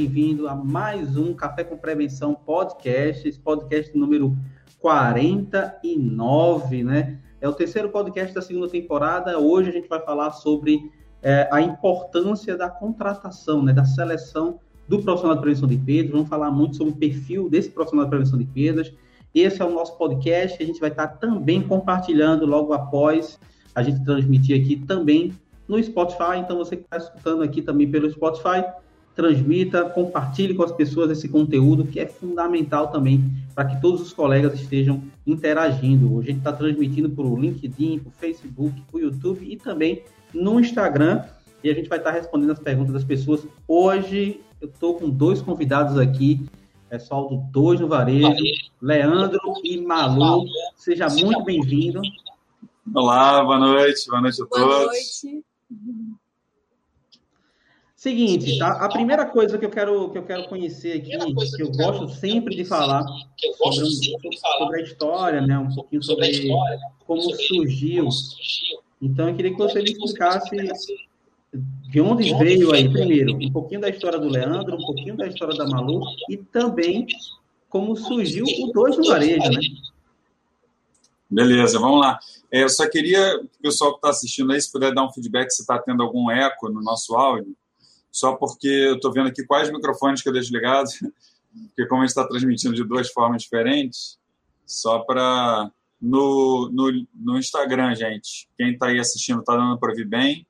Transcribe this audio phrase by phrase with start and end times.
[0.00, 4.34] bem-vindo a mais um Café com Prevenção podcast, esse podcast número
[4.78, 7.18] 49, né?
[7.38, 9.38] É o terceiro podcast da segunda temporada.
[9.38, 10.90] Hoje a gente vai falar sobre
[11.22, 16.12] é, a importância da contratação, né, da seleção do profissional de prevenção de perdas.
[16.12, 18.90] Vamos falar muito sobre o perfil desse profissional de prevenção de perdas.
[19.34, 20.62] Esse é o nosso podcast.
[20.62, 23.38] A gente vai estar também compartilhando logo após
[23.74, 25.34] a gente transmitir aqui também
[25.68, 26.38] no Spotify.
[26.38, 28.64] Então, você que está escutando aqui também pelo Spotify,
[29.20, 34.14] transmita, compartilhe com as pessoas esse conteúdo que é fundamental também para que todos os
[34.14, 36.14] colegas estejam interagindo.
[36.14, 39.58] Hoje a gente está transmitindo para o LinkedIn, para o Facebook, para o YouTube e
[39.58, 40.02] também
[40.32, 41.22] no Instagram.
[41.62, 43.46] E a gente vai estar tá respondendo as perguntas das pessoas.
[43.68, 46.46] Hoje eu estou com dois convidados aqui,
[46.88, 48.42] pessoal do Dois no Varejo,
[48.80, 50.46] Leandro e Malu.
[50.76, 52.00] Seja muito bem-vindo.
[52.94, 54.66] Olá, boa noite, boa noite a todos.
[54.66, 55.44] Boa noite.
[58.00, 58.82] Seguinte, tá?
[58.82, 61.10] A primeira coisa que eu quero que eu quero conhecer aqui,
[61.54, 63.04] que eu gosto sempre de falar
[63.58, 65.58] sobre, um, sobre a história, né?
[65.58, 66.48] Um pouquinho sobre
[67.06, 68.08] como surgiu.
[69.02, 70.56] Então eu queria que você me explicasse
[71.90, 75.54] de onde veio aí, primeiro, um pouquinho da história do Leandro, um pouquinho da história
[75.54, 77.06] da Malu e também
[77.68, 79.60] como surgiu o Dois no Varejo, né?
[81.30, 82.18] Beleza, vamos lá.
[82.50, 85.12] É, eu só queria que o pessoal que está assistindo aí, se puder dar um
[85.12, 87.54] feedback se está tendo algum eco no nosso áudio,
[88.10, 90.98] só porque eu estou vendo aqui quais microfones que eu deixo ligados,
[91.68, 94.18] porque como a gente está transmitindo de duas formas diferentes,
[94.66, 95.70] só para.
[96.00, 100.46] No, no, no Instagram, gente, quem está aí assistindo está dando para ouvir bem?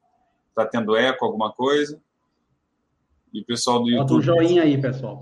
[0.51, 2.01] Está tendo eco, alguma coisa?
[3.33, 4.07] E o pessoal do YouTube.
[4.07, 5.21] Bota um joinha aí, pessoal.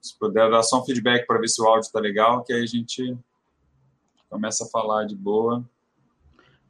[0.00, 2.62] Se puder dar só um feedback para ver se o áudio está legal, que aí
[2.62, 3.16] a gente
[4.28, 5.64] começa a falar de boa.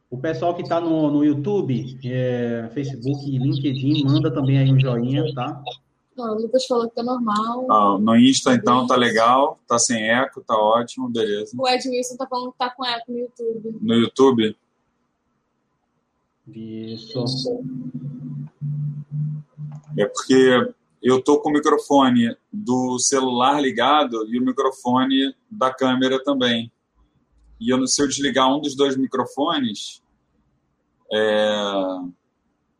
[0.09, 4.79] O pessoal que está no, no YouTube, é, Facebook e LinkedIn, manda também aí um
[4.79, 5.61] joinha, tá?
[6.15, 7.69] Não, o Lucas falou que tá normal.
[7.69, 11.51] Ah, no Insta, então, tá legal, tá sem eco, tá ótimo, beleza.
[11.57, 13.77] O Edmilson tá falando que tá com eco no YouTube.
[13.81, 14.57] No YouTube?
[16.47, 17.25] Isso.
[19.97, 20.73] É porque
[21.03, 26.71] eu tô com o microfone do celular ligado e o microfone da câmera também.
[27.59, 30.01] E eu, se eu desligar um dos dois microfones,
[31.11, 31.71] é,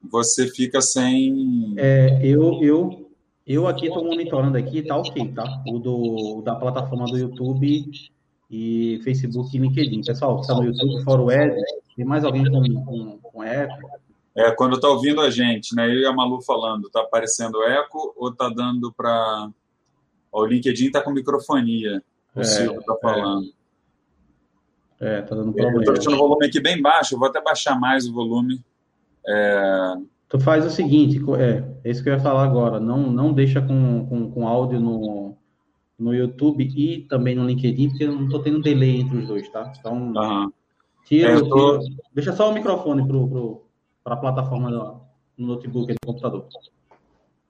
[0.03, 1.73] você fica sem.
[1.77, 3.11] É, eu, eu,
[3.45, 5.63] eu aqui estou monitorando aqui, tá ok, tá?
[5.67, 7.89] O do, da plataforma do YouTube
[8.49, 10.01] e Facebook e LinkedIn.
[10.01, 11.55] Pessoal, está no YouTube, fora o Ed,
[11.95, 13.89] tem mais alguém com, com, com eco?
[14.35, 15.87] É, quando está ouvindo a gente, né?
[15.87, 19.49] Eu e a Malu falando, está aparecendo eco ou está dando para.
[20.29, 22.03] O LinkedIn está com microfonia,
[22.35, 23.45] o é, Silvio está falando.
[23.45, 23.64] É.
[24.99, 25.79] É, tá dando problema.
[25.79, 28.63] Eu tô deixando o volume aqui bem baixo, eu vou até baixar mais o volume.
[29.27, 29.95] É...
[30.27, 33.61] Tu faz o seguinte, é, é isso que eu ia falar agora, não, não deixa
[33.61, 35.37] com, com, com áudio no,
[35.99, 39.47] no YouTube e também no LinkedIn, porque eu não tô tendo delay entre os dois,
[39.49, 39.71] tá?
[39.79, 40.51] Então, uhum.
[41.05, 41.79] tira, é, tô...
[41.79, 43.65] tira, deixa só o microfone pro, pro,
[44.03, 45.01] pra plataforma do,
[45.37, 46.47] no notebook no computador.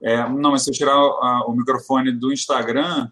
[0.00, 3.10] É, não, mas se eu tirar a, o microfone do Instagram,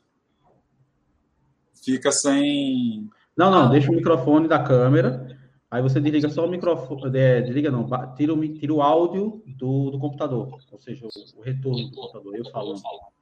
[1.82, 5.34] fica sem não, não, deixa o microfone da câmera.
[5.70, 7.18] Aí você desliga só o microfone.
[7.18, 10.56] É, desliga não, tira o, tira o áudio do, do computador.
[10.70, 12.80] Ou seja, o, o retorno do computador, eu falando.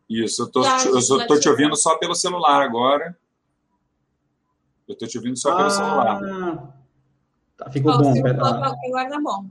[0.09, 3.17] Isso, eu tô, eu tô te ouvindo só pelo celular agora.
[4.87, 6.75] Eu tô te ouvindo só pelo ah, celular.
[7.57, 8.11] Tá, ficou bom.
[8.11, 9.47] agora tá bom.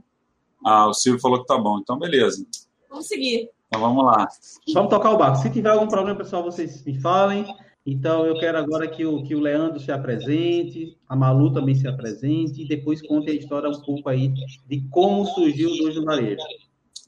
[0.64, 1.80] Ah, o Silvio falou que tá bom.
[1.80, 2.46] Então, beleza.
[2.88, 3.50] Vamos seguir.
[3.66, 4.28] Então, vamos lá.
[4.72, 5.38] Vamos tocar o barco.
[5.38, 7.44] Se tiver algum problema, pessoal, vocês me falem.
[7.84, 11.88] Então, eu quero agora que o, que o Leandro se apresente, a Malu também se
[11.88, 14.32] apresente, e depois conte a história um pouco aí
[14.66, 16.42] de como surgiu o Dois do Varejo.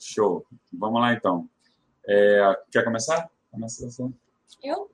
[0.00, 0.44] Show.
[0.72, 1.48] Vamos lá, então.
[2.06, 3.28] É, quer começar?
[3.50, 4.12] Começa assim.
[4.62, 4.90] Eu?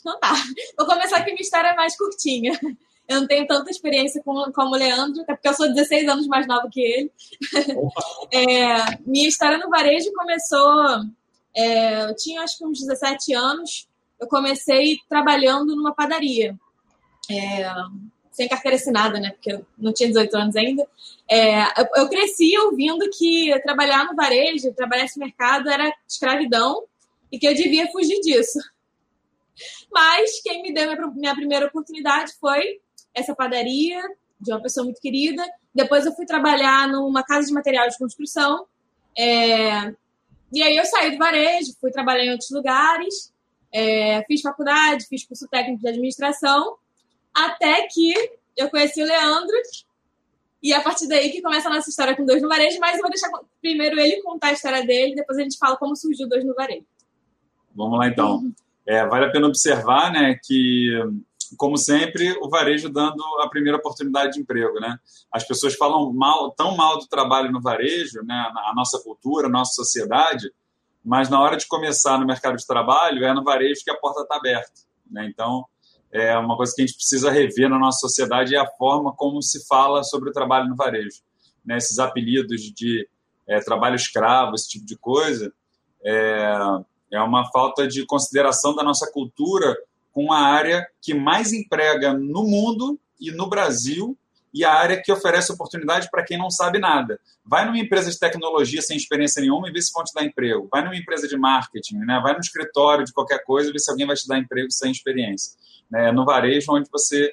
[0.00, 0.32] Então tá.
[0.76, 2.58] Vou começar que minha história é mais curtinha.
[3.06, 6.26] Eu não tenho tanta experiência com, como o Leandro, até porque eu sou 16 anos
[6.26, 7.12] mais nova que ele.
[8.32, 11.02] É, minha história no varejo começou...
[11.56, 13.87] É, eu tinha acho que uns 17 anos
[14.20, 16.58] eu comecei trabalhando numa padaria.
[17.30, 17.64] É,
[18.38, 19.32] sem carteira assinada, né?
[19.32, 20.86] Porque eu não tinha 18 anos ainda.
[21.28, 21.60] É,
[21.96, 26.84] eu, cresci ouvindo que trabalhar no varejo, trabalhar nesse mercado era escravidão
[27.32, 28.60] e que eu devia fugir disso.
[29.92, 32.80] Mas quem me deu minha, minha primeira oportunidade foi
[33.12, 34.00] essa padaria
[34.40, 35.44] de uma pessoa muito querida.
[35.74, 38.66] Depois eu fui trabalhar numa casa de material de construção.
[39.18, 39.92] É,
[40.52, 43.32] e aí eu saí do varejo, fui trabalhar em outros lugares.
[43.72, 46.76] É, fiz faculdade, fiz curso técnico de administração,
[47.34, 48.12] até que
[48.56, 49.56] eu conheci o Leandro.
[50.62, 53.02] E a partir daí que começa a nossa história com Dois no Varejo, mas eu
[53.02, 53.30] vou deixar
[53.60, 56.86] primeiro ele contar a história dele, depois a gente fala como surgiu Dois no Varejo.
[57.74, 58.52] Vamos lá, então.
[58.84, 60.90] É, vale a pena observar né, que,
[61.56, 64.80] como sempre, o varejo dando a primeira oportunidade de emprego.
[64.80, 64.98] Né?
[65.30, 69.50] As pessoas falam mal, tão mal do trabalho no varejo, né, a nossa cultura, a
[69.50, 70.50] nossa sociedade,
[71.08, 74.20] mas na hora de começar no mercado de trabalho, é no varejo que a porta
[74.20, 74.82] está aberta.
[75.10, 75.26] Né?
[75.26, 75.64] Então,
[76.12, 79.40] é uma coisa que a gente precisa rever na nossa sociedade é a forma como
[79.40, 81.22] se fala sobre o trabalho no varejo.
[81.64, 81.78] Né?
[81.78, 83.08] Esses apelidos de
[83.46, 85.50] é, trabalho escravo, esse tipo de coisa,
[86.04, 86.52] é,
[87.12, 89.74] é uma falta de consideração da nossa cultura
[90.12, 94.14] com a área que mais emprega no mundo e no Brasil
[94.52, 97.20] e a área que oferece oportunidade para quem não sabe nada.
[97.44, 100.68] Vai numa empresa de tecnologia sem experiência nenhuma e vê se vão te dar emprego.
[100.70, 102.20] Vai numa empresa de marketing, né?
[102.22, 104.90] vai no escritório de qualquer coisa e vê se alguém vai te dar emprego sem
[104.90, 105.52] experiência.
[105.90, 106.10] Né?
[106.12, 107.32] No varejo, onde você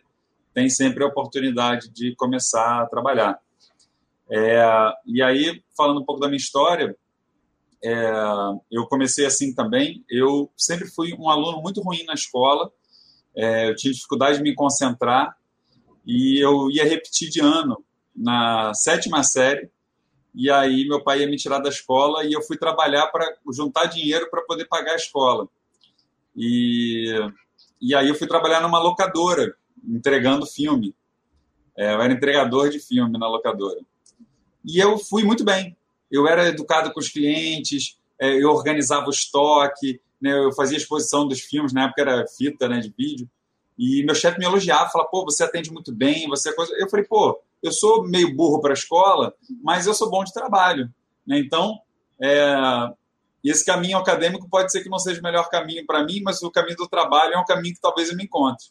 [0.53, 3.39] tem sempre a oportunidade de começar a trabalhar.
[4.29, 4.63] É,
[5.05, 6.95] e aí, falando um pouco da minha história,
[7.83, 8.11] é,
[8.71, 10.03] eu comecei assim também.
[10.09, 12.71] Eu sempre fui um aluno muito ruim na escola,
[13.35, 15.35] é, eu tinha dificuldade de me concentrar
[16.05, 17.83] e eu ia repetir de ano
[18.15, 19.69] na sétima série.
[20.33, 23.85] E aí meu pai ia me tirar da escola e eu fui trabalhar para juntar
[23.85, 25.47] dinheiro para poder pagar a escola.
[26.35, 27.13] E,
[27.81, 30.93] e aí eu fui trabalhar numa locadora, entregando filme.
[31.77, 33.79] É, eu era entregador de filme na locadora.
[34.63, 35.75] E eu fui muito bem.
[36.11, 41.27] Eu era educado com os clientes, é, eu organizava o estoque, né, eu fazia exposição
[41.27, 43.29] dos filmes, na época era fita né, de vídeo.
[43.77, 46.73] E meu chefe me elogiava, falava, pô, você atende muito bem, você é coisa.
[46.77, 50.33] Eu falei, pô, eu sou meio burro para a escola, mas eu sou bom de
[50.33, 50.89] trabalho.
[51.27, 51.39] Né?
[51.39, 51.79] Então,
[52.21, 52.55] é,
[53.43, 56.51] esse caminho acadêmico pode ser que não seja o melhor caminho para mim, mas o
[56.51, 58.67] caminho do trabalho é um caminho que talvez eu me encontre.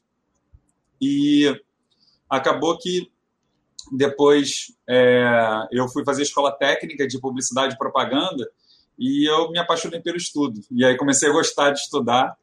[1.01, 1.61] E
[2.29, 3.11] acabou que
[3.93, 8.49] depois é, eu fui fazer escola técnica de publicidade e propaganda
[8.99, 10.61] e eu me apaixonei pelo estudo.
[10.71, 12.37] E aí comecei a gostar de estudar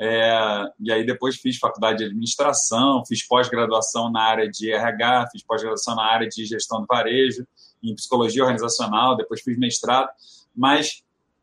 [0.00, 5.42] é, e aí depois fiz faculdade de administração, fiz pós-graduação na área de RH, fiz
[5.42, 7.44] pós-graduação na área de gestão do varejo,
[7.82, 10.08] em psicologia organizacional, depois fiz mestrado,
[10.54, 11.02] mas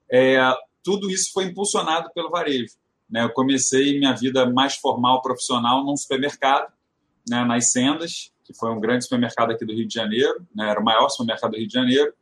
[0.10, 0.40] é,
[0.82, 2.76] tudo isso foi impulsionado pelo varejo.
[3.10, 3.24] Né?
[3.24, 6.72] Eu comecei minha vida mais formal, profissional, num supermercado,
[7.30, 10.80] né, nas Sendas, que foi um grande supermercado aqui do Rio de Janeiro, né, era
[10.80, 12.14] o maior supermercado do Rio de Janeiro,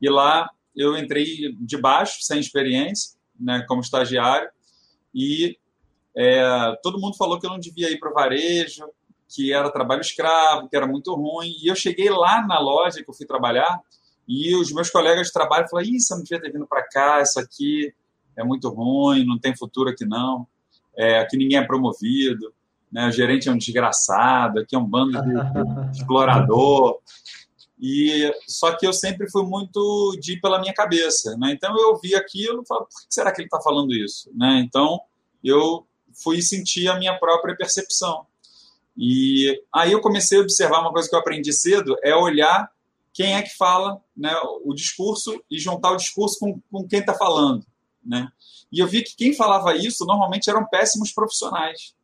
[0.00, 4.50] e lá eu entrei de baixo, sem experiência, né, como estagiário,
[5.14, 5.58] e
[6.16, 8.84] é, todo mundo falou que eu não devia ir para o varejo,
[9.28, 11.54] que era trabalho escravo, que era muito ruim.
[11.62, 13.80] E eu cheguei lá na loja que eu fui trabalhar
[14.28, 17.20] e os meus colegas de trabalho falaram: Ih, você não devia ter vindo para cá,
[17.20, 17.92] isso aqui
[18.36, 20.46] é muito ruim, não tem futuro aqui não.
[20.96, 22.52] É, aqui ninguém é promovido,
[22.90, 23.08] né?
[23.08, 26.98] o gerente é um desgraçado, aqui é um bando de explorador.
[27.80, 31.52] E só que eu sempre fui muito de pela minha cabeça, né?
[31.52, 34.62] Então eu ouvi aquilo, e falava, por que será que ele está falando isso, né?
[34.64, 35.00] Então
[35.42, 38.26] eu fui sentir a minha própria percepção.
[38.96, 42.70] E aí eu comecei a observar uma coisa que eu aprendi cedo, é olhar
[43.12, 47.14] quem é que fala né, o discurso e juntar o discurso com, com quem está
[47.14, 47.64] falando.
[48.04, 48.28] Né?
[48.70, 51.94] E eu vi que quem falava isso normalmente eram péssimos profissionais.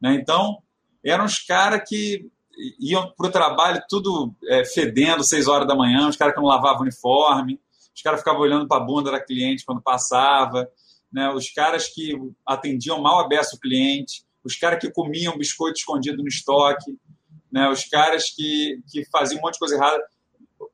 [0.00, 0.14] Né?
[0.14, 0.58] Então,
[1.02, 2.30] eram os caras que
[2.78, 6.48] iam para o trabalho tudo é, fedendo, seis horas da manhã, os caras que não
[6.48, 7.60] lavavam uniforme,
[7.94, 10.68] os caras ficavam olhando para a bunda da cliente quando passava,
[11.14, 11.30] né?
[11.30, 12.12] os caras que
[12.44, 16.98] atendiam mal a beça o cliente, os caras que comiam biscoito escondido no estoque,
[17.52, 17.68] né?
[17.68, 20.02] os caras que, que faziam um monte de coisa errada.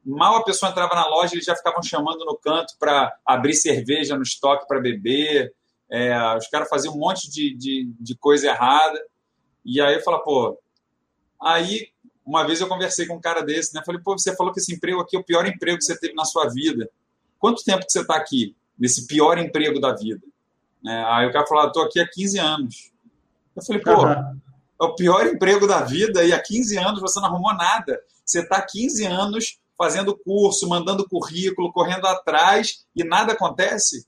[0.03, 4.17] Mal a pessoa entrava na loja, eles já ficavam chamando no canto para abrir cerveja
[4.17, 5.53] no estoque para beber.
[5.91, 8.99] É, os caras faziam um monte de, de, de coisa errada.
[9.63, 10.59] E aí eu falo, pô.
[11.43, 11.89] Aí,
[12.25, 13.83] uma vez eu conversei com um cara desse, né?
[13.85, 16.15] Falei, pô, você falou que esse emprego aqui é o pior emprego que você teve
[16.15, 16.89] na sua vida.
[17.39, 20.21] Quanto tempo que você está aqui, nesse pior emprego da vida?
[20.83, 21.05] Né?
[21.09, 22.93] Aí o cara falou, estou aqui há 15 anos.
[23.55, 24.41] Eu falei, pô, uhum.
[24.81, 28.01] é o pior emprego da vida e há 15 anos você não arrumou nada.
[28.25, 34.07] Você está há 15 anos fazendo curso, mandando currículo, correndo atrás e nada acontece.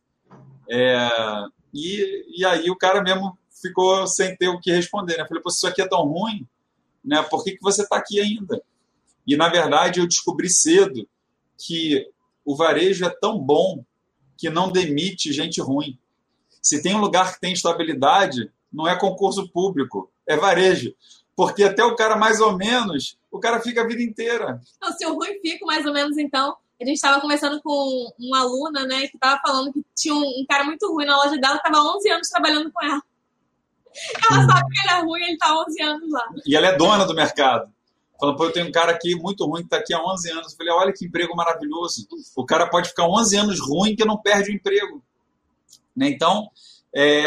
[0.71, 1.09] É,
[1.73, 5.17] e, e aí o cara mesmo ficou sem ter o que responder.
[5.17, 5.23] Né?
[5.23, 6.47] Eu falei, pô, se isso aqui é tão ruim,
[7.05, 7.23] né?
[7.23, 8.63] por que, que você está aqui ainda?
[9.27, 11.09] E, na verdade, eu descobri cedo
[11.57, 12.07] que
[12.45, 13.85] o varejo é tão bom
[14.37, 15.99] que não demite gente ruim.
[16.63, 20.95] Se tem um lugar que tem estabilidade, não é concurso público, é varejo.
[21.35, 24.61] Porque até o cara mais ou menos, o cara fica a vida inteira.
[24.81, 28.41] Não, se o ruim fica mais ou menos, então, a gente estava conversando com uma
[28.41, 31.59] aluna, né, que estava falando que tinha um, um, cara muito ruim na loja dela,
[31.59, 33.03] que estava 11 anos trabalhando com ela.
[34.31, 36.25] Ela sabe que ele é ruim, ele está 11 anos lá.
[36.47, 37.71] E ela é dona do mercado.
[38.19, 40.53] Falando, pô, eu tenho um cara aqui muito ruim que está aqui há 11 anos.
[40.53, 42.09] Eu falei, olha que emprego maravilhoso.
[42.35, 45.03] O cara pode ficar 11 anos ruim que não perde o emprego.
[45.97, 46.09] Né?
[46.09, 46.49] Então,
[46.95, 47.25] é,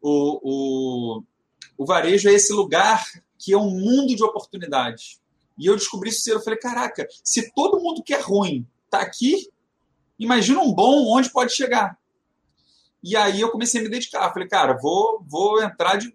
[0.00, 1.22] o, o,
[1.78, 3.04] o varejo é esse lugar
[3.38, 5.20] que é um mundo de oportunidades.
[5.58, 6.38] E eu descobri isso cedo.
[6.38, 9.48] Eu falei, caraca, se todo mundo que é ruim está aqui,
[10.18, 11.98] imagina um bom onde pode chegar.
[13.02, 14.32] E aí eu comecei a me dedicar.
[14.32, 16.14] Falei, cara, vou, vou entrar de,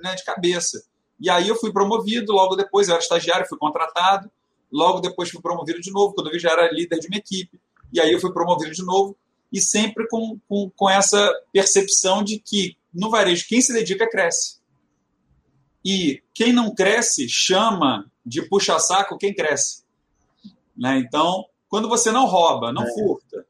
[0.00, 0.84] né, de cabeça.
[1.20, 4.30] E aí eu fui promovido, logo depois eu era estagiário, fui contratado,
[4.70, 7.60] logo depois fui promovido de novo, quando eu vi já era líder de uma equipe.
[7.92, 9.16] E aí eu fui promovido de novo,
[9.52, 14.58] e sempre com, com, com essa percepção de que no varejo quem se dedica cresce.
[15.84, 19.84] E quem não cresce chama de puxa-saco quem cresce.
[20.76, 20.98] Né?
[20.98, 22.92] Então, quando você não rouba, não é.
[22.92, 23.46] furta,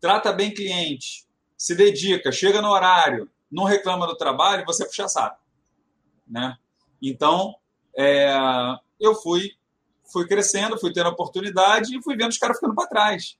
[0.00, 5.40] trata bem cliente, se dedica, chega no horário, não reclama do trabalho, você puxa saco.
[6.26, 6.56] Né?
[7.00, 7.54] Então,
[7.96, 8.32] é,
[8.98, 9.52] eu fui,
[10.10, 13.36] fui crescendo, fui tendo oportunidade e fui vendo os caras ficando para trás.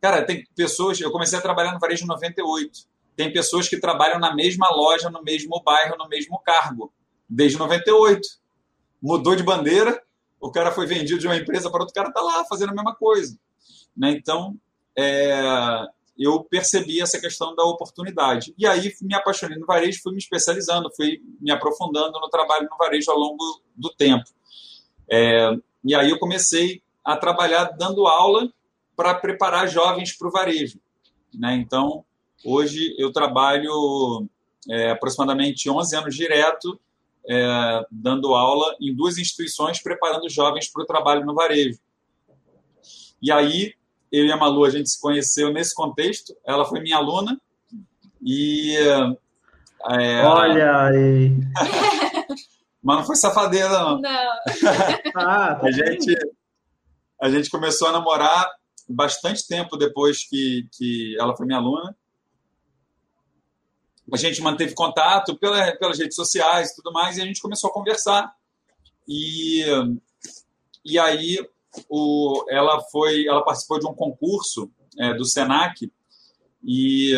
[0.00, 1.00] Cara, tem pessoas.
[1.00, 2.86] Eu comecei a trabalhar no varejo em 98.
[3.16, 6.92] Tem pessoas que trabalham na mesma loja, no mesmo bairro, no mesmo cargo,
[7.28, 8.20] desde 98.
[9.02, 10.00] Mudou de bandeira,
[10.40, 12.74] o cara foi vendido de uma empresa para outra, o cara está lá fazendo a
[12.74, 13.36] mesma coisa.
[13.96, 14.12] Né?
[14.12, 14.56] Então,
[14.96, 15.84] é,
[16.16, 18.54] eu percebi essa questão da oportunidade.
[18.58, 22.76] E aí me apaixonei no varejo, fui me especializando, fui me aprofundando no trabalho no
[22.76, 24.24] varejo ao longo do tempo.
[25.10, 25.50] É,
[25.84, 28.52] e aí eu comecei a trabalhar dando aula
[28.98, 30.80] para preparar jovens para o varejo.
[31.32, 31.54] Né?
[31.54, 32.04] Então,
[32.44, 34.28] hoje eu trabalho
[34.68, 36.80] é, aproximadamente 11 anos direto,
[37.30, 41.78] é, dando aula em duas instituições, preparando jovens para o trabalho no varejo.
[43.22, 43.72] E aí,
[44.10, 46.36] eu e a Malu, a gente se conheceu nesse contexto.
[46.44, 47.40] Ela foi minha aluna
[48.20, 48.76] e...
[49.90, 51.30] É, Olha aí!
[52.82, 54.00] Mas não foi safadeira, não.
[54.00, 54.10] Não.
[55.14, 56.16] ah, tá a, gente,
[57.22, 61.96] a gente começou a namorar bastante tempo depois que, que ela foi minha aluna.
[64.12, 67.68] A gente manteve contato pela, pelas redes sociais e tudo mais, e a gente começou
[67.68, 68.32] a conversar.
[69.06, 69.64] E,
[70.84, 71.38] e aí
[71.88, 75.92] o, ela foi, ela participou de um concurso é, do Senac,
[76.64, 77.14] e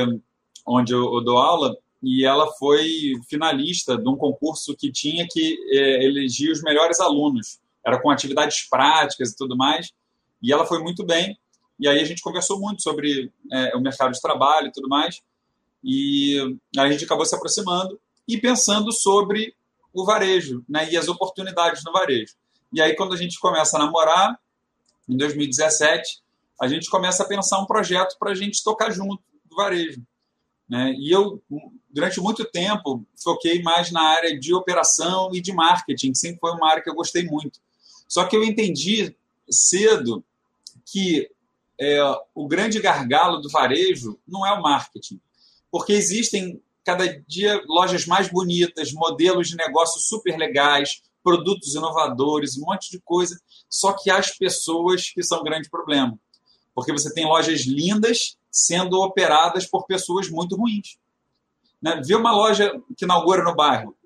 [0.67, 5.57] onde eu, eu, dou aula, e ela foi finalista de um concurso que tinha que
[5.71, 7.61] é, eleger os melhores alunos.
[7.85, 9.93] Era com atividades práticas e tudo mais.
[10.43, 11.39] E ela foi muito bem.
[11.81, 15.23] E aí a gente conversou muito sobre é, o mercado de trabalho e tudo mais.
[15.83, 16.39] E
[16.77, 19.55] aí a gente acabou se aproximando e pensando sobre
[19.93, 22.35] o varejo né, e as oportunidades no varejo.
[22.73, 24.39] E aí, quando a gente começa a namorar,
[25.09, 26.23] em 2017,
[26.61, 30.01] a gente começa a pensar um projeto para a gente tocar junto do varejo.
[30.69, 30.95] Né?
[30.97, 31.43] E eu,
[31.91, 36.53] durante muito tempo, foquei mais na área de operação e de marketing, que sempre foi
[36.53, 37.59] uma área que eu gostei muito.
[38.07, 39.17] Só que eu entendi
[39.51, 40.25] cedo
[40.87, 41.29] que
[41.81, 41.99] é,
[42.35, 45.19] o grande gargalo do varejo não é o marketing,
[45.71, 52.67] porque existem cada dia lojas mais bonitas, modelos de negócio super legais, produtos inovadores, um
[52.67, 56.19] monte de coisa, só que as pessoas que são o grande problema.
[56.75, 60.99] Porque você tem lojas lindas sendo operadas por pessoas muito ruins.
[61.81, 62.01] Né?
[62.05, 63.97] Vê uma loja que inaugura no bairro.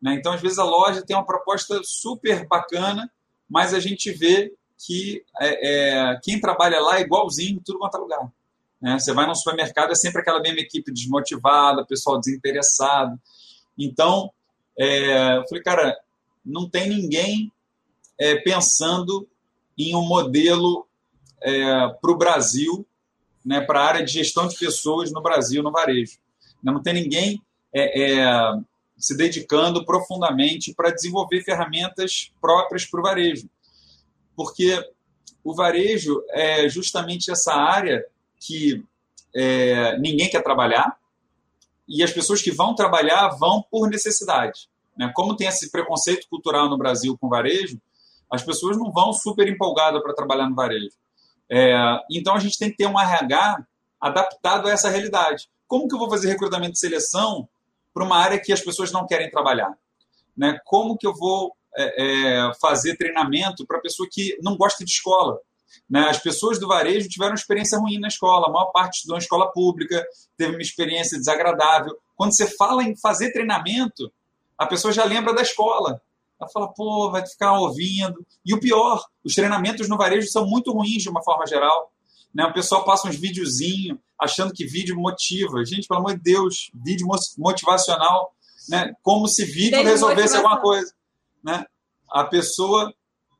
[0.00, 0.14] Né?
[0.14, 3.10] Então, às vezes, a loja tem uma proposta super bacana,
[3.48, 4.52] mas a gente vê
[4.86, 8.32] que é, é, quem trabalha lá é igualzinho tudo quanto é lugar.
[8.80, 8.98] Né?
[8.98, 13.20] Você vai no supermercado, é sempre aquela mesma equipe desmotivada, pessoal desinteressado.
[13.78, 14.30] Então,
[14.78, 15.98] é, eu falei, cara,
[16.44, 17.52] não tem ninguém
[18.18, 19.28] é, pensando
[19.76, 20.86] em um modelo
[21.42, 22.86] é, para o Brasil,
[23.44, 26.18] né, para a área de gestão de pessoas no Brasil, no varejo.
[26.62, 27.42] Não tem ninguém
[27.74, 28.52] é,
[28.98, 33.48] se dedicando profundamente para desenvolver ferramentas próprias para o varejo
[34.40, 34.82] porque
[35.44, 38.02] o varejo é justamente essa área
[38.38, 38.82] que
[39.36, 40.96] é, ninguém quer trabalhar
[41.86, 44.70] e as pessoas que vão trabalhar vão por necessidade.
[44.96, 45.12] Né?
[45.14, 47.78] Como tem esse preconceito cultural no Brasil com varejo,
[48.30, 50.96] as pessoas não vão super empolgadas para trabalhar no varejo.
[51.46, 51.74] É,
[52.10, 53.66] então a gente tem que ter um RH
[54.00, 55.50] adaptado a essa realidade.
[55.68, 57.46] Como que eu vou fazer recrutamento e seleção
[57.92, 59.76] para uma área que as pessoas não querem trabalhar?
[60.34, 60.58] Né?
[60.64, 65.38] Como que eu vou é, é, fazer treinamento para pessoa que não gosta de escola.
[65.88, 66.08] Né?
[66.08, 69.50] As pessoas do varejo tiveram experiência ruim na escola, a maior parte estudou em escola
[69.52, 70.04] pública,
[70.36, 71.96] teve uma experiência desagradável.
[72.16, 74.12] Quando você fala em fazer treinamento,
[74.58, 76.00] a pessoa já lembra da escola.
[76.40, 78.26] Ela fala, pô, vai ficar ouvindo.
[78.44, 81.92] E o pior, os treinamentos no varejo são muito ruins de uma forma geral.
[82.34, 82.44] Né?
[82.44, 85.64] O pessoal passa uns videozinhos achando que vídeo motiva.
[85.64, 87.06] Gente, pelo amor de Deus, vídeo
[87.38, 88.32] motivacional,
[88.68, 88.92] né?
[89.02, 90.92] como se vídeo resolvesse alguma coisa
[91.42, 91.64] né?
[92.10, 92.92] A pessoa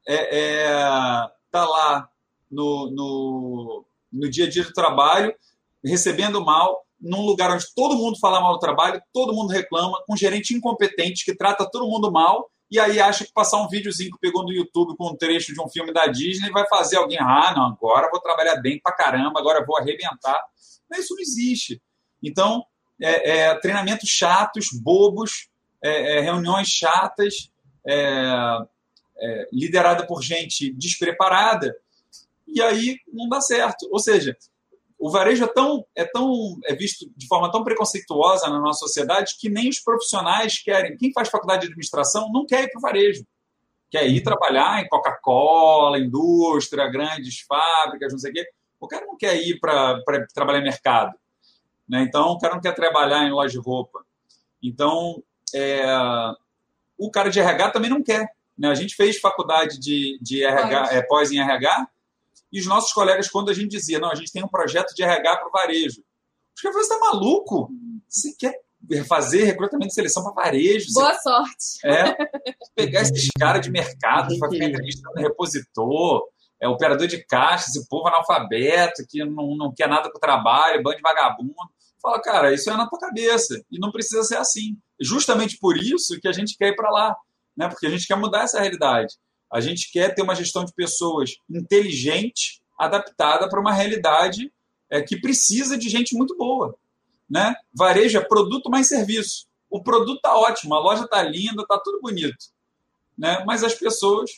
[0.07, 2.09] é, é, tá lá
[2.50, 5.35] no, no, no dia a dia do trabalho,
[5.85, 10.14] recebendo mal, num lugar onde todo mundo fala mal do trabalho, todo mundo reclama, com
[10.14, 14.12] um gerente incompetente que trata todo mundo mal e aí acha que passar um videozinho
[14.12, 17.19] que pegou no YouTube com um trecho de um filme da Disney vai fazer alguém,
[17.19, 20.40] ah, não, agora vou trabalhar bem pra caramba, agora vou arrebentar.
[20.88, 21.83] Mas isso não existe.
[22.23, 22.64] Então,
[23.02, 25.49] é, é, treinamentos chatos, bobos,
[25.83, 27.50] é, é reuniões chatas,
[27.87, 28.59] é,
[29.19, 31.75] é, liderada por gente despreparada,
[32.47, 33.89] e aí não dá certo.
[33.91, 34.37] Ou seja,
[34.99, 39.37] o varejo é tão, é tão é visto de forma tão preconceituosa na nossa sociedade
[39.39, 40.97] que nem os profissionais querem.
[40.97, 43.25] Quem faz faculdade de administração não quer ir para o varejo.
[43.91, 48.47] Quer ir trabalhar em Coca-Cola, indústria, grandes fábricas, não sei o quê.
[48.79, 50.03] O cara não quer ir para
[50.35, 51.13] trabalhar em mercado.
[51.89, 52.03] Né?
[52.03, 54.05] Então, o cara não quer trabalhar em loja de roupa.
[54.63, 55.23] Então,
[55.55, 55.83] é,
[57.00, 58.30] o cara de RH também não quer.
[58.57, 58.69] Né?
[58.69, 61.88] A gente fez faculdade de, de RH, é, pós em RH,
[62.52, 65.02] e os nossos colegas, quando a gente dizia, não, a gente tem um projeto de
[65.02, 66.02] RH para o varejo,
[66.54, 67.71] os caras falaram, você está maluco?
[68.09, 68.61] Você quer
[69.07, 70.92] fazer recrutamento de seleção para varejo?
[70.92, 71.23] Boa você...
[71.23, 71.87] sorte.
[71.87, 72.16] É,
[72.75, 76.28] pegar esses caras de mercado para ficar entrevistando repositor,
[76.61, 80.83] é, operador de caixa, esse povo analfabeto que não, não quer nada com o trabalho,
[80.83, 81.54] bando de vagabundo.
[82.00, 84.76] Fala, cara, isso é na tua cabeça e não precisa ser assim.
[85.00, 87.16] Justamente por isso que a gente quer ir para lá,
[87.57, 87.69] né?
[87.69, 89.14] porque a gente quer mudar essa realidade.
[89.52, 94.52] A gente quer ter uma gestão de pessoas inteligente, adaptada para uma realidade
[94.88, 96.75] é, que precisa de gente muito boa.
[97.28, 97.54] Né?
[97.73, 99.47] Varejo é produto mais serviço.
[99.69, 102.47] O produto está ótimo, a loja está linda, está tudo bonito.
[103.16, 103.45] Né?
[103.47, 104.30] Mas as pessoas,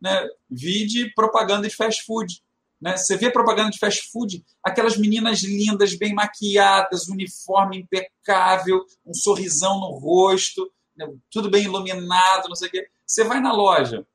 [0.00, 2.42] né, vide propaganda de fast food.
[2.80, 2.96] Né?
[2.96, 9.80] Você vê propaganda de fast food, aquelas meninas lindas, bem maquiadas, uniforme impecável, um sorrisão
[9.80, 11.06] no rosto, né?
[11.30, 12.88] tudo bem iluminado, não sei o quê.
[13.06, 14.06] Você vai na loja,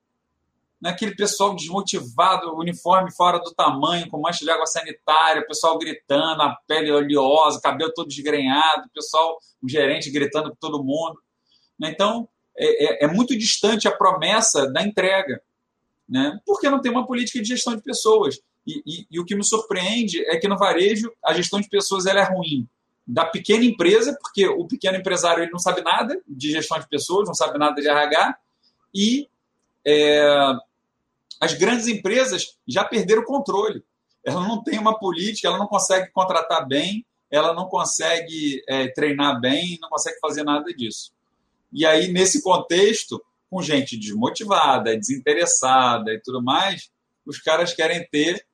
[0.82, 6.58] naquele pessoal desmotivado, uniforme fora do tamanho, com mancha de água sanitária, pessoal gritando, a
[6.68, 11.22] pele oleosa, cabelo todo desgrenhado, pessoal, o gerente gritando com todo mundo.
[11.80, 11.92] Né?
[11.92, 15.42] Então, é, é, é, muito distante a promessa da entrega,
[16.10, 16.40] né?
[16.46, 18.40] porque não tem uma política de gestão de pessoas.
[18.66, 22.06] E, e, e o que me surpreende é que no varejo a gestão de pessoas
[22.06, 22.68] ela é ruim.
[23.06, 27.28] Da pequena empresa, porque o pequeno empresário ele não sabe nada de gestão de pessoas,
[27.28, 28.38] não sabe nada de RH,
[28.94, 29.28] e
[29.86, 30.54] é,
[31.40, 33.84] as grandes empresas já perderam o controle.
[34.24, 39.40] Ela não tem uma política, ela não consegue contratar bem, ela não consegue é, treinar
[39.42, 41.12] bem, não consegue fazer nada disso.
[41.74, 46.92] E aí, nesse contexto, com gente desmotivada, desinteressada e tudo mais,
[47.26, 48.46] os caras querem ter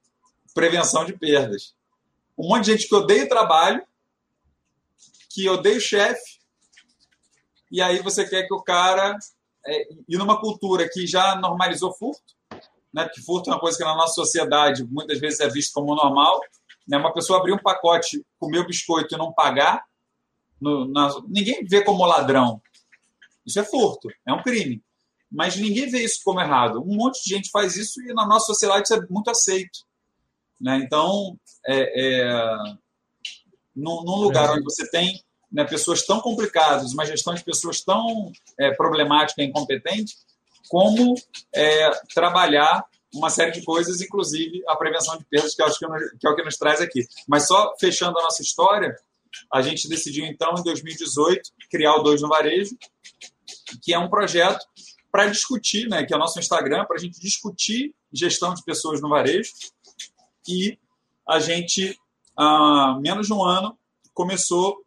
[0.58, 1.76] prevenção de perdas.
[2.36, 3.86] Um monte de gente que odeia o trabalho,
[5.30, 6.40] que odeia o chefe,
[7.72, 9.16] e aí você quer que o cara.
[9.64, 12.34] É, e numa cultura que já normalizou furto,
[12.92, 13.04] né?
[13.04, 16.40] Porque furto é uma coisa que na nossa sociedade muitas vezes é visto como normal.
[16.88, 16.98] Né?
[16.98, 19.84] Uma pessoa abrir um pacote, comer o biscoito e não pagar,
[20.60, 22.60] no, na, ninguém vê como ladrão.
[23.46, 24.82] Isso é furto, é um crime.
[25.30, 26.82] Mas ninguém vê isso como errado.
[26.82, 29.87] Um monte de gente faz isso e na nossa sociedade isso é muito aceito.
[30.60, 30.78] Né?
[30.84, 32.58] Então, é, é,
[33.76, 38.32] num, num lugar onde você tem né, pessoas tão complicadas, uma gestão de pessoas tão
[38.60, 40.16] é, problemática e incompetente,
[40.70, 41.16] como
[41.54, 45.86] é, trabalhar uma série de coisas, inclusive a prevenção de perdas, que, acho que,
[46.20, 47.06] que é o que nos traz aqui.
[47.28, 48.96] Mas só fechando a nossa história,
[49.52, 52.76] a gente decidiu, então, em 2018, criar o Dois no Varejo,
[53.82, 54.66] que é um projeto
[55.12, 59.02] para discutir, né, que é o nosso Instagram, para a gente discutir gestão de pessoas
[59.02, 59.52] no varejo.
[60.48, 60.78] E
[61.28, 61.98] a gente,
[62.36, 63.78] há menos de um ano,
[64.14, 64.82] começou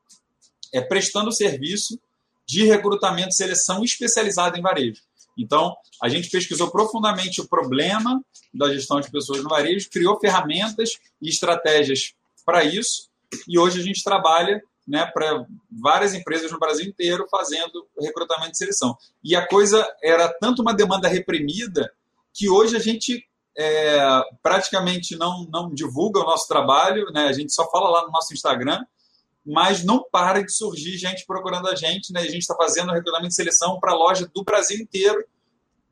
[0.72, 1.98] é, prestando serviço
[2.46, 5.02] de recrutamento e seleção especializado em varejo.
[5.38, 8.20] Então, a gente pesquisou profundamente o problema
[8.52, 10.90] da gestão de pessoas no varejo, criou ferramentas
[11.22, 13.08] e estratégias para isso,
[13.46, 18.56] e hoje a gente trabalha né, para várias empresas no Brasil inteiro fazendo recrutamento e
[18.56, 18.96] seleção.
[19.22, 21.92] E a coisa era tanto uma demanda reprimida
[22.34, 23.24] que hoje a gente
[23.56, 28.12] é, praticamente não, não divulga o nosso trabalho, né, a gente só fala lá no
[28.12, 28.84] nosso Instagram,
[29.44, 32.12] mas não para de surgir gente procurando a gente.
[32.12, 32.20] Né?
[32.20, 35.24] A gente está fazendo recrutamento de seleção para loja do Brasil inteiro,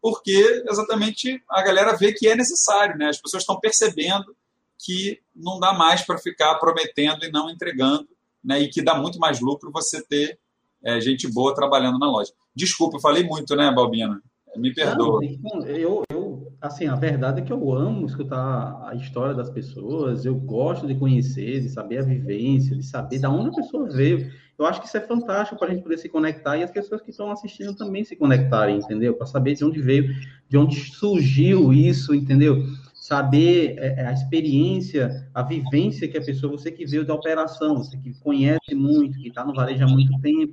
[0.00, 2.96] porque exatamente a galera vê que é necessário.
[2.96, 3.08] Né?
[3.08, 4.36] As pessoas estão percebendo
[4.78, 8.08] que não dá mais para ficar prometendo e não entregando,
[8.44, 8.60] né?
[8.60, 10.38] e que dá muito mais lucro você ter
[10.84, 12.32] é, gente boa trabalhando na loja.
[12.54, 14.22] Desculpa, eu falei muito, né, Balbina?
[14.56, 15.20] Me perdoa.
[15.42, 16.17] Não, eu, eu,
[16.60, 20.94] assim, a verdade é que eu amo escutar a história das pessoas, eu gosto de
[20.94, 24.30] conhecer, de saber a vivência, de saber da onde a pessoa veio.
[24.58, 27.00] Eu acho que isso é fantástico para a gente poder se conectar e as pessoas
[27.00, 29.14] que estão assistindo também se conectarem, entendeu?
[29.14, 30.12] Para saber de onde veio,
[30.48, 32.64] de onde surgiu isso, entendeu?
[33.08, 37.78] saber é, é, a experiência, a vivência que a pessoa, você que veio da operação,
[37.78, 40.52] você que conhece muito, que está no varejo há muito tempo,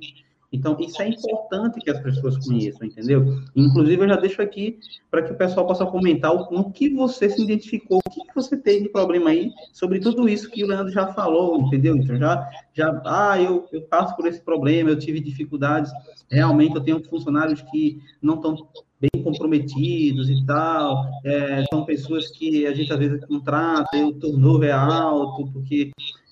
[0.56, 3.38] então, isso é importante que as pessoas conheçam, entendeu?
[3.54, 4.78] Inclusive, eu já deixo aqui
[5.10, 8.56] para que o pessoal possa comentar o, com que você se identificou, o que, você
[8.56, 11.96] tem de problema aí sobre tudo isso que o Leandro já falou, entendeu?
[11.96, 15.92] Então, já, já ah, eu, eu passo por esse problema, eu tive dificuldades,
[16.30, 18.56] realmente eu tenho funcionários que não estão
[18.98, 24.12] bem comprometidos e tal, é, são pessoas que a gente às vezes contrata, e o
[24.12, 25.90] turnover é alto, porque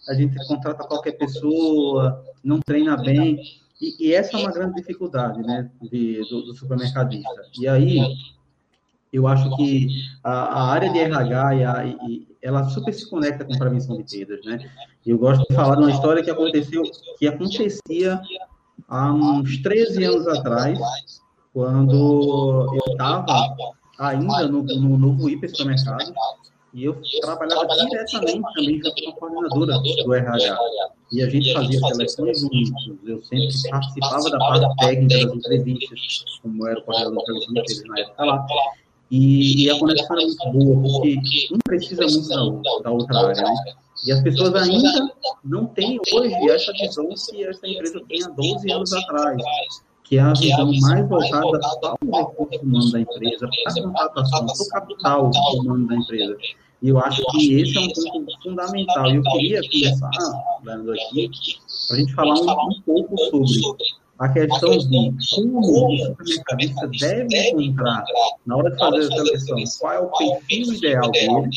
[0.09, 3.39] a gente contrata qualquer pessoa, não treina bem.
[3.81, 7.43] E, e, essa é uma grande dificuldade né, de, do, do, supermercadista.
[7.59, 8.01] E aí,
[9.13, 9.89] eu acho que
[10.23, 14.05] a, a área de RH, e a, e, ela super se conecta com prevenção de
[14.05, 14.45] perdas.
[14.45, 14.71] Né?
[15.05, 16.83] Eu gosto de falar de uma história que aconteceu,
[17.19, 18.21] que acontecia
[18.89, 20.79] há uns 13 anos atrás,
[21.53, 23.27] quando eu estava
[23.99, 26.13] ainda no, no novo hiper supermercado,
[26.75, 30.59] e eu trabalhava diretamente também junto com a coordenadora do RH.
[31.13, 32.83] E a gente fazia seleções únicas.
[33.07, 36.01] Eu sempre participava da parte técnica das entrevistas,
[36.43, 38.47] como era o coordenador de entrevistas na época lá.
[39.09, 41.21] E, e, a conexão era muito boa, porque
[41.53, 43.55] um precisa muito da da outra área, né?
[44.05, 48.93] E as pessoas ainda não têm hoje essa visão que essa empresa tinha 12 anos
[48.93, 49.41] atrás,
[50.03, 54.47] que é a visão mais voltada para o recurso humano da empresa, para a contratação,
[54.47, 56.37] para o capital humano da empresa.
[56.85, 59.11] E eu acho que esse é um ponto fundamental.
[59.11, 60.11] E eu queria começar,
[60.62, 61.31] dando aqui,
[61.88, 63.85] para a gente falar um, um, pouco sobre
[64.18, 68.05] a questão de como o supermercadista deve encontrar,
[68.44, 71.51] na hora de fazer a seleção, qual é o perfil ideal dele,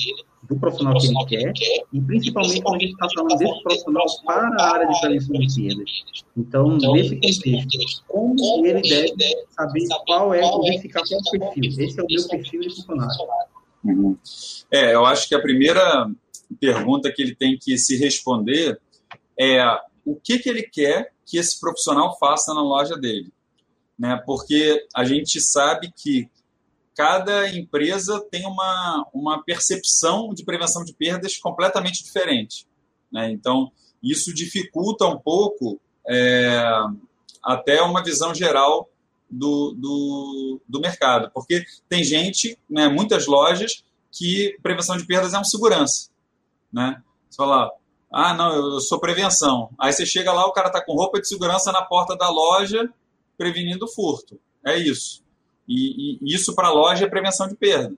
[0.48, 1.54] do profissional que ele quer,
[1.92, 5.56] e principalmente quando a gente está falando desse profissional para a área de prevenção de
[5.56, 5.92] perdas.
[6.38, 11.86] Então, nesse contexto, como ele deve saber qual é, verificar qual é o perfil.
[11.86, 13.28] Esse é o meu perfil de funcionário.
[14.72, 16.10] É, eu acho que a primeira
[16.60, 18.80] pergunta que ele tem que se responder
[19.40, 19.64] é
[20.06, 23.32] o que, que ele quer que esse profissional faça na loja dele.
[24.00, 24.22] Né?
[24.26, 26.30] Porque a gente sabe que
[26.96, 32.66] cada empresa tem uma, uma percepção de prevenção de perdas completamente diferente.
[33.12, 33.32] Né?
[33.32, 36.64] Então, isso dificulta um pouco é,
[37.44, 38.90] até uma visão geral
[39.30, 41.30] do, do, do mercado.
[41.34, 46.10] Porque tem gente, né, muitas lojas, que prevenção de perdas é um segurança.
[46.72, 47.02] Né?
[47.30, 47.72] Você fala,
[48.12, 49.70] ah, não, eu sou prevenção.
[49.80, 52.90] Aí você chega lá, o cara está com roupa de segurança na porta da loja,
[53.38, 54.40] prevenindo furto.
[54.66, 55.24] É isso.
[55.68, 57.94] E, e isso para a loja é prevenção de perda.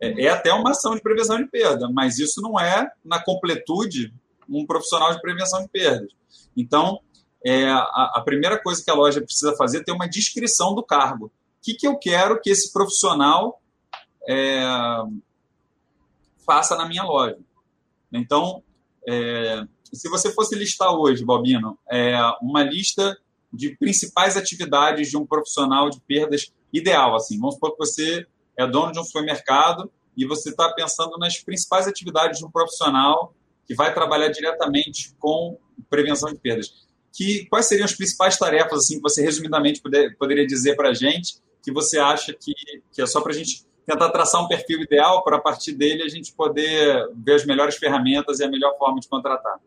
[0.00, 4.14] É, é, até uma ação de prevenção de perda, mas isso não é, na completude,
[4.48, 6.12] um profissional de prevenção de perdas.
[6.56, 7.00] Então,
[7.44, 10.82] é, a, a, primeira coisa que a loja precisa fazer é ter uma descrição do
[10.82, 11.26] cargo.
[11.26, 11.30] O
[11.62, 13.60] que, que eu quero que esse profissional
[14.28, 14.62] é,
[16.44, 17.38] faça na minha loja?
[18.12, 18.62] Então,
[19.06, 23.16] é, se você fosse listar hoje, Bobino, é, uma lista
[23.52, 28.66] de principais atividades de um profissional de perdas ideal, assim, vamos supor que você é
[28.66, 33.32] dono de um supermercado e você está pensando nas principais atividades de um profissional
[33.66, 35.56] que vai trabalhar diretamente com
[35.88, 40.46] prevenção de perdas que quais seriam as principais tarefas assim que você resumidamente poder, poderia
[40.46, 42.52] dizer para a gente que você acha que,
[42.92, 46.02] que é só para a gente tentar traçar um perfil ideal para a partir dele
[46.02, 49.58] a gente poder ver as melhores ferramentas e a melhor forma de contratar.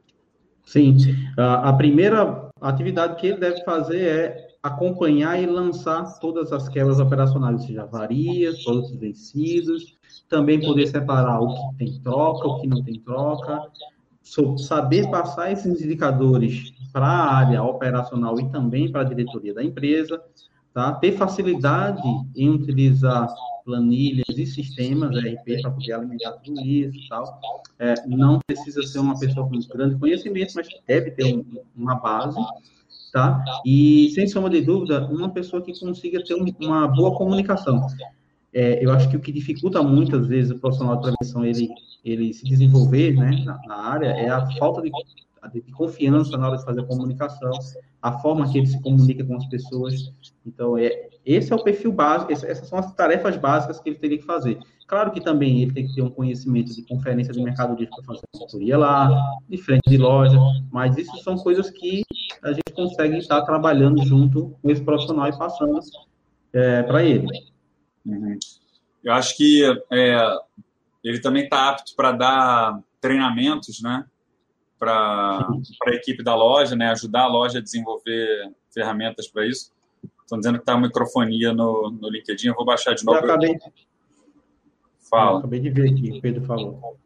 [0.64, 0.96] Sim,
[1.38, 7.62] a primeira atividade que ele deve fazer é acompanhar e lançar todas as quebras operacionais,
[7.62, 9.98] ou seja, varias, produtos vencidos,
[10.30, 13.60] também poder separar o que tem troca, o que não tem troca,
[14.58, 20.22] saber passar esses indicadores para a área operacional e também para a diretoria da empresa,
[20.74, 20.94] tá?
[20.94, 22.02] ter facilidade
[22.36, 23.28] em utilizar
[23.64, 27.40] planilhas e sistemas ERP para poder alimentar tudo isso e tal.
[27.80, 32.40] É, não precisa ser uma pessoa com grande conhecimento, mas deve ter um, uma base,
[33.12, 33.44] tá?
[33.66, 37.86] E, sem sombra de dúvida, uma pessoa que consiga ter um, uma boa comunicação.
[38.54, 41.70] É, eu acho que o que dificulta muitas vezes o profissional de prevenção ele,
[42.04, 44.92] ele se desenvolver né, na, na área é a falta de
[45.50, 47.52] de confiança na hora de fazer a comunicação,
[48.02, 50.12] a forma que ele se comunica com as pessoas.
[50.46, 54.18] Então, é, esse é o perfil básico, essas são as tarefas básicas que ele teria
[54.18, 54.60] que fazer.
[54.88, 58.04] Claro que também ele tem que ter um conhecimento de conferência de mercado de para
[58.04, 59.10] fazer consultoria lá,
[59.48, 60.38] de frente de loja,
[60.72, 62.04] mas isso são coisas que
[62.44, 65.80] a gente consegue estar trabalhando junto com esse profissional e passando
[66.54, 67.28] é, para ele.
[68.06, 68.38] Uhum.
[69.04, 70.18] Eu acho que é,
[71.04, 74.06] ele também está apto para dar treinamentos, né?
[74.82, 75.48] para
[75.86, 79.72] a equipe da loja, né, ajudar a loja a desenvolver ferramentas para isso.
[80.24, 83.20] Estão dizendo que está a microfonia no, no LinkedIn, eu vou baixar de novo.
[83.20, 83.60] Eu acabei,
[85.08, 85.34] Fala.
[85.34, 86.98] Eu acabei de ver aqui, o Pedro falou.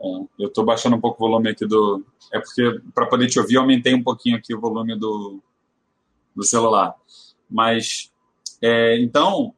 [0.00, 0.06] É,
[0.38, 2.02] eu estou baixando um pouco o volume aqui do.
[2.32, 5.42] É porque, para poder te ouvir, eu aumentei um pouquinho aqui o volume do,
[6.34, 6.94] do celular.
[7.50, 8.10] Mas,
[8.62, 9.52] é, então,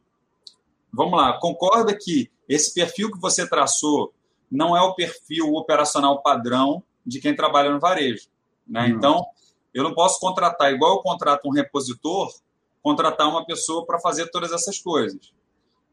[0.91, 1.39] vamos lá.
[1.39, 4.13] Concorda que esse perfil que você traçou
[4.51, 8.27] não é o perfil operacional padrão de quem trabalha no varejo.
[8.67, 8.89] Né?
[8.89, 9.25] Então,
[9.73, 12.29] eu não posso contratar, igual eu contrato um repositor,
[12.83, 15.33] contratar uma pessoa para fazer todas essas coisas.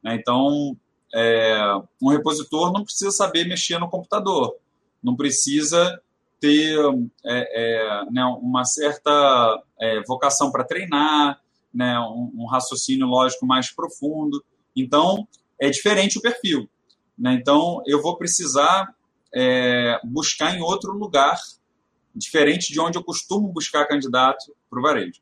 [0.02, 0.16] Né?
[0.16, 0.76] Então,
[1.14, 1.56] é,
[2.02, 4.56] um repositor não precisa saber mexer no computador,
[5.00, 6.02] não precisa
[6.40, 6.76] ter
[7.24, 11.40] é, é, né, uma certa é, vocação para treinar,
[11.72, 14.44] né, um, um, raciocínio lógico mais profundo.
[14.74, 15.26] Então,
[15.60, 16.68] é diferente o perfil.
[17.18, 17.34] Né?
[17.34, 18.88] Então, eu vou precisar
[19.34, 21.36] é, buscar em outro lugar,
[22.14, 25.20] diferente de onde eu costumo buscar candidato para o varejo.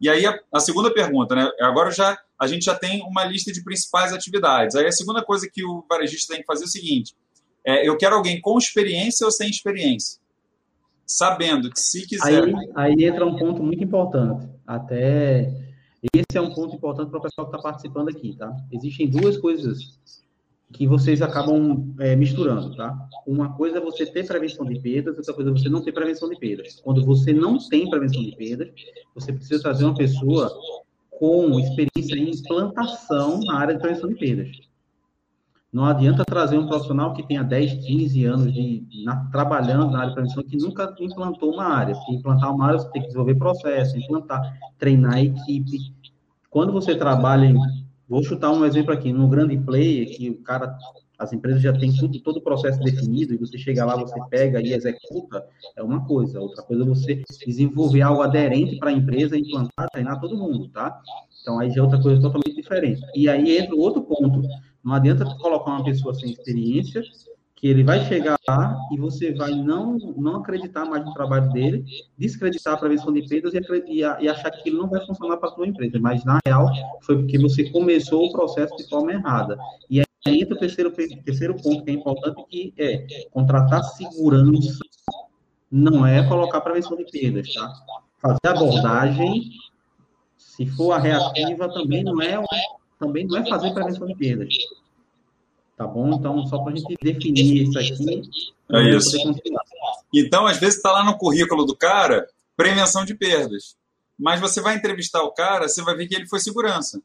[0.00, 1.50] E aí, a, a segunda pergunta, né?
[1.60, 4.76] agora já a gente já tem uma lista de principais atividades.
[4.76, 7.16] Aí a segunda coisa que o varejista tem que fazer é o seguinte:
[7.66, 10.20] é, eu quero alguém com experiência ou sem experiência?
[11.04, 12.44] Sabendo que se quiser.
[12.44, 14.48] Aí, aí entra um ponto muito importante.
[14.66, 15.67] Até
[16.14, 18.54] esse é um ponto importante para o pessoal que está participando aqui, tá?
[18.70, 19.98] Existem duas coisas
[20.72, 22.96] que vocês acabam é, misturando, tá?
[23.26, 26.28] Uma coisa é você ter prevenção de perdas, outra coisa é você não ter prevenção
[26.28, 26.80] de perdas.
[26.80, 28.70] Quando você não tem prevenção de perdas,
[29.14, 30.52] você precisa trazer uma pessoa
[31.10, 34.67] com experiência em implantação na área de prevenção de perdas.
[35.78, 40.08] Não adianta trazer um profissional que tenha 10, 15 anos de, na, trabalhando na área
[40.08, 41.94] de prevenção que nunca implantou uma área.
[41.94, 45.94] Porque implantar uma área, você tem que desenvolver processo, implantar, treinar a equipe.
[46.50, 47.56] Quando você trabalha em,
[48.08, 50.76] Vou chutar um exemplo aqui, no grande player, que o cara
[51.18, 54.60] as empresas já têm tudo, todo o processo definido, e você chega lá, você pega
[54.60, 55.44] e executa,
[55.76, 56.40] é uma coisa.
[56.40, 61.00] Outra coisa é você desenvolver algo aderente para a empresa, implantar, treinar todo mundo, tá?
[61.42, 63.02] Então, aí já é outra coisa totalmente diferente.
[63.16, 64.42] E aí entra outro ponto.
[64.84, 67.02] Não adianta colocar uma pessoa sem experiência
[67.54, 71.84] que ele vai chegar lá e você vai não, não acreditar mais no trabalho dele,
[72.16, 75.48] descreditar a prevenção de perdas e, e, e achar que ele não vai funcionar para
[75.48, 75.98] a sua empresa.
[75.98, 76.70] Mas, na real,
[77.02, 79.58] foi porque você começou o processo de forma errada.
[79.90, 84.78] E aí entra o terceiro, terceiro ponto que é importante, que é contratar segurança
[85.70, 87.72] não é colocar prevenção de perdas, tá?
[88.20, 89.50] Fazer abordagem,
[90.36, 92.42] se for a reativa, também não é,
[92.98, 94.54] também não é fazer prevenção de perdas
[95.76, 96.12] Tá bom?
[96.12, 98.22] Então, só para a gente definir isso aqui.
[98.72, 99.16] É isso.
[100.12, 103.76] Então, às vezes está lá no currículo do cara prevenção de perdas.
[104.18, 107.00] Mas você vai entrevistar o cara, você vai ver que ele foi segurança.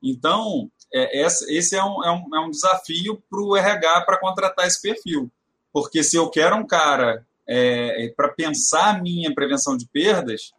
[0.00, 4.66] Então, é, esse é um, é um, é um desafio para o RH para contratar
[4.66, 5.28] esse perfil.
[5.72, 10.52] Porque se eu quero um cara é, é para pensar a minha prevenção de perdas,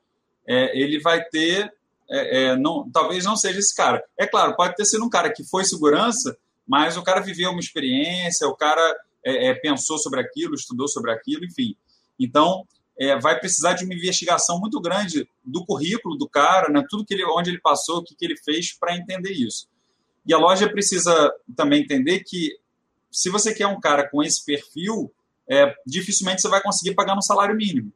[0.46, 1.74] é, ele vai ter.
[2.16, 4.04] É, não, talvez não seja esse cara.
[4.18, 7.60] É claro, pode ter sido um cara que foi segurança, mas o cara viveu uma
[7.60, 8.82] experiência, o cara
[9.24, 11.76] é, é, pensou sobre aquilo, estudou sobre aquilo, enfim.
[12.20, 12.66] Então,
[13.00, 17.14] é, vai precisar de uma investigação muito grande do currículo do cara, né, tudo que
[17.14, 19.68] ele, onde ele passou, o que, que ele fez para entender isso.
[20.26, 22.58] E a loja precisa também entender que
[23.12, 25.12] se você quer um cara com esse perfil,
[25.50, 27.92] é, dificilmente você vai conseguir pagar no salário mínimo,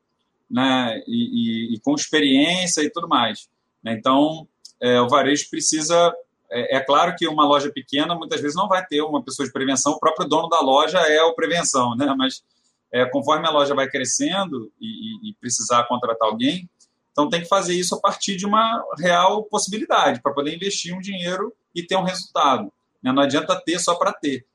[0.49, 3.47] né, e, e, e com experiência e tudo mais.
[3.87, 3.93] Né?
[3.93, 4.45] Então,
[4.81, 6.13] é, o varejo precisa
[6.49, 9.51] é, é, claro que uma loja pequena muitas vezes não vai ter uma pessoa de
[9.51, 12.13] prevenção, o próprio dono da loja é o prevenção, né?
[12.17, 12.43] Mas
[12.91, 16.69] é, conforme a loja vai crescendo e, e, precisar contratar alguém,
[17.11, 20.99] então tem que fazer isso a partir de uma real possibilidade para poder investir um
[20.99, 22.71] dinheiro e ter um resultado.
[23.01, 23.11] Né?
[23.11, 24.45] Não adianta ter só para ter.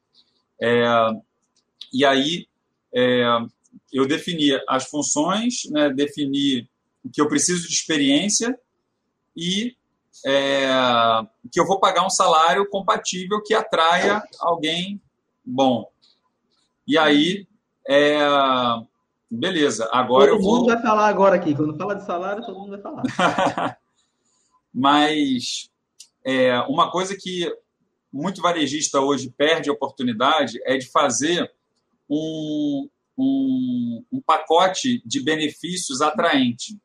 [0.60, 0.84] É,
[1.92, 2.46] e aí
[2.94, 3.22] é,
[3.92, 5.90] eu defini as funções, né?
[5.90, 6.68] defini
[7.12, 8.58] que eu preciso de experiência
[9.36, 9.76] e
[10.26, 10.68] é,
[11.50, 15.00] que eu vou pagar um salário compatível que atraia alguém
[15.44, 15.90] bom.
[16.86, 17.46] E aí,
[17.88, 18.18] é,
[19.30, 19.88] beleza.
[19.92, 20.56] Agora todo eu vou...
[20.56, 21.54] mundo vai falar agora aqui.
[21.54, 23.78] Quando fala de salário, todo mundo vai falar.
[24.72, 25.70] Mas
[26.24, 27.50] é, uma coisa que
[28.12, 31.50] muito varejista hoje perde a oportunidade é de fazer
[32.08, 36.78] um, um, um pacote de benefícios atraente.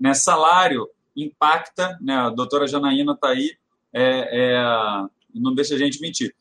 [0.00, 0.14] Né?
[0.14, 0.88] Salário
[1.24, 3.56] impacta, né, a doutora Janaína está aí,
[3.92, 4.02] é,
[4.32, 4.62] é,
[5.34, 6.34] não deixa a gente mentir.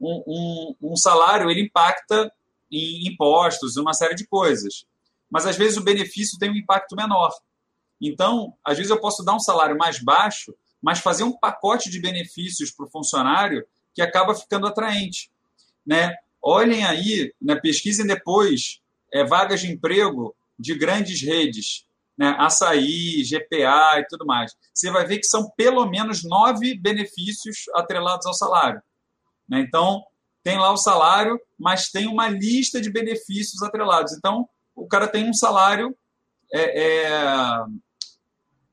[0.00, 2.30] Um, um, um, salário ele impacta
[2.70, 4.84] em impostos, uma série de coisas.
[5.30, 7.32] Mas às vezes o benefício tem um impacto menor.
[8.00, 12.00] Então, às vezes eu posso dar um salário mais baixo, mas fazer um pacote de
[12.00, 15.30] benefícios para o funcionário que acaba ficando atraente.
[15.84, 16.14] Né?
[16.42, 18.80] Olhem aí, né, pesquisem depois
[19.12, 21.85] é, vagas de emprego de grandes redes
[22.16, 24.52] né, açaí, GPA e tudo mais.
[24.72, 28.80] Você vai ver que são pelo menos nove benefícios atrelados ao salário.
[29.48, 29.60] Né?
[29.60, 30.02] Então,
[30.42, 34.12] tem lá o salário, mas tem uma lista de benefícios atrelados.
[34.12, 35.96] Então, o cara tem um salário
[36.52, 37.64] é, é,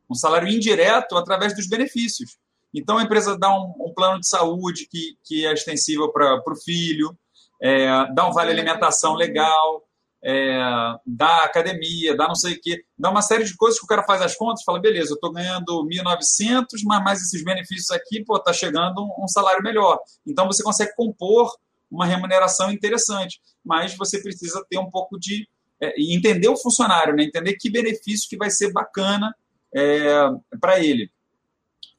[0.09, 2.37] um salário indireto através dos benefícios.
[2.73, 6.55] Então, a empresa dá um, um plano de saúde que, que é extensível para o
[6.63, 7.17] filho,
[7.61, 9.83] é, dá um vale alimentação legal,
[10.25, 10.57] é,
[11.05, 14.03] dá academia, dá não sei o quê, dá uma série de coisas que o cara
[14.03, 18.37] faz as contas fala, beleza, eu estou ganhando 1.900, mas mais esses benefícios aqui, pô,
[18.37, 19.99] está chegando um, um salário melhor.
[20.25, 21.51] Então, você consegue compor
[21.91, 25.47] uma remuneração interessante, mas você precisa ter um pouco de
[25.81, 27.23] é, entender o funcionário, né?
[27.23, 29.35] entender que benefício que vai ser bacana
[29.75, 31.11] é, para ele.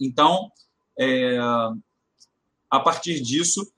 [0.01, 0.51] Então,
[0.99, 1.37] é,
[2.71, 3.71] a partir disso,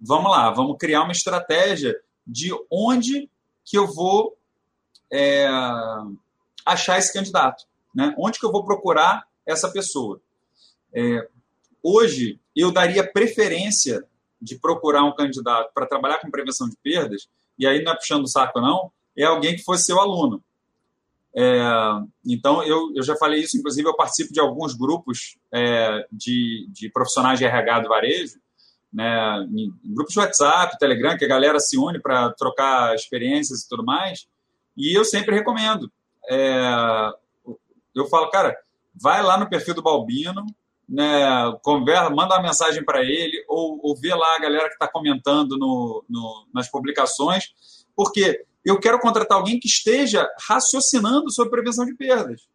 [0.00, 1.94] vamos lá, vamos criar uma estratégia
[2.26, 3.28] de onde
[3.64, 4.36] que eu vou
[5.12, 5.48] é,
[6.64, 8.14] achar esse candidato, né?
[8.18, 10.20] Onde que eu vou procurar essa pessoa?
[10.92, 11.28] É,
[11.82, 14.04] hoje eu daria preferência
[14.40, 18.24] de procurar um candidato para trabalhar com prevenção de perdas, e aí não é puxando
[18.24, 20.42] o saco não, é alguém que fosse seu aluno.
[21.36, 21.60] É,
[22.24, 26.88] então, eu, eu já falei isso, inclusive eu participo de alguns grupos é, de, de
[26.90, 28.38] profissionais de RH do varejo,
[28.94, 29.44] né,
[29.84, 34.28] grupos de WhatsApp, Telegram, que a galera se une para trocar experiências e tudo mais,
[34.76, 35.90] e eu sempre recomendo.
[36.30, 37.10] É,
[37.94, 38.56] eu falo, cara,
[38.94, 40.46] vai lá no perfil do Balbino,
[40.88, 41.24] né,
[41.62, 45.58] conversa, manda uma mensagem para ele, ou, ou vê lá a galera que está comentando
[45.58, 47.52] no, no, nas publicações,
[47.96, 52.48] porque eu quero contratar alguém que esteja raciocinando sobre prevenção de perdas.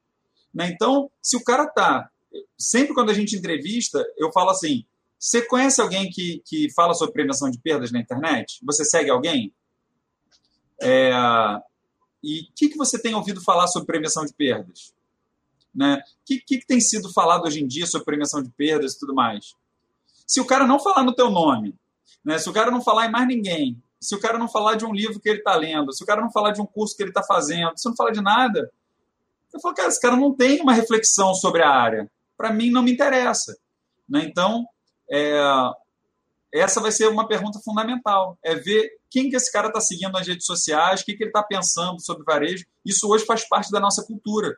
[0.53, 0.69] Né?
[0.69, 2.09] Então, se o cara está.
[2.57, 4.85] Sempre quando a gente entrevista, eu falo assim:
[5.19, 8.59] você conhece alguém que, que fala sobre prevenção de perdas na internet?
[8.63, 9.53] Você segue alguém?
[10.81, 11.11] É,
[12.23, 14.93] e o que, que você tem ouvido falar sobre prevenção de perdas?
[15.75, 15.95] Né?
[15.95, 18.99] O que, que, que tem sido falado hoje em dia sobre prevenção de perdas e
[18.99, 19.53] tudo mais?
[20.25, 21.75] Se o cara não falar no teu nome,
[22.23, 22.37] né?
[22.37, 24.93] se o cara não falar em mais ninguém, se o cara não falar de um
[24.93, 27.09] livro que ele está lendo, se o cara não falar de um curso que ele
[27.09, 28.71] está fazendo, se não falar de nada,
[29.53, 32.09] eu falo, cara, esse cara não tem uma reflexão sobre a área.
[32.37, 33.57] Para mim, não me interessa.
[34.07, 34.23] Né?
[34.23, 34.65] Então,
[35.11, 35.39] é,
[36.53, 38.37] essa vai ser uma pergunta fundamental.
[38.43, 41.29] É ver quem que esse cara está seguindo nas redes sociais, o que, que ele
[41.29, 42.65] está pensando sobre varejo.
[42.85, 44.57] Isso hoje faz parte da nossa cultura.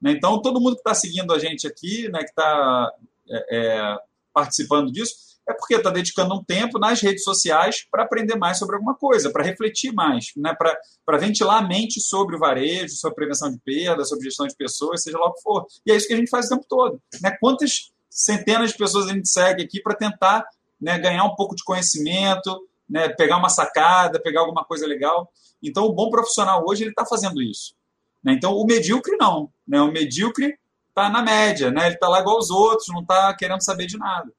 [0.00, 0.12] Né?
[0.12, 2.92] Então, todo mundo que está seguindo a gente aqui, né, que está
[3.28, 3.96] é, é,
[4.32, 8.76] participando disso, é porque está dedicando um tempo nas redes sociais para aprender mais sobre
[8.76, 10.54] alguma coisa, para refletir mais, né?
[10.56, 15.02] para ventilar a mente sobre o varejo, sobre prevenção de perda, sobre gestão de pessoas,
[15.02, 15.66] seja lá o que for.
[15.86, 17.00] E é isso que a gente faz o tempo todo.
[17.22, 17.36] Né?
[17.38, 20.46] Quantas centenas de pessoas a gente segue aqui para tentar
[20.80, 25.32] né, ganhar um pouco de conhecimento, né, pegar uma sacada, pegar alguma coisa legal.
[25.60, 27.74] Então, o bom profissional hoje ele está fazendo isso.
[28.22, 28.34] Né?
[28.34, 29.50] Então, o medíocre não.
[29.66, 29.80] Né?
[29.80, 30.56] O medíocre
[30.90, 31.86] está na média, né?
[31.86, 34.30] ele está lá igual os outros, não está querendo saber de nada.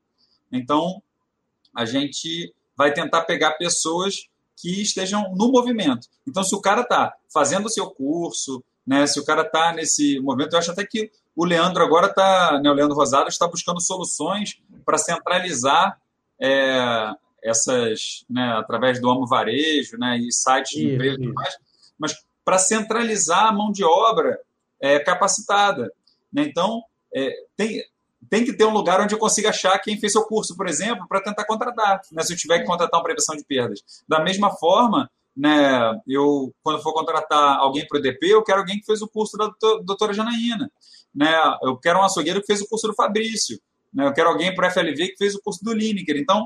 [0.50, 1.04] Então,
[1.76, 6.08] a gente vai tentar pegar pessoas que estejam no movimento.
[6.26, 10.18] Então, se o cara está fazendo o seu curso, né, se o cara está nesse
[10.22, 13.82] movimento, eu acho até que o Leandro agora está, né, o Leandro Rosado está buscando
[13.82, 16.00] soluções para centralizar
[16.40, 17.12] é,
[17.44, 21.58] essas, né, através do Amo Varejo né, e sites de emprego e mais,
[21.98, 24.40] mas para centralizar a mão de obra
[24.80, 25.92] é, capacitada.
[26.32, 26.44] Né?
[26.44, 27.84] Então, é, tem,
[28.30, 31.08] tem que ter um lugar onde eu consiga achar quem fez seu curso, por exemplo,
[31.08, 33.84] para tentar contratar, né, se eu tiver que contratar uma prevenção de perdas.
[34.08, 38.80] Da mesma forma, né, eu, quando for contratar alguém para o EDP, eu quero alguém
[38.80, 39.52] que fez o curso da
[39.84, 40.72] doutora Janaína.
[41.16, 43.58] Né, eu quero um açougueiro que fez o curso do Fabrício.
[43.94, 46.18] Né, eu quero alguém para o FLV que fez o curso do Lineker.
[46.18, 46.46] Então.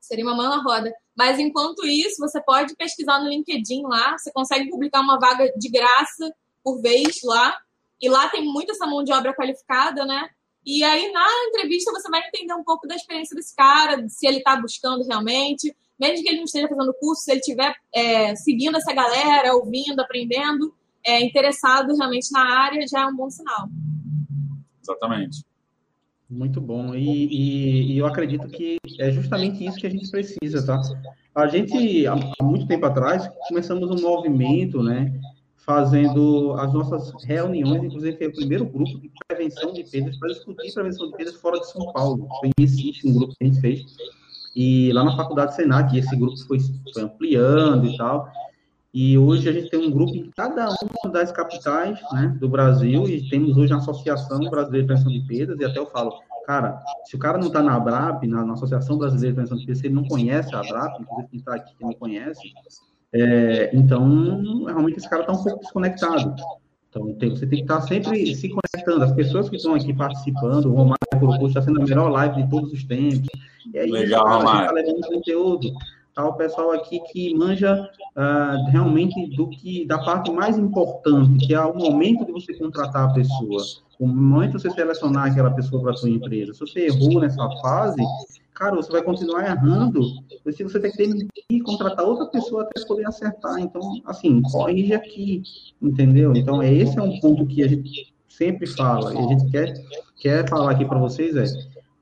[0.00, 0.92] Seria uma mão na roda.
[1.16, 5.68] Mas enquanto isso, você pode pesquisar no LinkedIn lá, você consegue publicar uma vaga de
[5.70, 7.56] graça por vez lá.
[8.00, 10.28] E lá tem muita essa mão de obra qualificada, né?
[10.64, 14.38] E aí, na entrevista, você vai entender um pouco da experiência desse cara, se ele
[14.38, 18.76] está buscando realmente, mesmo que ele não esteja fazendo curso, se ele estiver é, seguindo
[18.76, 20.72] essa galera, ouvindo, aprendendo,
[21.04, 23.68] é, interessado realmente na área, já é um bom sinal.
[24.82, 25.44] Exatamente.
[26.28, 26.94] Muito bom.
[26.94, 30.80] E, e, e, eu acredito que é justamente isso que a gente precisa, tá?
[31.34, 35.12] A gente, há, muito tempo atrás, começamos um movimento, né?
[35.64, 40.74] fazendo as nossas reuniões, inclusive foi o primeiro grupo de prevenção de perdas para discutir
[40.74, 42.28] prevenção de perdas fora de São Paulo.
[42.40, 43.84] Foi em um grupo que a gente fez.
[44.54, 46.58] E lá na Faculdade Senac, esse grupo foi,
[46.92, 48.28] foi ampliando e tal.
[48.94, 53.08] E hoje a gente tem um grupo em cada uma das capitais né, do Brasil
[53.08, 56.12] e temos hoje a Associação Brasileira de Prevenção de Perdas e até eu falo,
[56.44, 59.64] cara, se o cara não está na ABRAP, na, na, Associação Brasileira de Prevenção de
[59.64, 62.52] Perdas, se ele não conhece a ABRAP, inclusive quem está aqui que não conhece,
[63.14, 66.34] é, então, realmente esse cara está um pouco desconectado.
[66.88, 69.04] Então, tem, você tem que estar tá sempre se conectando.
[69.04, 72.50] As pessoas que estão aqui participando, o Romário colocou, está sendo a melhor live de
[72.50, 73.28] todos os tempos.
[73.74, 75.72] é isso, Legal, cara, a gente tá levando conteúdo.
[76.14, 81.54] Tá o pessoal aqui que manja uh, realmente do que da parte mais importante, que
[81.54, 83.62] é o momento de você contratar a pessoa,
[83.98, 86.52] o momento de você selecionar aquela pessoa para sua empresa.
[86.52, 88.02] Se você errou nessa fase,
[88.52, 90.02] cara, você vai continuar errando,
[90.52, 93.58] se você tem que demitir, contratar outra pessoa até poder acertar.
[93.58, 95.42] Então, assim, corrige aqui,
[95.80, 96.34] entendeu?
[96.36, 99.72] Então, esse é um ponto que a gente sempre fala, e a gente quer,
[100.20, 101.44] quer falar aqui para vocês, é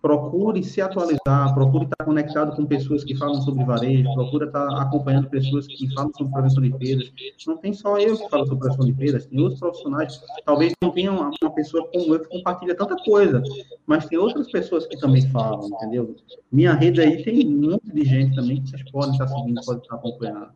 [0.00, 5.28] procure se atualizar, procure estar conectado com pessoas que falam sobre varejo, procure estar acompanhando
[5.28, 7.12] pessoas que falam sobre prevenção de perdas.
[7.46, 10.20] Não tem só eu que falo sobre prevenção de perdas, tem outros profissionais.
[10.44, 13.42] Talvez não tenha uma pessoa como eu que compartilha tanta coisa,
[13.86, 16.16] mas tem outras pessoas que também falam, entendeu?
[16.50, 19.82] Minha rede aí tem um monte de gente também que vocês podem estar seguindo, podem
[19.82, 20.50] estar acompanhando.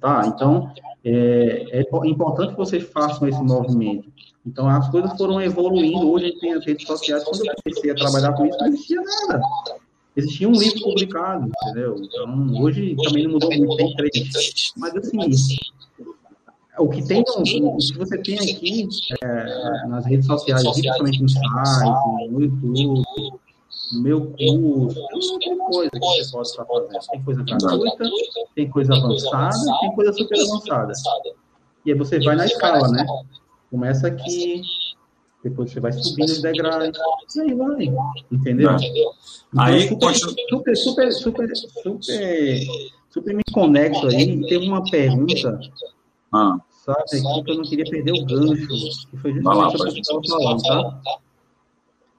[0.00, 0.24] Tá?
[0.26, 0.72] Então,
[1.04, 4.10] é, é importante que vocês façam esse movimento.
[4.46, 6.10] Então, as coisas foram evoluindo.
[6.10, 7.24] Hoje a gente tem as redes sociais.
[7.24, 9.40] Quando eu comecei a trabalhar com isso, não existia nada.
[10.16, 11.96] Existia um livro publicado, entendeu?
[11.96, 14.72] Então, hoje também não mudou muito, tem três.
[14.76, 15.18] Mas, assim,
[16.78, 18.88] o que tem, o que você tem aqui
[19.22, 23.04] é, nas redes sociais, principalmente no site, no YouTube,
[23.92, 26.98] meu curso, tem coisa que você pode estar fazendo.
[27.10, 28.04] Tem coisa gratuita,
[28.54, 30.92] tem coisa avançada, tem coisa super avançada.
[31.84, 33.06] E aí você vai na escala, né?
[33.70, 34.62] Começa aqui,
[35.42, 36.96] depois você vai subindo os degraus,
[37.36, 37.88] e aí vai,
[38.30, 38.70] entendeu?
[38.72, 42.60] Então, aí, super, super, super, super, super,
[43.10, 45.60] super me conecto aí, tem uma pergunta,
[46.32, 46.58] ah.
[46.84, 50.00] sabe, aqui que eu não queria perder o gancho, que foi justamente o que eu
[50.00, 51.00] estava falando, tá?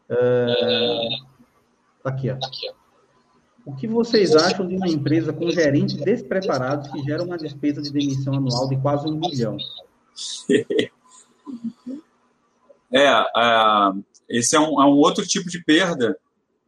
[0.08, 1.29] Tá
[2.04, 2.38] aqui, ó.
[3.66, 7.92] O que vocês acham de uma empresa com gerentes despreparados que gera uma despesa de
[7.92, 9.58] demissão anual de quase um milhão?
[12.92, 13.92] É, é
[14.28, 16.18] esse é um, é um, outro tipo de perda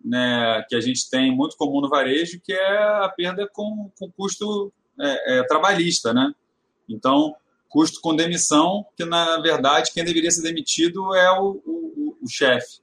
[0.03, 4.11] né, que a gente tem muito comum no varejo, que é a perda com, com
[4.11, 6.33] custo é, é, trabalhista, né?
[6.87, 7.35] Então,
[7.69, 12.81] custo com demissão, que na verdade quem deveria ser demitido é o, o, o chefe.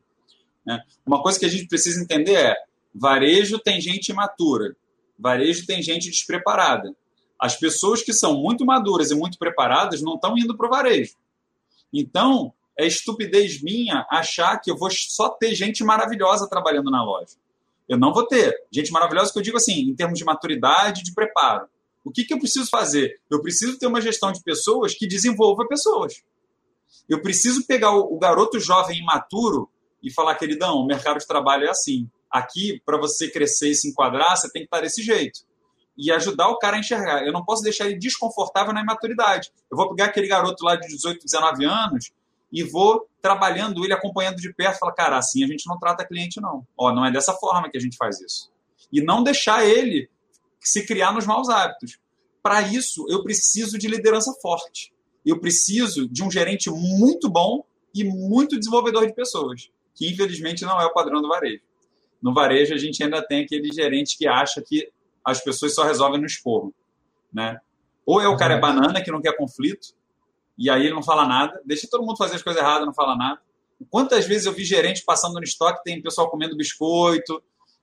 [0.68, 0.82] Né?
[1.06, 2.54] Uma coisa que a gente precisa entender é:
[2.94, 4.76] varejo tem gente imatura,
[5.18, 6.94] varejo tem gente despreparada.
[7.40, 11.14] As pessoas que são muito maduras e muito preparadas não estão indo para o varejo
[11.92, 17.34] então, é estupidez minha achar que eu vou só ter gente maravilhosa trabalhando na loja.
[17.88, 18.54] Eu não vou ter.
[18.70, 21.66] Gente maravilhosa que eu digo assim, em termos de maturidade, de preparo.
[22.04, 23.20] O que, que eu preciso fazer?
[23.30, 26.22] Eu preciso ter uma gestão de pessoas que desenvolva pessoas.
[27.08, 29.70] Eu preciso pegar o, garoto jovem imaturo
[30.02, 32.08] e falar, queridão, o mercado de trabalho é assim.
[32.30, 35.40] Aqui, para você crescer e se enquadrar, você tem que estar desse jeito
[35.98, 37.26] e ajudar o cara a enxergar.
[37.26, 39.50] Eu não posso deixar ele desconfortável na imaturidade.
[39.68, 42.12] Eu vou pegar aquele garoto lá de 18, 19 anos
[42.52, 46.40] e vou trabalhando ele, acompanhando de perto, falar, cara, assim a gente não trata cliente,
[46.40, 46.64] não.
[46.76, 48.50] Ó, não é dessa forma que a gente faz isso.
[48.92, 50.08] E não deixar ele
[50.60, 51.98] se criar nos maus hábitos.
[52.42, 54.92] Para isso, eu preciso de liderança forte.
[55.26, 59.68] Eu preciso de um gerente muito bom e muito desenvolvedor de pessoas,
[59.98, 61.60] que infelizmente não é o padrão do varejo.
[62.22, 64.90] No varejo, a gente ainda tem aquele gerente que acha que
[65.24, 66.72] as pessoas só resolvem no esporro,
[67.32, 67.58] né?
[68.06, 69.88] Ou é o cara é banana que não quer conflito
[70.56, 73.16] e aí ele não fala nada, deixa todo mundo fazer as coisas erradas, não fala
[73.16, 73.40] nada.
[73.90, 77.42] Quantas vezes eu vi gerente passando no estoque, tem pessoal comendo biscoito,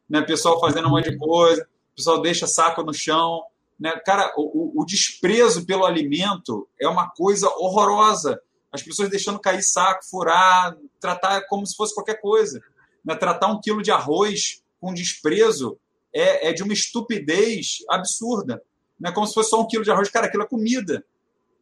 [0.09, 0.21] né?
[0.21, 3.43] Pessoal fazendo um monte de coisa, pessoal deixa saco no chão,
[3.79, 3.91] né?
[4.05, 8.41] Cara, o, o desprezo pelo alimento é uma coisa horrorosa.
[8.75, 12.61] As pessoas deixando cair saco, furar, tratar como se fosse qualquer coisa.
[13.03, 13.15] Né?
[13.15, 15.77] Tratar um quilo de arroz com desprezo
[16.13, 18.61] é, é de uma estupidez absurda.
[18.99, 19.11] Né?
[19.11, 20.09] Como se fosse só um quilo de arroz.
[20.09, 21.03] Cara, aquilo é comida.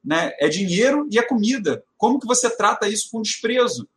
[0.03, 0.33] Né?
[0.39, 1.83] É dinheiro e é comida.
[1.97, 3.87] Como que você trata isso com desprezo?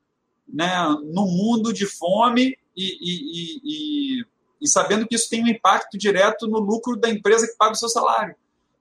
[0.49, 0.71] Né?
[1.05, 4.27] No mundo de fome e, e, e,
[4.61, 7.77] e, sabendo que isso tem um impacto direto no lucro da empresa que paga o
[7.77, 8.37] seu salário.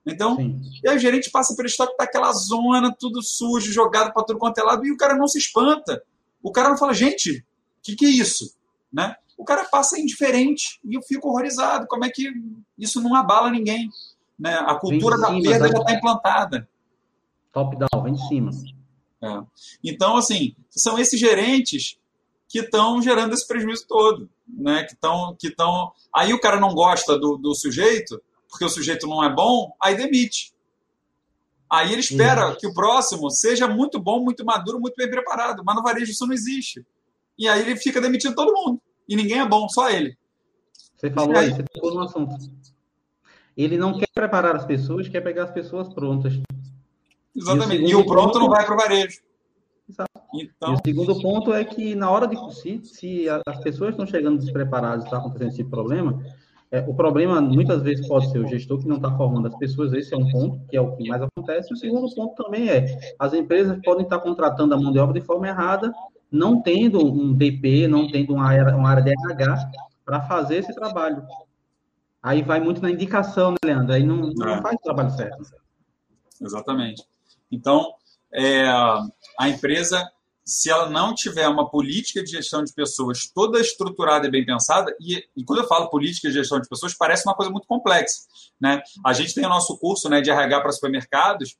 [0.06, 0.62] Então, Sim.
[0.84, 4.38] e aí o gerente passa pelo estoque, tá aquela zona, tudo sujo, jogado para tudo
[4.38, 6.04] quanto é lado, e o cara não se espanta.
[6.44, 7.44] O cara não fala, gente, o
[7.82, 8.56] que, que é isso?
[8.94, 9.16] Né?
[9.38, 11.88] o cara passa indiferente e eu fico horrorizado.
[11.88, 12.32] Como é que
[12.78, 13.90] isso não abala ninguém?
[14.38, 14.54] Né?
[14.54, 16.70] A cultura da perda já está implantada.
[17.52, 18.52] Top down, vem de cima.
[19.22, 19.44] É.
[19.84, 21.98] Então, assim, são esses gerentes
[22.48, 24.30] que estão gerando esse prejuízo todo.
[24.48, 24.84] Né?
[24.84, 25.36] Que estão.
[25.38, 25.92] Que tão...
[26.14, 28.22] Aí o cara não gosta do, do sujeito,
[28.56, 30.54] porque o sujeito não é bom, aí demite.
[31.70, 32.56] Aí ele espera uhum.
[32.56, 35.62] que o próximo seja muito bom, muito maduro, muito bem preparado.
[35.66, 36.86] Mas no varejo isso não existe.
[37.38, 40.18] E aí ele fica demitindo todo mundo e ninguém é bom, só ele.
[40.96, 42.34] Você falou aí, você tocou no assunto.
[43.58, 46.34] Ele não quer preparar as pessoas, quer pegar as pessoas prontas.
[47.36, 47.84] Exatamente.
[47.84, 49.20] E o, e o pronto não vai para o varejo.
[49.90, 50.06] Então...
[50.34, 54.40] E o segundo ponto é que na hora de se, se as pessoas estão chegando
[54.40, 56.24] despreparadas, está acontecendo esse problema,
[56.76, 59.94] é, o problema muitas vezes pode ser o gestor que não está formando as pessoas,
[59.94, 61.74] esse é um ponto, que é o que mais acontece.
[61.74, 65.26] O segundo ponto também é, as empresas podem estar contratando a mão de obra de
[65.26, 65.94] forma errada,
[66.30, 69.72] não tendo um DP, não tendo uma área, uma área de RH
[70.04, 71.26] para fazer esse trabalho.
[72.22, 73.94] Aí vai muito na indicação, né, Leandro?
[73.94, 74.62] Aí não, não é.
[74.62, 75.46] faz o trabalho certo.
[76.42, 77.04] Exatamente.
[77.50, 77.94] Então,
[78.34, 80.12] é, a empresa
[80.46, 84.96] se ela não tiver uma política de gestão de pessoas toda estruturada e bem pensada,
[85.02, 88.22] e, e, quando eu falo política de gestão de pessoas, parece uma coisa muito complexa.
[88.62, 88.82] Né?
[89.04, 91.58] A gente tem o nosso curso né, de RH para supermercados,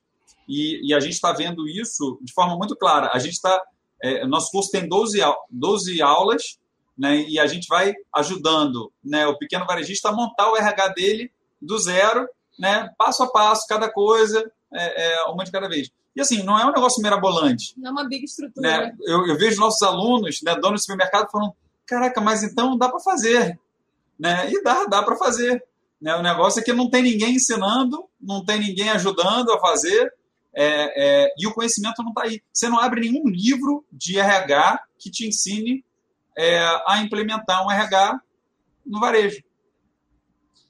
[0.48, 3.10] e, e a gente está vendo isso de forma muito clara.
[3.12, 3.60] A gente está.
[4.00, 5.18] É, nosso curso tem 12,
[5.50, 6.58] 12 aulas,
[6.96, 11.32] né, e a gente vai ajudando né, o pequeno varejista a montar o RH dele
[11.60, 12.28] do zero,
[12.58, 15.90] né, passo a passo, cada coisa, é, é, uma de cada vez.
[16.14, 17.74] E assim, não é um negócio mirabolante.
[17.76, 18.68] Não é uma big estrutura.
[18.68, 18.96] Né?
[19.02, 21.52] Eu, eu vejo nossos alunos, né, donos de supermercado, falando:
[21.86, 23.58] caraca, mas então dá para fazer.
[24.18, 24.50] Né?
[24.50, 25.62] E dá, dá para fazer.
[26.00, 26.14] Né?
[26.16, 30.12] O negócio é que não tem ninguém ensinando, não tem ninguém ajudando a fazer,
[30.54, 32.42] é, é, e o conhecimento não está aí.
[32.52, 35.84] Você não abre nenhum livro de RH que te ensine
[36.36, 38.20] é, a implementar um RH
[38.84, 39.42] no varejo.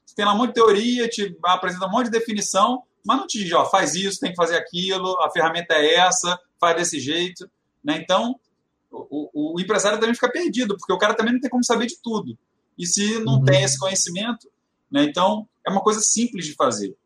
[0.05, 3.27] Você tem lá um monte de teoria, te apresenta um monte de definição, mas não
[3.27, 6.99] te diz, ó, faz isso, tem que fazer aquilo, a ferramenta é essa, faz desse
[6.99, 7.49] jeito.
[7.83, 7.99] Né?
[8.03, 8.35] Então,
[8.91, 12.01] o, o, empresário também fica perdido, porque o cara também não tem como saber de
[12.03, 12.37] tudo.
[12.77, 13.45] E se não uhum.
[13.45, 14.51] tem esse conhecimento,
[14.91, 15.05] né?
[15.05, 16.97] então é uma coisa simples de fazer.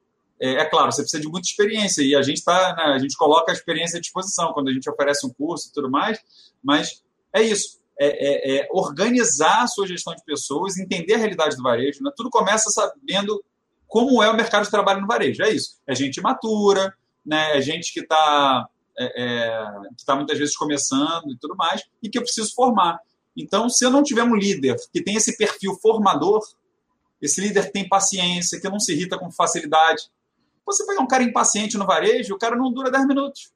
[0.40, 3.14] É, é, claro, você precisa de muita experiência e a gente tá, né, a gente
[3.16, 6.18] coloca a experiência à disposição quando a gente oferece um curso e tudo mais,
[6.62, 7.02] mas
[7.34, 7.78] é isso.
[8.02, 12.02] É, é, é organizar a sua gestão de pessoas, entender a realidade do varejo.
[12.02, 12.10] Né?
[12.16, 13.44] Tudo começa sabendo
[13.90, 15.42] como é o mercado de trabalho no varejo.
[15.42, 15.80] É isso.
[15.84, 16.94] É gente matura,
[17.26, 17.58] né?
[17.58, 19.66] é gente que está é, é,
[19.98, 23.00] que tá muitas vezes começando e tudo mais, e que eu preciso formar.
[23.36, 26.40] Então, se eu não tiver um líder que tem esse perfil formador,
[27.20, 30.04] esse líder tem paciência, que não se irrita com facilidade.
[30.64, 33.52] Você pegar um cara impaciente no varejo, o cara não dura 10 minutos.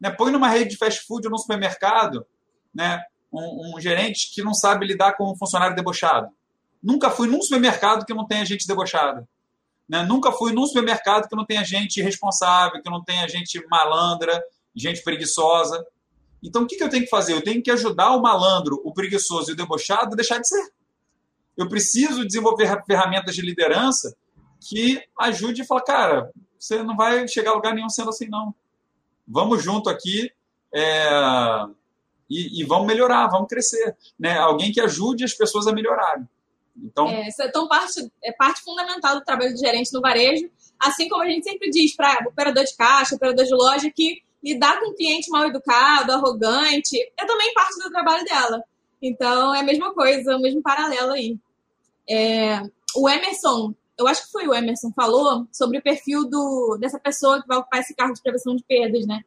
[0.00, 0.10] Né?
[0.10, 2.24] Põe numa rede de fast food ou num supermercado
[2.72, 3.02] né?
[3.32, 6.28] um, um gerente que não sabe lidar com um funcionário debochado.
[6.80, 9.28] Nunca fui num supermercado que não tenha gente debochada.
[9.88, 10.02] Né?
[10.02, 14.42] Nunca fui num supermercado que não tenha gente irresponsável, que não tenha gente malandra,
[14.74, 15.84] gente preguiçosa.
[16.42, 17.32] Então, o que, que eu tenho que fazer?
[17.32, 20.72] Eu tenho que ajudar o malandro, o preguiçoso e o debochado a deixar de ser.
[21.56, 24.14] Eu preciso desenvolver ferramentas de liderança
[24.60, 28.54] que ajude a falar, cara, você não vai chegar a lugar nenhum sendo assim, não.
[29.26, 30.30] Vamos junto aqui
[30.72, 31.08] é,
[32.28, 33.96] e, e, vamos melhorar, vamos crescer.
[34.18, 34.36] Né?
[34.38, 36.28] Alguém que ajude as pessoas a melhorarem.
[36.82, 40.48] Então, é, isso é tão parte, é parte fundamental do trabalho do gerente no varejo,
[40.78, 44.78] assim como a gente sempre diz para operador de caixa, operador de loja, que lidar
[44.78, 48.62] com um cliente mal educado, arrogante, é também parte do trabalho dela.
[49.00, 51.38] Então, é a mesma coisa, o mesmo paralelo aí.
[52.08, 52.60] É,
[52.94, 57.40] o Emerson, eu acho que foi o Emerson, falou sobre o perfil do, dessa pessoa
[57.40, 59.22] que vai ocupar esse cargo de prevenção de perdas, né?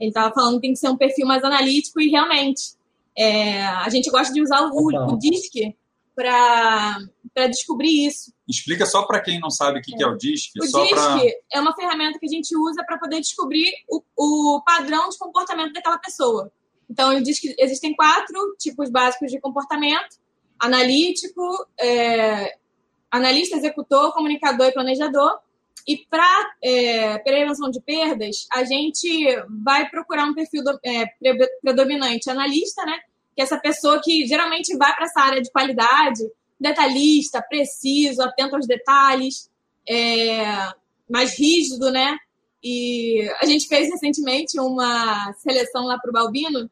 [0.00, 2.74] Ele estava falando que tem que ser um perfil mais analítico e realmente
[3.16, 5.76] é, a gente gosta de usar o, o DISC
[6.14, 6.98] para
[7.48, 8.32] descobrir isso.
[8.48, 10.52] Explica só para quem não sabe o que é, que é o DISC.
[10.58, 11.18] O DISC pra...
[11.52, 15.72] é uma ferramenta que a gente usa para poder descobrir o, o padrão de comportamento
[15.72, 16.52] daquela pessoa.
[16.90, 20.18] Então, diz que existem quatro tipos básicos de comportamento:
[20.58, 22.56] analítico, é,
[23.10, 25.38] analista, executor, comunicador e planejador.
[25.88, 29.26] E para é, prevenção de perdas, a gente
[29.64, 31.06] vai procurar um perfil do, é,
[31.60, 33.00] predominante analista, né?
[33.34, 36.22] Que essa pessoa que geralmente vai para essa área de qualidade,
[36.60, 39.50] detalhista, preciso, atento aos detalhes,
[39.88, 40.70] é,
[41.10, 42.16] mais rígido, né?
[42.62, 46.70] E a gente fez recentemente uma seleção lá para o Balbino,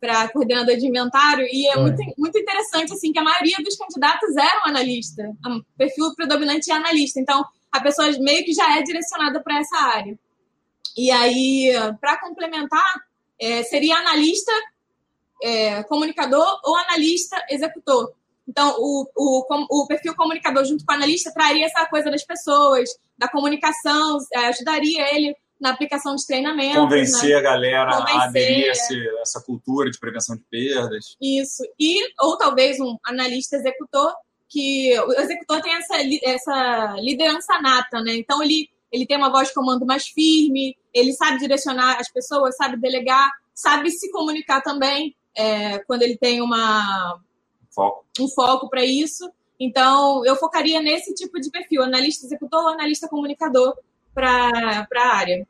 [0.00, 3.76] para coordenador de inventário, e é, é, Muito, muito interessante, assim, que a maioria dos
[3.76, 8.82] candidatos eram analista, o perfil predominante é analista, então a pessoa meio que já é
[8.82, 10.18] direcionada para essa área.
[10.96, 12.94] E aí, para complementar,
[13.40, 14.52] é, seria analista
[15.42, 18.12] é, comunicador ou analista executor.
[18.46, 22.88] Então, o, o, o perfil comunicador junto com o analista traria essa coisa das pessoas,
[23.16, 26.80] da comunicação, é, ajudaria ele na aplicação de treinamento.
[26.80, 27.36] Convencer né?
[27.36, 28.20] a galera Convencer.
[28.20, 31.16] a aderir a esse, essa cultura de prevenção de perdas.
[31.20, 31.62] Isso.
[31.78, 34.12] E, ou talvez um analista executor,
[34.48, 38.16] que o executor tem essa, essa liderança nata, né?
[38.16, 42.56] Então, ele, ele tem uma voz de comando mais firme, ele sabe direcionar as pessoas,
[42.56, 47.20] sabe delegar, sabe se comunicar também é, quando ele tem uma,
[47.70, 48.04] foco.
[48.20, 49.30] um foco para isso.
[49.58, 53.76] Então, eu focaria nesse tipo de perfil, analista executor ou analista comunicador
[54.14, 55.46] para a área.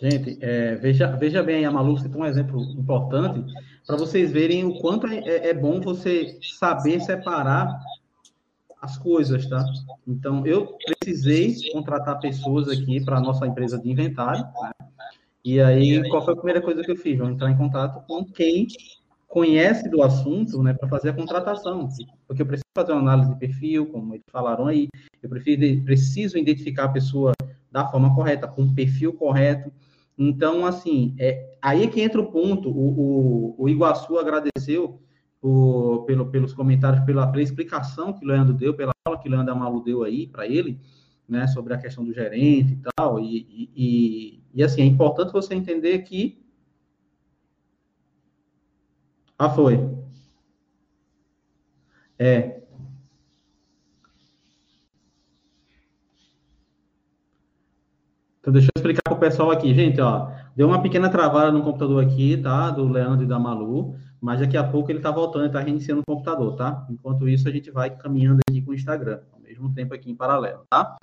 [0.00, 3.44] Gente, é, veja, veja bem, a Malu citou um exemplo importante
[3.84, 7.80] para vocês verem o quanto é, é, é, bom você saber separar
[8.80, 9.64] as coisas, tá?
[10.06, 14.70] Então, eu precisei contratar pessoas aqui para a nossa empresa de inventário, né?
[15.44, 17.18] E aí, qual foi a primeira coisa que eu fiz?
[17.18, 18.66] Vou entrar em contato com quem
[19.26, 21.88] conhece do assunto, né, para fazer a contratação,
[22.26, 24.88] porque eu preciso fazer uma análise de perfil, como eles falaram aí,
[25.22, 27.32] eu preciso, preciso identificar a pessoa
[27.70, 29.70] da forma correta, com o perfil correto.
[30.16, 32.70] Então, assim, é aí que entra o ponto.
[32.70, 35.00] O, o, o Iguaçu agradeceu
[35.40, 39.30] por, pelo, pelos comentários, pela, pela explicação que o Leandro deu, pela aula que o
[39.30, 40.80] Leandro Amalu deu aí para ele,
[41.28, 43.20] né, sobre a questão do gerente e tal.
[43.20, 46.42] E, e, e, assim, é importante você entender que.
[49.38, 49.78] Ah, foi.
[52.18, 52.60] É.
[58.40, 60.30] Então, deixa eu explicar para o pessoal aqui, gente, ó.
[60.56, 62.70] Deu uma pequena travada no computador aqui, tá?
[62.70, 66.00] Do Leandro e da Malu, mas daqui a pouco ele está voltando, ele está reiniciando
[66.00, 66.86] o computador, tá?
[66.90, 70.16] Enquanto isso, a gente vai caminhando aqui com o Instagram, ao mesmo tempo aqui em
[70.16, 70.96] paralelo, tá?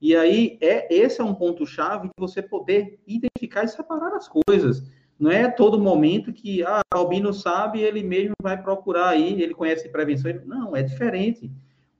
[0.00, 4.88] E aí, é, esse é um ponto-chave de você poder identificar e separar as coisas.
[5.18, 9.54] Não é todo momento que, ah, o Albino sabe, ele mesmo vai procurar aí, ele
[9.54, 10.32] conhece prevenção.
[10.46, 11.50] Não, é diferente.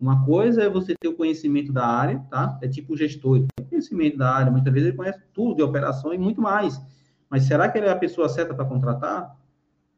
[0.01, 2.57] Uma coisa é você ter o conhecimento da área, tá?
[2.62, 5.62] É tipo o gestor, ele tem conhecimento da área, muitas vezes ele conhece tudo de
[5.62, 6.80] operação e muito mais.
[7.28, 9.36] Mas será que ele é a pessoa certa para contratar?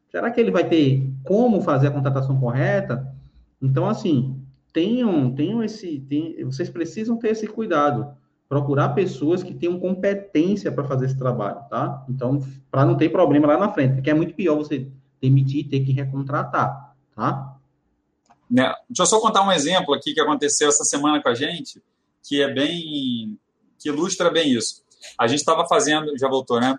[0.09, 3.15] Será que ele vai ter como fazer a contratação correta?
[3.61, 4.40] Então, assim,
[4.73, 6.03] tenham, tenham esse,
[6.43, 8.15] vocês precisam ter esse cuidado,
[8.47, 12.05] procurar pessoas que tenham competência para fazer esse trabalho, tá?
[12.09, 14.87] Então, para não ter problema lá na frente, porque é muito pior você
[15.21, 17.57] demitir e ter que recontratar, tá?
[18.49, 18.73] Né?
[18.89, 21.81] Deixa eu só contar um exemplo aqui que aconteceu essa semana com a gente,
[22.21, 23.39] que é bem.
[23.79, 24.83] que ilustra bem isso.
[25.17, 26.77] A gente estava fazendo, já voltou, né?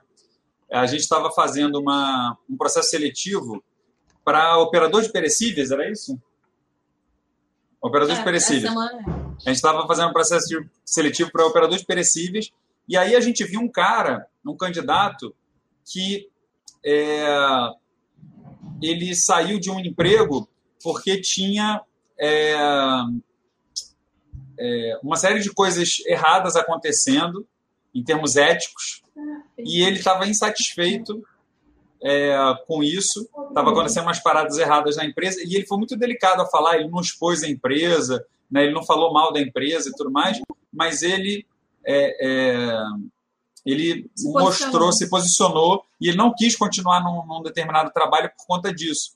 [0.70, 3.62] A gente estava fazendo uma, um processo seletivo
[4.24, 6.20] para operador de perecíveis, era isso?
[7.82, 8.76] Operadores é, perecíveis.
[8.76, 12.52] A gente estava fazendo um processo seletivo para operadores perecíveis,
[12.88, 15.34] e aí a gente viu um cara, um candidato,
[15.84, 16.28] que
[16.84, 17.26] é,
[18.80, 20.48] ele saiu de um emprego
[20.82, 21.80] porque tinha
[22.18, 22.54] é,
[24.58, 27.46] é, uma série de coisas erradas acontecendo
[27.92, 29.02] em termos éticos,
[29.58, 31.22] e ele estava insatisfeito
[32.04, 32.36] é,
[32.66, 36.46] com isso, estava acontecendo umas paradas erradas na empresa, e ele foi muito delicado a
[36.46, 40.10] falar, ele não expôs a empresa, né, ele não falou mal da empresa e tudo
[40.10, 40.40] mais,
[40.72, 41.46] mas ele,
[41.86, 42.76] é, é,
[43.64, 48.46] ele se mostrou, se posicionou, e ele não quis continuar num, num, determinado trabalho por
[48.46, 49.12] conta disso.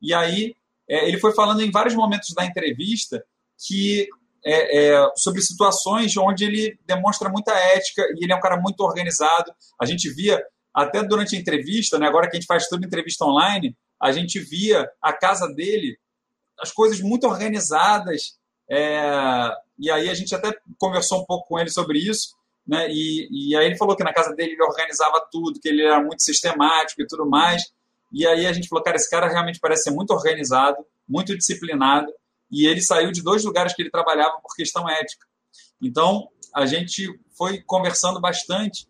[0.00, 0.54] E aí,
[0.88, 3.22] é, ele foi falando em vários momentos da entrevista
[3.66, 4.08] que
[4.44, 8.80] é, é, sobre situações onde ele demonstra muita ética e ele é um cara muito
[8.80, 9.52] organizado.
[9.80, 10.42] A gente via
[10.74, 14.40] até durante a entrevista, né, agora que a gente faz toda entrevista online, a gente
[14.40, 15.98] via a casa dele,
[16.60, 18.38] as coisas muito organizadas,
[18.70, 22.34] é, e aí a gente até conversou um pouco com ele sobre isso,
[22.66, 25.82] né, e, e aí ele falou que na casa dele ele organizava tudo, que ele
[25.82, 27.62] era muito sistemático e tudo mais,
[28.10, 32.12] e aí a gente falou, cara, esse cara realmente parece ser muito organizado, muito disciplinado,
[32.50, 35.26] e ele saiu de dois lugares que ele trabalhava por questão ética.
[35.80, 38.86] Então, a gente foi conversando bastante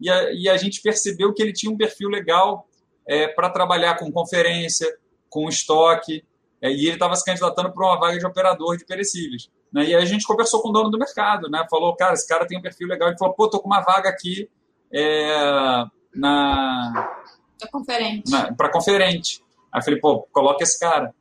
[0.00, 2.66] e a, e a gente percebeu que ele tinha um perfil legal
[3.06, 4.86] é, para trabalhar com conferência,
[5.28, 6.24] com estoque,
[6.62, 9.50] é, e ele estava se candidatando para uma vaga de operador de perecíveis.
[9.72, 9.86] Né?
[9.86, 11.66] E aí a gente conversou com o dono do mercado, né?
[11.70, 13.08] falou, cara, esse cara tem um perfil legal.
[13.08, 14.48] Ele falou, pô, tô com uma vaga aqui
[14.92, 15.84] é,
[16.14, 17.16] na...
[17.58, 18.30] Para conferente.
[18.56, 19.42] Para conferente.
[19.72, 21.14] Aí eu falei, pô, coloca esse cara.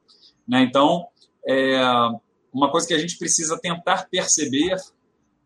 [0.47, 0.61] Né?
[0.63, 1.07] Então,
[1.47, 1.79] é,
[2.51, 4.75] uma coisa que a gente precisa tentar perceber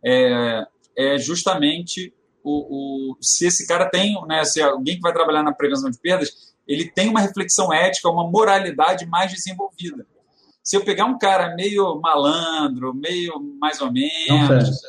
[0.04, 0.66] é,
[0.98, 2.14] é justamente
[2.44, 5.98] o, o, se esse cara tem, né, se alguém que vai trabalhar na prevenção de
[5.98, 10.06] perdas, ele tem uma reflexão ética, uma moralidade mais desenvolvida.
[10.62, 14.82] Se eu pegar um cara meio malandro, meio mais ou menos,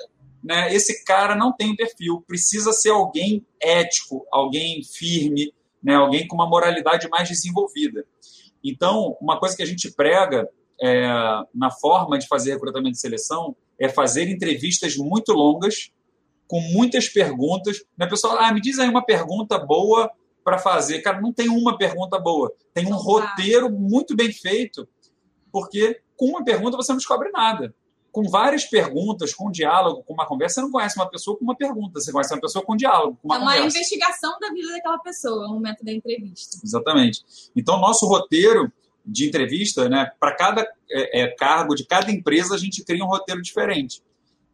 [0.42, 5.52] né, esse cara não tem perfil, precisa ser alguém ético, alguém firme,
[5.82, 8.04] né, alguém com uma moralidade mais desenvolvida.
[8.62, 10.48] Então, uma coisa que a gente prega
[10.80, 11.06] é,
[11.54, 15.90] na forma de fazer recrutamento e seleção é fazer entrevistas muito longas,
[16.46, 17.84] com muitas perguntas.
[17.96, 18.06] Né?
[18.06, 20.10] Pessoal, ah, me diz aí uma pergunta boa
[20.44, 21.00] para fazer.
[21.00, 22.52] Cara, não tem uma pergunta boa.
[22.72, 24.86] Tem um roteiro muito bem feito,
[25.50, 27.74] porque com uma pergunta você não descobre nada.
[28.12, 31.56] Com várias perguntas, com diálogo, com uma conversa, você não conhece uma pessoa com uma
[31.56, 33.76] pergunta, você conhece uma pessoa com diálogo, com uma É uma conversa.
[33.76, 36.58] investigação da vida daquela pessoa, no momento da entrevista.
[36.62, 37.24] Exatamente.
[37.56, 38.72] Então, nosso roteiro
[39.04, 43.08] de entrevista, né, para cada é, é, cargo de cada empresa, a gente cria um
[43.08, 44.00] roteiro diferente.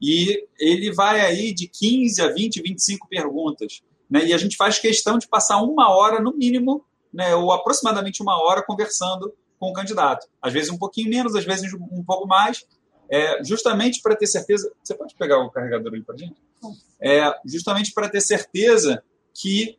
[0.01, 3.83] E ele vai aí de 15 a 20, 25 perguntas.
[4.09, 4.27] Né?
[4.27, 8.41] E a gente faz questão de passar uma hora, no mínimo, né, ou aproximadamente uma
[8.43, 10.27] hora, conversando com o candidato.
[10.41, 12.65] Às vezes um pouquinho menos, às vezes um pouco mais,
[13.11, 14.73] é, justamente para ter certeza.
[14.83, 16.41] Você pode pegar o carregador aí para gente?
[17.01, 19.03] É, justamente para ter certeza
[19.35, 19.79] que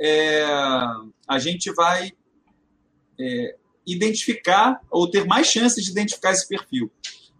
[0.00, 0.44] é,
[1.28, 2.12] a gente vai
[3.18, 3.56] é,
[3.86, 6.90] identificar ou ter mais chances de identificar esse perfil.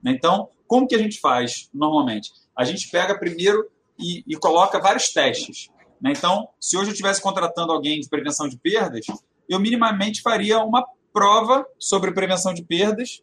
[0.02, 0.12] Né?
[0.12, 2.30] Então, como que a gente faz normalmente?
[2.56, 5.68] A gente pega primeiro e, e coloca vários testes.
[6.00, 6.14] Né?
[6.16, 9.04] Então, se hoje eu estivesse contratando alguém de prevenção de perdas,
[9.46, 13.22] eu minimamente faria uma prova sobre prevenção de perdas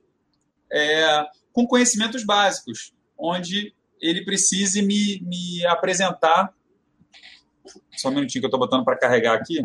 [0.72, 6.54] é, com conhecimentos básicos, onde ele precise me, me apresentar.
[7.98, 9.60] Só um minutinho que eu estou botando para carregar aqui.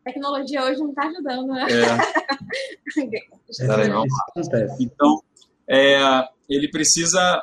[0.00, 1.66] A tecnologia hoje não está ajudando, né?
[1.70, 2.37] É.
[3.58, 4.76] Peraí, vamos lá.
[4.80, 5.22] Então,
[5.68, 7.42] é, ele precisa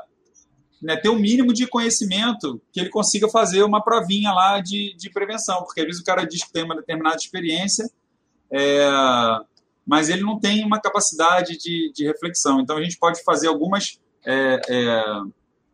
[0.81, 4.95] né, ter o um mínimo de conhecimento que ele consiga fazer uma provinha lá de,
[4.95, 7.89] de prevenção, porque às vezes o cara diz que tem uma determinada experiência,
[8.51, 8.87] é,
[9.85, 12.59] mas ele não tem uma capacidade de, de reflexão.
[12.59, 13.99] Então a gente pode fazer algumas.
[14.25, 15.03] É, é,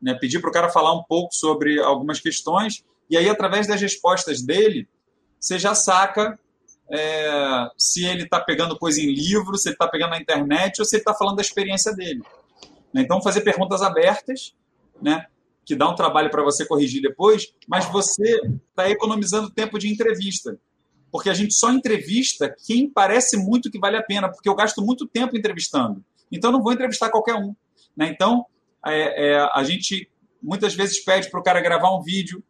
[0.02, 3.82] né, pedir para o cara falar um pouco sobre algumas questões, e aí, através das
[3.82, 4.88] respostas dele,
[5.38, 6.40] você já saca
[6.92, 10.86] é, se ele está pegando coisa em livro, se ele está pegando na internet ou
[10.86, 12.22] se ele está falando da experiência dele.
[12.94, 14.54] Então, fazer perguntas abertas,
[15.02, 15.26] né,
[15.66, 20.60] que dá um trabalho para você corrigir depois, mas você está economizando tempo de entrevista
[21.12, 24.82] porque a gente só entrevista quem parece muito que vale a pena, porque eu gasto
[24.82, 26.04] muito tempo entrevistando.
[26.32, 27.54] Então, não vou entrevistar qualquer um.
[27.96, 28.08] Né?
[28.08, 28.46] Então,
[28.86, 30.10] é, é, a gente
[30.42, 32.42] muitas vezes pede para o cara gravar um vídeo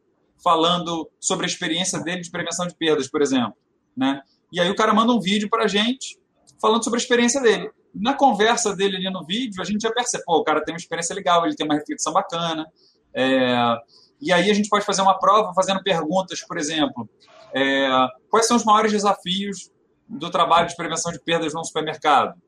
[0.42, 3.56] falando sobre a experiência dele de prevenção de perdas, por exemplo.
[3.98, 4.22] Né?
[4.52, 6.20] E aí o cara manda um vídeo para a gente
[6.62, 7.70] falando sobre a experiência dele.
[7.94, 10.80] Na conversa dele ali no vídeo, a gente já percebe, pô, o cara tem uma
[10.80, 12.66] experiência legal, ele tem uma reflexão bacana.
[13.14, 13.76] É...
[14.22, 17.10] E aí a gente pode fazer uma prova fazendo perguntas, por exemplo,
[17.54, 17.90] é,
[18.30, 19.72] quais são os maiores desafios
[20.08, 22.40] do trabalho de prevenção de perdas no supermercado?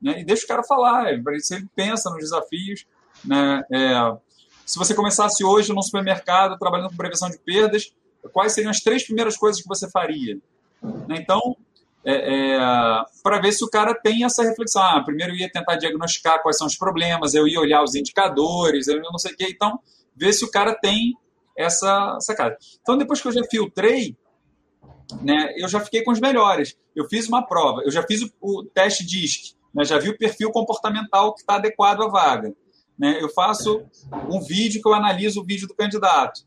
[0.00, 0.20] Né?
[0.20, 1.06] E deixa o cara falar,
[1.40, 2.86] se ele pensa nos desafios.
[3.24, 3.62] Né?
[3.72, 4.16] É,
[4.64, 7.92] se você começasse hoje no supermercado trabalhando com prevenção de perdas,
[8.32, 10.38] quais seriam as três primeiras coisas que você faria?
[11.08, 11.16] Né?
[11.18, 11.56] Então,
[12.04, 12.58] é, é,
[13.22, 14.82] para ver se o cara tem essa reflexão.
[14.82, 18.86] Ah, primeiro eu ia tentar diagnosticar quais são os problemas, eu ia olhar os indicadores,
[18.86, 19.48] eu não sei o quê.
[19.50, 19.80] Então,
[20.14, 21.14] ver se o cara tem
[21.56, 22.56] essa sacada.
[22.80, 24.16] Então, depois que eu já filtrei,
[25.22, 26.76] né, eu já fiquei com os melhores.
[26.94, 30.18] Eu fiz uma prova, eu já fiz o, o teste DISC, né, já vi o
[30.18, 32.54] perfil comportamental que está adequado à vaga.
[32.98, 33.84] Né, eu faço
[34.30, 36.42] um vídeo que eu analiso o vídeo do candidato.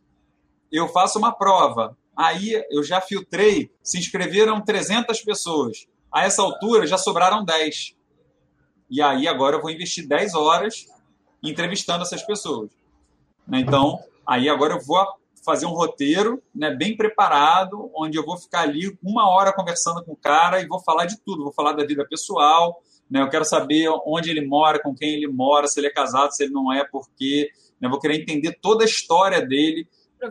[0.72, 1.98] Eu faço uma prova.
[2.20, 5.88] Aí eu já filtrei, se inscreveram 300 pessoas.
[6.12, 7.96] A essa altura já sobraram 10.
[8.90, 10.86] E aí agora eu vou investir 10 horas
[11.42, 12.72] entrevistando essas pessoas.
[13.48, 15.02] Né, então, aí agora eu vou
[15.46, 20.12] fazer um roteiro né, bem preparado, onde eu vou ficar ali uma hora conversando com
[20.12, 21.46] o cara e vou falar de tudo.
[21.46, 25.28] Vou falar da vida pessoal, né, eu quero saber onde ele mora, com quem ele
[25.28, 27.50] mora, se ele é casado, se ele não é, porque
[27.80, 29.88] né, vou querer entender toda a história dele,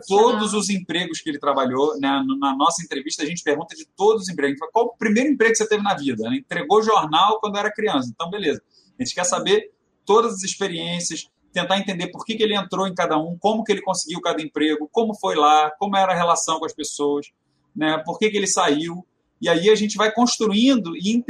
[0.07, 1.99] todos os empregos que ele trabalhou.
[1.99, 2.09] Né,
[2.39, 4.59] na nossa entrevista, a gente pergunta de todos os empregos.
[4.71, 6.29] Qual o primeiro emprego que você teve na vida?
[6.29, 6.37] Né?
[6.37, 8.09] Entregou jornal quando era criança.
[8.13, 8.61] Então, beleza.
[8.99, 9.71] A gente quer saber
[10.05, 13.71] todas as experiências, tentar entender por que, que ele entrou em cada um, como que
[13.71, 17.27] ele conseguiu cada emprego, como foi lá, como era a relação com as pessoas,
[17.75, 17.97] né?
[18.05, 19.05] por que, que ele saiu.
[19.41, 21.23] E aí a gente vai construindo e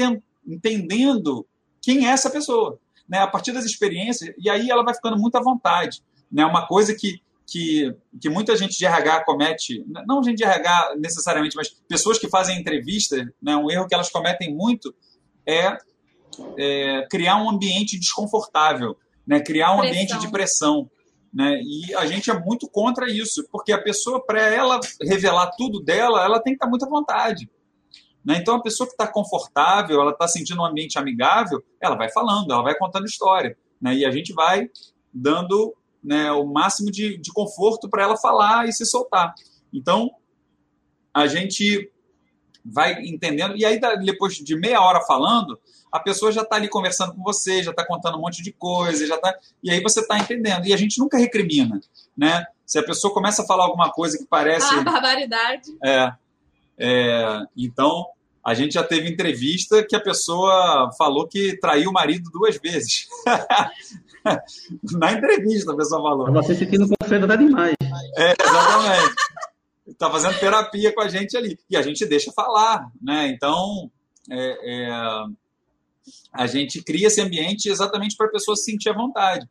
[0.48, 1.46] entendendo
[1.82, 3.20] quem é essa pessoa, né?
[3.20, 6.02] a partir das experiências, e aí ela vai ficando muito à vontade.
[6.32, 6.46] Né?
[6.46, 11.56] Uma coisa que, que, que muita gente de RH comete, não gente de RH necessariamente,
[11.56, 13.56] mas pessoas que fazem entrevista, né?
[13.56, 14.94] um erro que elas cometem muito
[15.46, 15.78] é,
[16.58, 18.98] é criar um ambiente desconfortável
[19.30, 19.40] né?
[19.40, 19.92] criar um pressão.
[19.92, 20.92] ambiente de pressão.
[21.32, 21.62] Né?
[21.62, 26.26] E a gente é muito contra isso, porque a pessoa, para ela revelar tudo dela,
[26.26, 27.48] ela tem que estar muito à vontade.
[28.26, 28.38] Né?
[28.38, 32.52] Então, a pessoa que está confortável, ela está sentindo um ambiente amigável, ela vai falando,
[32.52, 33.56] ela vai contando história.
[33.80, 33.98] Né?
[33.98, 34.68] E a gente vai
[35.14, 39.34] dando né, o máximo de, de conforto para ela falar e se soltar.
[39.74, 40.10] Então,
[41.14, 41.92] a gente
[42.64, 45.60] vai entendendo, e aí depois de meia hora falando,
[45.92, 49.06] a pessoa já está ali conversando com você, já está contando um monte de coisa,
[49.08, 50.66] já tá, e aí você está entendendo.
[50.68, 51.80] E a gente nunca recrimina,
[52.16, 52.46] né?
[52.66, 54.68] Se a pessoa começa a falar alguma coisa que parece...
[54.76, 55.76] Ah, barbaridade.
[55.84, 56.14] É,
[56.78, 58.06] é, então,
[58.46, 63.08] a gente já teve entrevista que a pessoa falou que traiu o marido duas vezes.
[64.98, 66.32] Na entrevista a pessoa falou.
[66.34, 67.76] Você sentindo confiante até demais.
[68.18, 69.16] É, exatamente.
[69.88, 71.60] Está fazendo terapia com a gente ali.
[71.70, 73.28] E a gente deixa falar, né?
[73.28, 73.90] Então,
[74.30, 74.92] é, é,
[76.32, 79.48] a gente cria esse ambiente exatamente para a pessoa se sentir à vontade.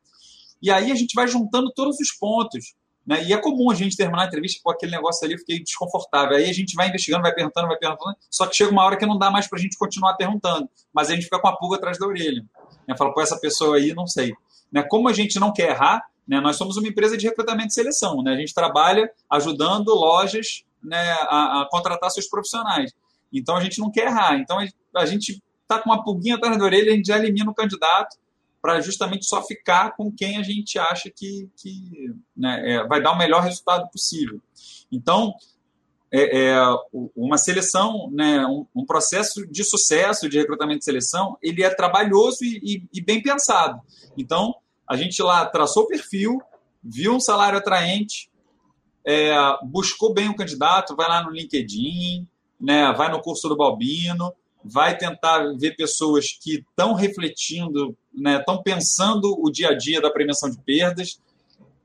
[0.63, 2.75] E aí a gente vai juntando todos os pontos.
[3.09, 3.25] Né?
[3.25, 6.37] E é comum a gente terminar a entrevista com aquele negócio ali, eu fiquei desconfortável.
[6.37, 9.07] Aí a gente vai investigando, vai perguntando, vai perguntando, só que chega uma hora que
[9.07, 11.77] não dá mais para a gente continuar perguntando, mas a gente fica com a pulga
[11.77, 12.45] atrás da orelha.
[12.87, 12.95] Né?
[12.99, 14.35] Fala, pô, essa pessoa aí, não sei.
[14.71, 14.83] Né?
[14.83, 16.41] Como a gente não quer errar, né?
[16.41, 18.23] nós somos uma empresa de recrutamento e seleção.
[18.23, 18.33] Né?
[18.33, 22.93] A gente trabalha ajudando lojas né, a, a contratar seus profissionais.
[23.33, 24.37] Então a gente não quer errar.
[24.39, 24.59] Então
[24.95, 28.17] a gente está com uma pulguinha atrás da orelha, a gente já elimina o candidato
[28.61, 33.13] para justamente só ficar com quem a gente acha que, que né, é, vai dar
[33.13, 34.41] o melhor resultado possível.
[34.91, 35.35] Então,
[36.11, 36.59] é, é,
[37.15, 42.39] uma seleção, né, um, um, processo de sucesso de recrutamento e seleção, ele é trabalhoso
[42.43, 43.81] e, e, e, bem pensado.
[44.17, 44.55] Então,
[44.89, 46.41] a gente lá traçou o perfil,
[46.83, 48.31] viu um salário atraente,
[49.05, 49.35] é,
[49.65, 52.27] buscou bem o candidato, vai lá no LinkedIn,
[52.59, 54.33] né, vai no curso do Balbino,
[54.65, 60.11] vai tentar ver pessoas que estão refletindo, estão né, pensando o dia a dia da
[60.11, 61.21] prevenção de perdas,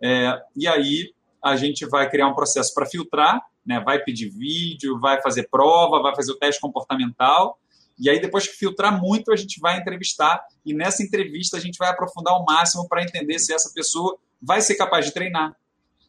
[0.01, 4.99] é, e aí a gente vai criar um processo para filtrar, né, vai pedir vídeo,
[4.99, 7.59] vai fazer prova, vai fazer o teste comportamental,
[7.99, 11.78] e aí depois que filtrar muito, a gente vai entrevistar, e nessa entrevista a gente
[11.78, 15.55] vai aprofundar ao máximo para entender se essa pessoa vai ser capaz de treinar,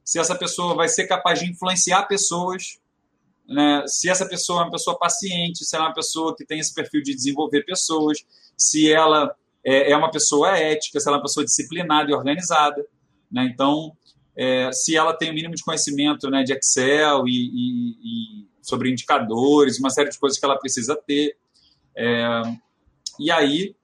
[0.04, 2.78] se essa pessoa vai ser capaz de influenciar pessoas,
[3.46, 6.58] né, se essa pessoa é uma pessoa paciente, se ela é uma pessoa que tem
[6.58, 8.18] esse perfil de desenvolver pessoas,
[8.56, 9.34] se ela
[9.64, 12.84] é, é uma pessoa ética, se ela é uma pessoa disciplinada e organizada.
[13.30, 13.50] Né?
[13.52, 13.96] Então,
[14.36, 18.90] é, se ela tem o mínimo de conhecimento né, de Excel e, e, e, sobre
[18.90, 21.36] indicadores, uma série de coisas que ela precisa ter.
[21.96, 22.42] É,
[23.18, 23.76] e aí,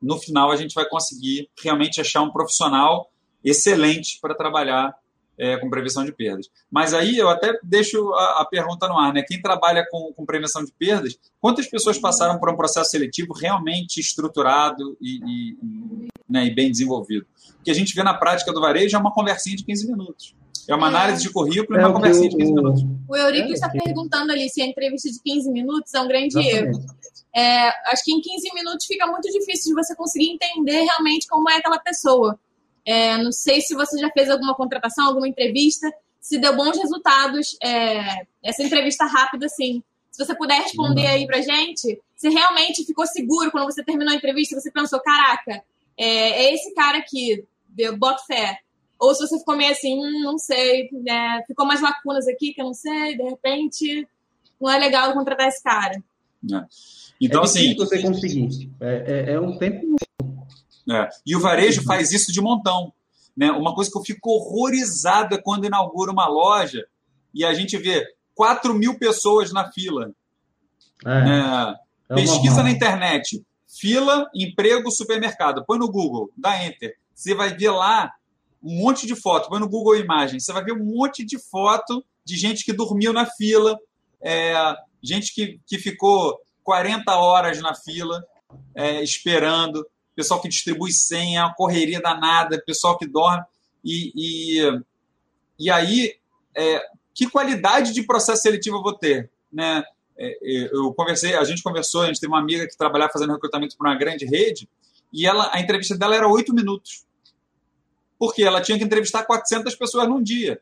[0.00, 3.10] no final, a gente vai conseguir realmente achar um profissional
[3.44, 4.94] excelente para trabalhar
[5.38, 6.48] é, com prevenção de perdas.
[6.70, 9.22] Mas aí eu até deixo a, a pergunta no ar, né?
[9.22, 14.00] Quem trabalha com, com, prevenção de perdas, quantas pessoas passaram por um processo seletivo realmente
[14.00, 17.26] estruturado e, e, né, e bem desenvolvido?
[17.60, 20.34] O que a gente vê na prática do varejo é uma conversinha de 15 minutos.
[20.68, 22.86] É uma análise de currículo e é uma conversinha de 15 minutos.
[23.08, 26.38] O Eurico é, está perguntando ali se a entrevista de 15 minutos é um grande
[26.38, 26.78] Exatamente.
[26.78, 26.86] erro.
[27.34, 31.50] É, acho que em 15 minutos fica muito difícil de você conseguir entender realmente como
[31.50, 32.38] é aquela pessoa.
[32.84, 37.56] É, não sei se você já fez alguma contratação, alguma entrevista, se deu bons resultados
[37.62, 39.82] é, essa entrevista rápida, assim.
[40.10, 44.16] Se você puder responder aí pra gente, se realmente ficou seguro quando você terminou a
[44.16, 45.62] entrevista, você pensou, caraca,
[45.96, 48.58] é, é esse cara aqui, deu boto fé.
[48.98, 51.42] Ou se você ficou meio assim, hum, não sei, né?
[51.46, 54.06] ficou mais lacunas aqui que eu não sei, de repente
[54.60, 56.02] não é legal contratar esse cara.
[56.52, 56.64] É.
[57.20, 57.74] Então, é assim.
[57.74, 58.70] você conseguir.
[58.80, 59.96] É, é, é um tempo
[60.92, 61.08] é.
[61.26, 62.92] E o varejo faz isso de montão.
[63.36, 63.50] Né?
[63.50, 66.84] Uma coisa que eu fico horrorizada quando inaugura uma loja
[67.34, 70.12] e a gente vê 4 mil pessoas na fila.
[71.06, 72.10] É.
[72.10, 72.14] É.
[72.14, 73.42] Pesquisa na internet.
[73.68, 75.64] Fila, emprego, supermercado.
[75.66, 76.96] Põe no Google, dá enter.
[77.14, 78.12] Você vai ver lá
[78.62, 79.48] um monte de foto.
[79.48, 80.44] Põe no Google Imagens.
[80.44, 83.76] Você vai ver um monte de foto de gente que dormiu na fila,
[84.20, 84.54] é,
[85.02, 88.22] gente que, que ficou 40 horas na fila
[88.74, 89.84] é, esperando
[90.14, 93.44] pessoal que distribui senha, uma correria danada, pessoal que dorme.
[93.84, 94.80] E, e,
[95.58, 96.14] e aí,
[96.56, 96.82] é,
[97.14, 99.30] que qualidade de processo seletivo eu vou ter?
[99.52, 99.82] Né?
[100.16, 103.32] É, é, eu conversei, a gente conversou, a gente tem uma amiga que trabalhava fazendo
[103.32, 104.68] recrutamento para uma grande rede,
[105.12, 107.04] e ela, a entrevista dela era oito minutos.
[108.18, 110.60] Porque ela tinha que entrevistar 400 pessoas num dia.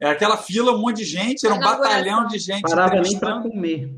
[0.00, 2.62] Era aquela fila, um monte de gente, era um batalhão de gente.
[2.62, 3.92] Parava nem para comer.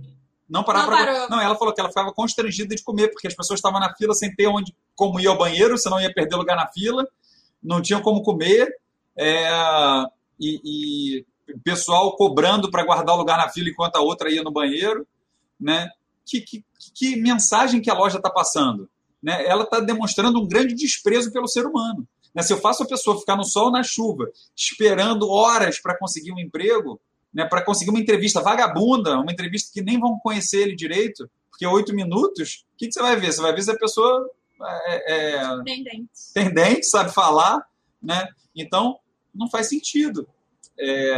[0.51, 1.29] Não parava não, pra...
[1.29, 4.13] não, ela falou que ela ficava constrangida de comer, porque as pessoas estavam na fila
[4.15, 7.07] sem ter onde como ir ao banheiro, senão ia perder lugar na fila,
[7.63, 8.69] não tinham como comer,
[9.17, 9.49] é...
[10.41, 11.27] e, e
[11.65, 15.07] pessoal cobrando para guardar o lugar na fila enquanto a outra ia no banheiro,
[15.59, 15.89] né?
[16.25, 18.89] Que, que, que mensagem que a loja está passando?
[19.23, 19.47] Né?
[19.47, 22.07] Ela está demonstrando um grande desprezo pelo ser humano.
[22.35, 22.43] Né?
[22.43, 26.39] Se eu faço a pessoa ficar no sol na chuva, esperando horas para conseguir um
[26.39, 27.01] emprego,
[27.33, 31.67] né, para conseguir uma entrevista vagabunda, uma entrevista que nem vão conhecer ele direito, porque
[31.67, 33.33] oito minutos, o que, que, você vai ver?
[33.33, 34.29] Você vai ver se a pessoa
[34.87, 36.11] é, é, tem dente.
[36.35, 37.65] tem dente, sabe falar,
[38.03, 38.29] né?
[38.55, 38.99] Então,
[39.35, 40.29] não faz sentido.
[40.79, 41.17] É,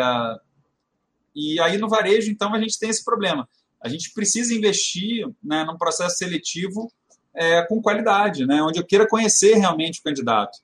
[1.34, 3.48] e aí no varejo, então, a gente tem esse problema.
[3.80, 6.92] A gente precisa investir né, num processo seletivo
[7.34, 10.58] é, com qualidade, né, onde eu queira conhecer realmente o candidato.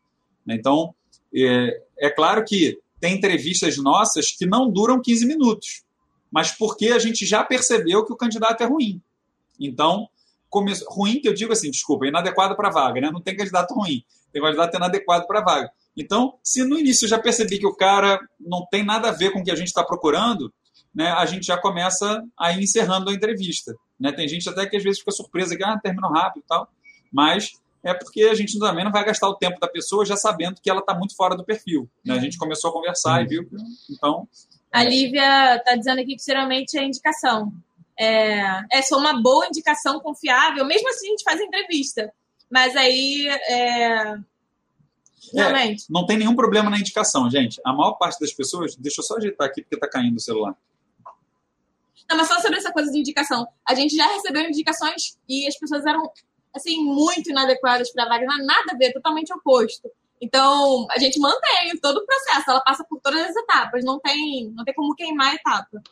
[0.46, 0.94] Então,
[1.34, 5.82] é, é claro que tem entrevistas nossas que não duram 15 minutos,
[6.30, 9.00] mas porque a gente já percebeu que o candidato é ruim.
[9.58, 10.08] Então,
[10.48, 10.72] come...
[10.88, 13.10] ruim que eu digo assim, desculpa, inadequado para vaga, né?
[13.10, 15.70] Não tem candidato ruim, tem candidato inadequado para vaga.
[15.96, 19.32] Então, se no início eu já percebi que o cara não tem nada a ver
[19.32, 20.52] com o que a gente está procurando,
[20.94, 23.74] né, a gente já começa a encerrando a entrevista.
[23.98, 24.12] Né?
[24.12, 26.68] Tem gente até que às vezes fica surpresa que ah, terminou rápido e tal,
[27.12, 30.60] mas é porque a gente também não vai gastar o tempo da pessoa já sabendo
[30.60, 31.88] que ela está muito fora do perfil.
[32.04, 32.14] Né?
[32.14, 33.48] A gente começou a conversar e viu.
[33.90, 34.28] Então.
[34.72, 37.52] A Lívia está dizendo aqui que geralmente é indicação.
[37.98, 42.12] É, é só uma boa indicação confiável, mesmo assim a gente faz entrevista.
[42.50, 43.28] Mas aí.
[43.48, 44.18] É...
[45.34, 47.60] É, não tem nenhum problema na indicação, gente.
[47.62, 48.74] A maior parte das pessoas.
[48.76, 50.56] Deixa eu só ajeitar aqui porque está caindo o celular.
[52.08, 53.46] Não, mas só sobre essa coisa de indicação.
[53.68, 56.10] A gente já recebeu indicações e as pessoas eram,
[56.54, 59.90] assim, muito inadequadas para a vaga, nada a ver, totalmente oposto.
[60.20, 64.50] Então, a gente mantém todo o processo, ela passa por todas as etapas, não tem,
[64.50, 65.82] não tem como queimar a etapa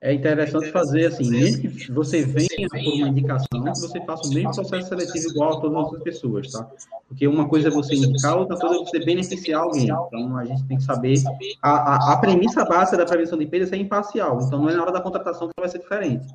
[0.00, 4.32] é interessante fazer assim, mesmo que você venha por uma indicação, que você faça o
[4.32, 6.70] mesmo processo seletivo igual a todas as outras pessoas, tá?
[7.08, 9.84] Porque uma coisa é você indicar, outra coisa é você beneficiar alguém.
[9.84, 11.16] Então, a gente tem que saber...
[11.60, 14.82] A, a, a premissa básica da prevenção de perdas é imparcial, então não é na
[14.82, 16.28] hora da contratação que vai ser diferente.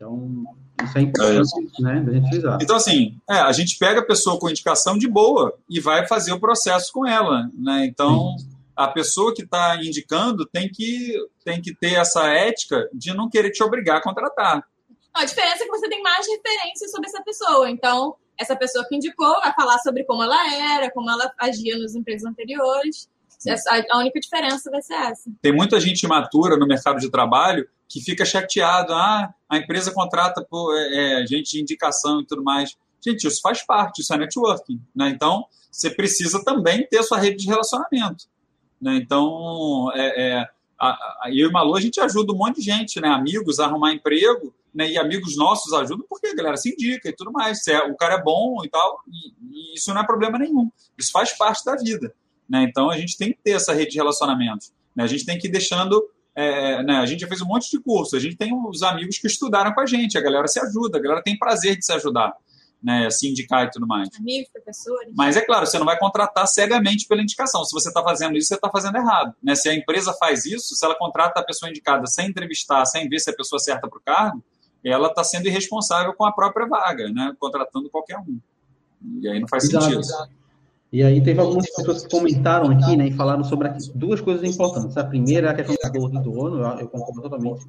[0.00, 0.44] Então,
[0.82, 2.62] isso é importante, é né, da gente.
[2.62, 6.32] Então, assim, é, a gente pega a pessoa com indicação de boa e vai fazer
[6.32, 7.84] o processo com ela, né?
[7.86, 8.36] Então...
[8.38, 13.28] Sim a pessoa que está indicando tem que, tem que ter essa ética de não
[13.28, 14.64] querer te obrigar a contratar.
[15.12, 17.70] A diferença é que você tem mais referências sobre essa pessoa.
[17.70, 21.94] Então, essa pessoa que indicou vai falar sobre como ela era, como ela agia nos
[21.94, 23.06] empregos anteriores.
[23.90, 25.30] A única diferença vai ser essa.
[25.40, 28.92] Tem muita gente imatura no mercado de trabalho que fica chateado.
[28.92, 32.76] Ah, a empresa contrata por é, é gente de indicação e tudo mais.
[33.04, 34.80] Gente, isso faz parte, isso é networking.
[34.94, 35.08] Né?
[35.08, 38.26] Então, você precisa também ter sua rede de relacionamento.
[38.80, 38.96] Né?
[38.96, 43.00] Então, é, é, a, a, eu e Malu, a gente ajuda um monte de gente,
[43.00, 43.08] né?
[43.08, 44.90] amigos a arrumar emprego, né?
[44.90, 47.66] e amigos nossos ajudam porque a galera se indica e tudo mais.
[47.66, 50.70] É, o cara é bom e tal, e, e, isso não é problema nenhum.
[50.98, 52.14] Isso faz parte da vida.
[52.50, 52.64] Né?
[52.68, 54.72] Então, a gente tem que ter essa rede de relacionamentos.
[54.94, 55.04] Né?
[55.04, 56.02] A gente tem que ir deixando
[56.34, 59.18] é, né, a gente já fez um monte de curso, a gente tem os amigos
[59.18, 61.92] que estudaram com a gente, a galera se ajuda, a galera tem prazer de se
[61.92, 62.34] ajudar
[62.82, 64.08] né, sindicar e tudo mais.
[64.18, 65.12] Amigos, professores.
[65.14, 67.64] Mas é claro, você não vai contratar cegamente pela indicação.
[67.64, 69.34] Se você está fazendo isso, você está fazendo errado.
[69.42, 69.54] Né?
[69.54, 73.20] Se a empresa faz isso, se ela contrata a pessoa indicada sem entrevistar, sem ver
[73.20, 74.42] se a pessoa certa para o cargo,
[74.82, 77.34] ela está sendo irresponsável com a própria vaga, né?
[77.38, 78.40] contratando qualquer um.
[79.20, 80.00] E aí não faz exato, sentido.
[80.00, 80.39] Exato.
[80.92, 84.42] E aí teve algumas pessoas que comentaram aqui, né, e falaram sobre aqui, duas coisas
[84.42, 84.96] importantes.
[84.96, 87.64] A primeira é a questão da dor do dono, eu, concordo totalmente.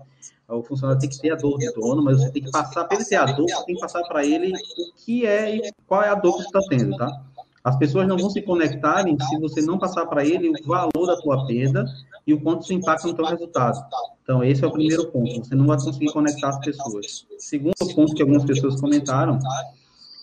[0.50, 2.98] O funcionário tem que ter a dor do dono, mas você tem que passar, para
[2.98, 6.02] ele ter a dor, você tem que passar para ele o que é e qual
[6.02, 7.22] é a dor que você está tendo, tá?
[7.64, 11.16] As pessoas não vão se conectarem se você não passar para ele o valor da
[11.18, 11.86] tua perda
[12.26, 13.86] e o quanto isso impacta no teu resultado.
[14.24, 15.46] Então, esse é o primeiro ponto.
[15.46, 17.28] Você não vai conseguir conectar as pessoas.
[17.38, 19.38] Segundo ponto que algumas pessoas comentaram,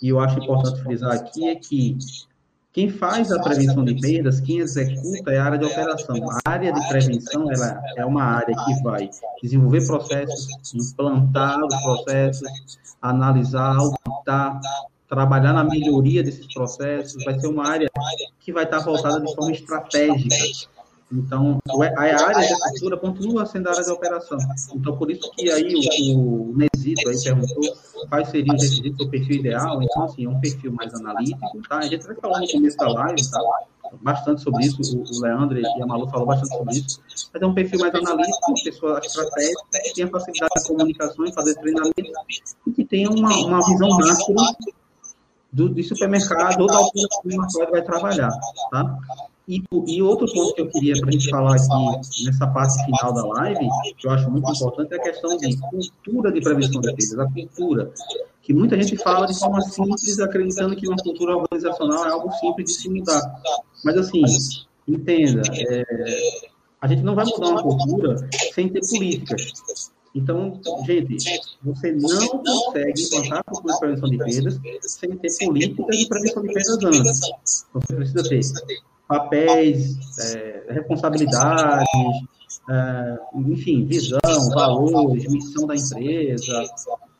[0.03, 1.97] e eu acho importante frisar aqui, é que
[2.79, 6.16] quem faz a prevenção de perdas, quem executa é a área de operação.
[6.31, 9.11] A área de prevenção ela é uma área que vai
[9.43, 14.61] desenvolver processos, implantar os processos, analisar, auditar,
[15.09, 17.24] trabalhar na melhoria desses processos.
[17.24, 17.91] Vai ser uma área
[18.39, 20.37] que vai estar voltada de forma estratégica
[21.11, 24.37] então, a área de cultura continua sendo a área de operação.
[24.75, 27.77] Então, por isso que aí o, o Nesito aí perguntou
[28.11, 29.83] quais seriam os requisitos do perfil ideal.
[29.83, 31.79] Então, assim, é um perfil mais analítico, tá?
[31.79, 33.41] A gente vai falar no começo da live, tá?
[34.03, 37.01] Bastante sobre isso, o Leandro e a Malu falou bastante sobre isso.
[37.33, 41.33] Mas é um perfil mais analítico, pessoa estratégica, que tem a facilidade de comunicação e
[41.33, 41.95] fazer treinamento,
[42.67, 44.75] e que tem uma, uma visão macro
[45.51, 48.31] do, do supermercado ou da altura que o mercado vai trabalhar,
[48.71, 48.99] tá?
[49.49, 53.15] E, e, outro ponto que eu queria para a gente falar aqui nessa parte final
[53.15, 56.95] da live, que eu acho muito importante, é a questão de cultura de prevenção de
[56.95, 57.91] perdas, a cultura.
[58.43, 62.67] Que muita gente fala de forma simples, acreditando que uma cultura organizacional é algo simples
[62.67, 63.23] de se mudar.
[63.83, 64.23] Mas, assim,
[64.87, 65.85] entenda, é,
[66.83, 69.91] a gente não vai mudar uma cultura sem ter políticas.
[70.15, 71.25] Então, gente,
[71.63, 76.53] você não consegue implantar cultura de prevenção de perdas sem ter políticas de prevenção de
[76.53, 77.67] perdas antes.
[77.73, 78.37] Você precisa ter
[79.09, 81.89] papéis, é, responsabilidades,
[82.71, 84.21] é, enfim, visão,
[84.55, 86.63] valores, missão da empresa.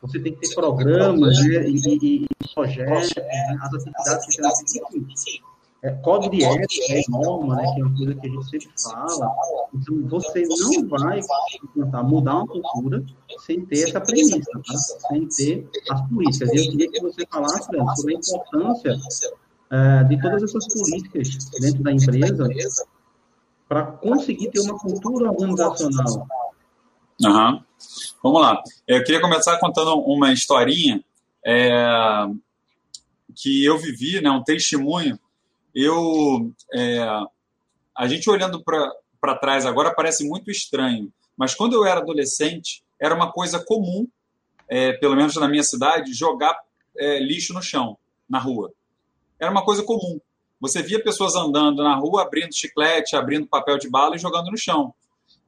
[0.01, 5.03] Você tem que ter programas né, e, e, projetos, né, as atividades que você tem
[5.03, 5.49] que
[5.81, 8.69] é, código de ética, é norma, né, que é uma coisa que a gente sempre
[8.83, 9.31] fala.
[9.73, 11.21] Então, você não vai
[11.73, 13.03] tentar mudar uma cultura
[13.45, 14.75] sem ter essa premissa, tá?
[15.09, 16.51] sem ter as políticas.
[16.51, 17.65] E eu queria que você falasse
[17.95, 18.97] sobre a importância
[19.71, 22.87] uh, de todas essas políticas dentro da empresa
[23.67, 26.27] para conseguir ter uma cultura organizacional.
[27.21, 27.63] Uhum.
[28.23, 28.63] Vamos lá.
[28.87, 31.03] Eu queria começar contando uma historinha
[31.45, 32.25] é,
[33.35, 35.19] que eu vivi, né, um testemunho.
[35.73, 36.99] Eu, é,
[37.95, 43.13] a gente olhando para trás agora parece muito estranho, mas quando eu era adolescente era
[43.13, 44.07] uma coisa comum,
[44.67, 46.57] é, pelo menos na minha cidade, jogar
[46.97, 47.97] é, lixo no chão,
[48.29, 48.73] na rua.
[49.39, 50.19] Era uma coisa comum.
[50.59, 54.57] Você via pessoas andando na rua, abrindo chiclete, abrindo papel de bala e jogando no
[54.57, 54.93] chão.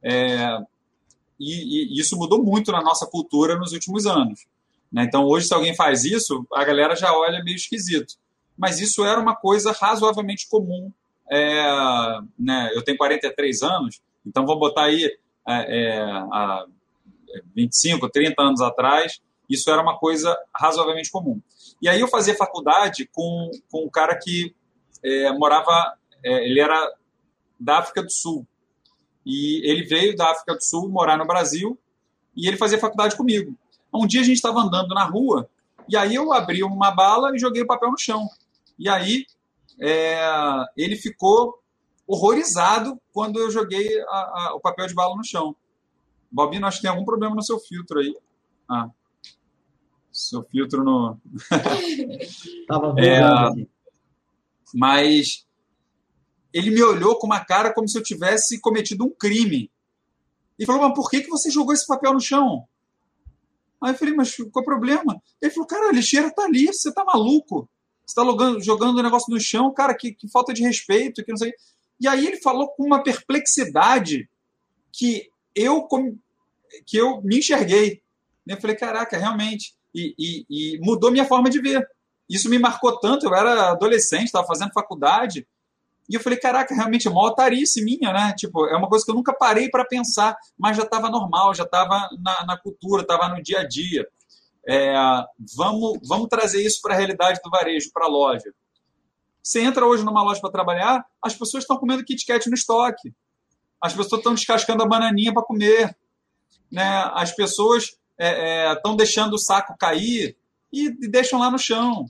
[0.02, 0.58] É,
[1.38, 4.46] e, e, isso mudou muito na nossa cultura nos últimos anos.
[4.90, 5.04] Né?
[5.04, 8.14] Então, hoje, se alguém faz isso, a galera já olha meio esquisito.
[8.56, 10.90] Mas isso era uma coisa razoavelmente comum.
[11.30, 12.70] É, né?
[12.74, 15.04] Eu tenho 43 anos, então vou botar aí
[15.48, 16.66] é, é há
[17.54, 21.40] 25, 30 anos atrás, isso era uma coisa razoavelmente comum.
[21.82, 24.54] E aí eu fazia faculdade com, com um cara que
[25.04, 26.94] é, morava, é, ele era
[27.58, 28.46] da África do Sul.
[29.26, 31.76] E ele veio da África do Sul morar no Brasil
[32.36, 33.56] e ele fazia faculdade comigo.
[33.92, 35.50] Um dia a gente estava andando na rua
[35.88, 38.28] e aí eu abri uma bala e joguei o papel no chão.
[38.78, 39.26] E aí
[39.80, 40.24] é,
[40.76, 41.60] ele ficou
[42.06, 45.56] horrorizado quando eu joguei a, a, o papel de bala no chão.
[46.30, 48.16] Bobino, acho que tem algum problema no seu filtro aí.
[48.68, 48.88] Ah,
[50.12, 51.18] seu filtro no.
[52.68, 53.20] Tava é,
[54.74, 55.46] mas
[56.52, 59.70] ele me olhou com uma cara como se eu tivesse cometido um crime.
[60.58, 62.66] E falou, mas por que, que você jogou esse papel no chão?
[63.82, 65.20] Aí eu falei, mas qual é o problema?
[65.40, 67.68] Ele falou, cara, a lixeira tá ali, você tá maluco.
[68.06, 68.22] Você tá
[68.60, 71.52] jogando o negócio no chão, cara, que, que falta de respeito, que não sei.
[71.98, 74.28] E aí ele falou com uma perplexidade
[74.92, 75.88] que eu,
[76.86, 78.02] que eu me enxerguei.
[78.46, 79.74] Eu falei, caraca, realmente.
[79.94, 81.86] E, e, e mudou minha forma de ver.
[82.28, 85.46] Isso me marcou tanto, eu era adolescente, estava fazendo faculdade,
[86.08, 88.34] e eu falei, caraca, realmente é uma otarice minha, né?
[88.36, 91.64] Tipo, é uma coisa que eu nunca parei para pensar, mas já estava normal, já
[91.64, 94.06] estava na, na, cultura, estava no dia a dia.
[94.68, 94.94] É,
[95.56, 98.52] vamos, vamos trazer isso para a realidade do varejo, para a loja.
[99.42, 103.14] Você entra hoje numa loja para trabalhar, as pessoas estão comendo Kit Kat no estoque.
[103.80, 105.96] As pessoas estão descascando a bananinha para comer.
[106.70, 107.10] Né?
[107.14, 110.36] As pessoas estão é, é, deixando o saco cair
[110.72, 112.06] e, e deixam lá no chão.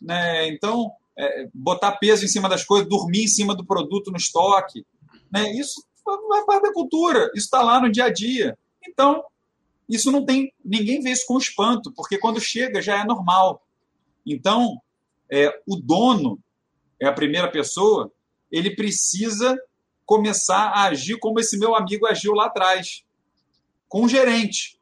[0.00, 0.48] Né?
[0.48, 4.84] Então, é, botar peso em cima das coisas, dormir em cima do produto no estoque.
[5.30, 5.52] Né?
[5.52, 8.58] Isso é parte da cultura, isso está lá no dia a dia.
[8.86, 9.22] Então,
[9.88, 10.52] isso não tem.
[10.64, 13.62] Ninguém vê isso com espanto, porque quando chega já é normal.
[14.26, 14.80] Então,
[15.30, 16.38] é, o dono,
[17.00, 18.10] é a primeira pessoa,
[18.50, 19.56] ele precisa
[20.06, 23.04] começar a agir como esse meu amigo agiu lá atrás,
[23.88, 24.78] com o gerente.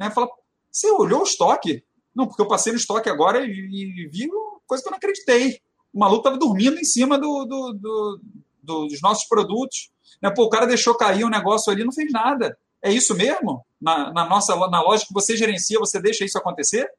[0.00, 0.10] Né?
[0.10, 0.30] Fala,
[0.72, 1.84] você olhou o estoque?
[2.14, 4.30] Não, porque eu passei no estoque agora e, e vi
[4.66, 5.60] coisa que eu não acreditei.
[5.92, 8.20] O maluco estava dormindo em cima do, do, do,
[8.62, 9.90] dos nossos produtos.
[10.22, 10.30] Né?
[10.30, 12.58] Pô, o cara deixou cair um negócio ali não fez nada.
[12.82, 13.62] É isso mesmo?
[13.78, 16.90] Na, na nossa na loja que você gerencia, você deixa isso acontecer?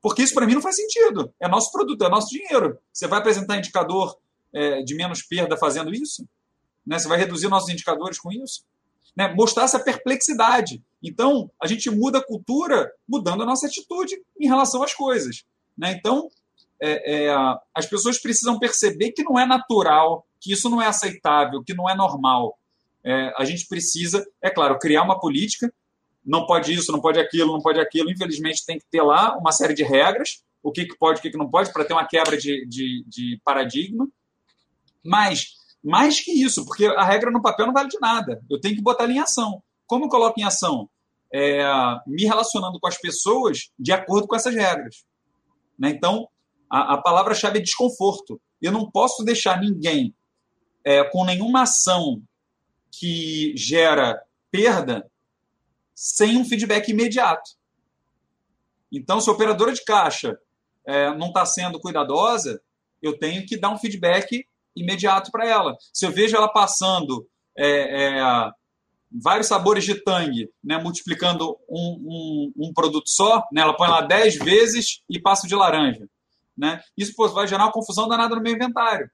[0.00, 1.32] Porque isso para mim não faz sentido.
[1.38, 2.78] É nosso produto, é nosso dinheiro.
[2.90, 4.16] Você vai apresentar indicador
[4.52, 6.26] é, de menos perda fazendo isso?
[6.86, 6.98] Né?
[6.98, 8.64] Você vai reduzir nossos indicadores com isso?
[9.16, 9.32] Né?
[9.34, 10.82] Mostrar essa perplexidade.
[11.02, 15.44] Então, a gente muda a cultura mudando a nossa atitude em relação às coisas.
[15.76, 15.92] Né?
[15.92, 16.28] Então,
[16.80, 17.34] é, é,
[17.74, 21.88] as pessoas precisam perceber que não é natural, que isso não é aceitável, que não
[21.88, 22.58] é normal.
[23.04, 25.72] É, a gente precisa, é claro, criar uma política.
[26.24, 28.10] Não pode isso, não pode aquilo, não pode aquilo.
[28.10, 31.30] Infelizmente, tem que ter lá uma série de regras, o que, que pode, o que,
[31.30, 34.08] que não pode, para ter uma quebra de, de, de paradigma.
[35.04, 35.54] Mas,
[35.84, 38.42] mais que isso, porque a regra no papel não vale de nada.
[38.50, 39.62] Eu tenho que botar ela em ação.
[39.86, 40.88] Como eu coloco em ação?
[41.30, 41.62] É,
[42.06, 45.04] me relacionando com as pessoas de acordo com essas regras.
[45.78, 45.90] Né?
[45.90, 46.28] Então,
[46.70, 48.40] a, a palavra-chave é desconforto.
[48.62, 50.14] Eu não posso deixar ninguém
[50.82, 52.22] é, com nenhuma ação
[52.90, 55.10] que gera perda
[55.94, 57.50] sem um feedback imediato.
[58.90, 60.38] Então, se a operadora de caixa
[60.86, 62.62] é, não está sendo cuidadosa,
[63.02, 64.46] eu tenho que dar um feedback
[64.76, 65.76] imediato para ela.
[65.92, 67.26] Se eu vejo ela passando
[67.56, 68.50] é, é,
[69.22, 74.00] vários sabores de tangue, né, multiplicando um, um, um, produto só, né, ela põe lá
[74.00, 76.06] 10 vezes e passa de laranja.
[76.56, 76.80] Né?
[76.96, 79.08] Isso pô, vai gerar uma confusão danada no meu inventário.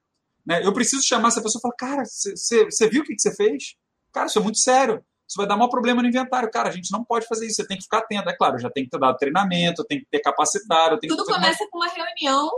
[0.44, 0.64] Né?
[0.64, 3.74] Eu preciso chamar essa pessoa e falar, cara, você viu o que você fez?
[4.12, 5.04] Cara, isso é muito sério.
[5.28, 6.50] Isso vai dar maior problema no inventário.
[6.50, 7.56] Cara, a gente não pode fazer isso.
[7.56, 8.28] Você tem que ficar atento.
[8.28, 10.98] É claro, já tem que ter dado treinamento, tem que ter capacitado.
[11.06, 12.50] Tudo começa com uma reunião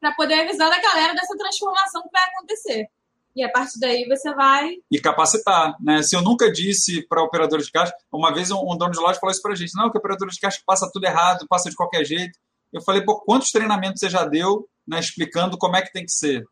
[0.00, 2.88] para poder avisar a galera dessa transformação que vai acontecer.
[3.34, 4.76] E a partir daí você vai.
[4.90, 5.76] E capacitar.
[5.80, 6.02] Né?
[6.02, 9.20] Se eu nunca disse para operador de caixa, uma vez um, um dono de loja
[9.20, 11.70] falou isso para a gente: não, que o operador de caixa passa tudo errado, passa
[11.70, 12.38] de qualquer jeito.
[12.72, 16.10] Eu falei, pô, quantos treinamentos você já deu né, explicando como é que tem que
[16.10, 16.44] ser?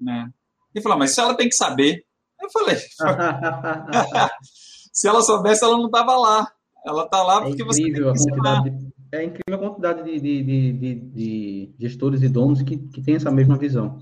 [0.00, 0.28] Né?
[0.74, 2.04] Ele falou, mas se ela tem que saber.
[2.40, 2.76] Eu falei,
[4.92, 6.52] se ela soubesse, ela não estava lá.
[6.84, 8.62] Ela está lá porque é você tem que ensinar.
[9.12, 13.30] É incrível a quantidade de, de, de, de, gestores e donos que, que têm essa
[13.30, 13.98] mesma visão.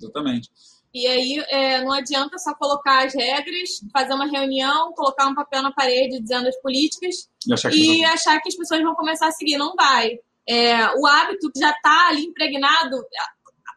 [0.00, 0.50] Exatamente.
[0.92, 5.62] E aí é, não adianta só colocar as regras, fazer uma reunião, colocar um papel
[5.62, 9.28] na parede dizendo as políticas e achar que, e achar que as pessoas vão começar
[9.28, 9.58] a seguir.
[9.58, 10.18] Não vai.
[10.48, 12.96] é, o hábito que já está ali impregnado,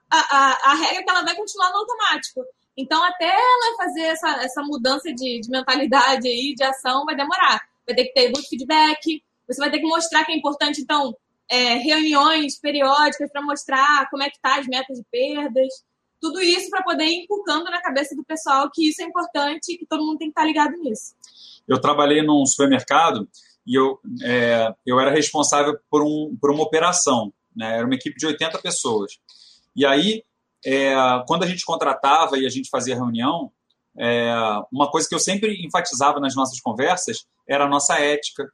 [0.09, 2.41] a, a, a, regra é que ela vai continuar no automático.
[2.75, 7.61] Então, até ela fazer essa, essa mudança de, de mentalidade aí, de ação, vai demorar.
[7.85, 9.21] Vai ter que ter muito feedback,
[9.53, 11.15] você vai ter que mostrar que é importante, então,
[11.49, 15.67] é, reuniões periódicas para mostrar como é que tá as metas de perdas.
[16.19, 19.77] Tudo isso para poder ir inculcando na cabeça do pessoal que isso é importante e
[19.77, 21.13] que todo mundo tem que estar tá ligado nisso.
[21.67, 23.27] Eu trabalhei num supermercado
[23.65, 27.33] e eu, é, eu era responsável por, um, por uma operação.
[27.55, 27.77] Né?
[27.77, 29.19] Era uma equipe de 80 pessoas.
[29.75, 30.23] E aí,
[30.65, 30.93] é,
[31.27, 33.51] quando a gente contratava e a gente fazia reunião,
[33.97, 34.33] é,
[34.71, 38.49] uma coisa que eu sempre enfatizava nas nossas conversas era a nossa ética,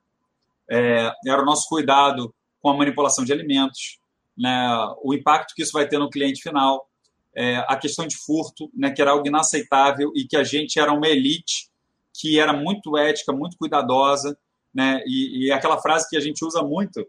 [0.69, 3.99] é, era o nosso cuidado com a manipulação de alimentos,
[4.37, 4.67] né,
[5.03, 6.87] o impacto que isso vai ter no cliente final,
[7.35, 10.91] é, a questão de furto, né, que era algo inaceitável e que a gente era
[10.91, 11.69] uma elite
[12.13, 14.37] que era muito ética, muito cuidadosa,
[14.73, 17.05] né, e, e aquela frase que a gente usa muito,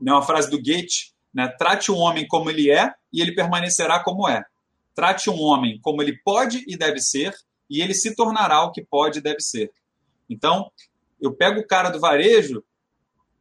[0.00, 4.02] né, uma frase do Goethe, né, trate um homem como ele é e ele permanecerá
[4.02, 4.42] como é.
[4.94, 7.34] Trate um homem como ele pode e deve ser
[7.68, 9.70] e ele se tornará o que pode e deve ser.
[10.28, 10.70] Então,
[11.20, 12.64] eu pego o cara do varejo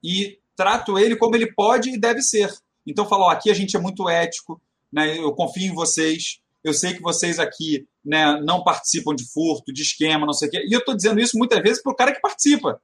[0.04, 2.52] e trato ele como ele pode e deve ser.
[2.86, 4.62] Então, falo, ó, aqui a gente é muito ético,
[4.92, 9.72] né, eu confio em vocês, eu sei que vocês aqui né, não participam de furto,
[9.72, 10.66] de esquema, não sei o quê.
[10.68, 12.82] E eu estou dizendo isso muitas vezes para o cara que participa,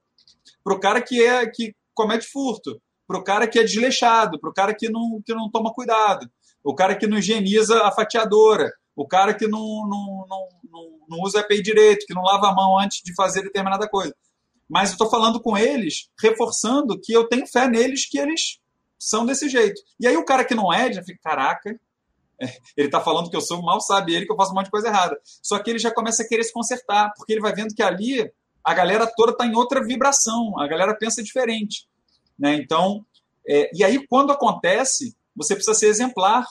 [0.62, 4.50] para o cara que é que comete furto, para o cara que é desleixado, para
[4.50, 6.28] o cara que não, que não toma cuidado,
[6.64, 11.18] o cara que não higieniza a fatiadora, o cara que não, não, não, não, não
[11.20, 14.14] usa EPI direito, que não lava a mão antes de fazer determinada coisa.
[14.68, 18.58] Mas eu estou falando com eles, reforçando que eu tenho fé neles, que eles
[18.98, 19.80] são desse jeito.
[20.00, 21.78] E aí o cara que não é, já fica, caraca,
[22.40, 24.66] é, ele está falando que eu sou mal, sabe ele que eu faço um monte
[24.66, 25.18] de coisa errada.
[25.42, 28.30] Só que ele já começa a querer se consertar, porque ele vai vendo que ali
[28.64, 31.88] a galera toda está em outra vibração, a galera pensa diferente.
[32.38, 32.56] Né?
[32.56, 33.04] Então,
[33.48, 36.44] é, e aí quando acontece, você precisa ser exemplar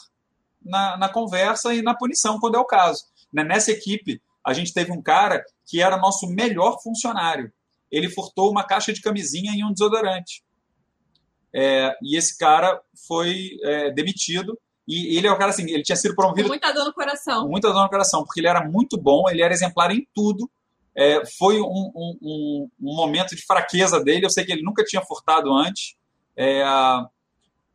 [0.64, 3.04] na, na conversa e na punição, quando é o caso.
[3.32, 3.44] Né?
[3.44, 7.52] Nessa equipe, a gente teve um cara que era nosso melhor funcionário.
[7.96, 10.44] Ele furtou uma caixa de camisinha e um desodorante.
[11.54, 15.96] É, e esse cara foi é, demitido e ele é o cara assim, ele tinha
[15.96, 16.48] sido promovido.
[16.48, 17.48] Muita dor no coração.
[17.48, 20.50] Muita dor no coração, porque ele era muito bom, ele era exemplar em tudo.
[20.96, 24.26] É, foi um, um, um, um, momento de fraqueza dele.
[24.26, 25.96] Eu sei que ele nunca tinha furtado antes.
[26.38, 26.64] É,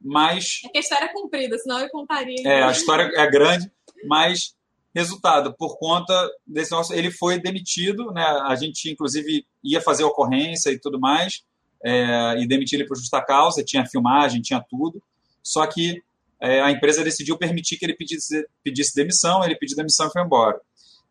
[0.01, 0.60] mas.
[0.64, 2.42] É que a história é comprida, senão eu contaria.
[2.47, 3.70] É, a história é grande,
[4.06, 4.55] mas
[4.94, 6.14] resultado, por conta
[6.46, 6.92] desse nosso.
[6.92, 8.24] Ele foi demitido, né?
[8.46, 11.42] A gente, inclusive, ia fazer ocorrência e tudo mais,
[11.84, 15.02] é, e demitir ele por justa causa, tinha filmagem, tinha tudo.
[15.42, 16.02] Só que
[16.40, 20.22] é, a empresa decidiu permitir que ele pedisse, pedisse demissão, ele pediu demissão e foi
[20.22, 20.60] embora.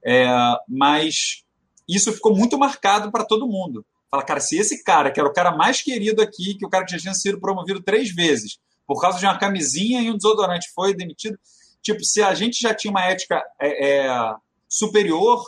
[0.05, 0.27] É,
[0.67, 1.43] mas
[1.87, 3.85] isso ficou muito marcado para todo mundo.
[4.09, 6.83] Fala, cara, se esse cara, que era o cara mais querido aqui, que o cara
[6.83, 10.71] que já tinha sido promovido três vezes, por causa de uma camisinha e um desodorante,
[10.73, 11.37] foi demitido.
[11.81, 14.35] Tipo, se a gente já tinha uma ética é, é,
[14.67, 15.43] superior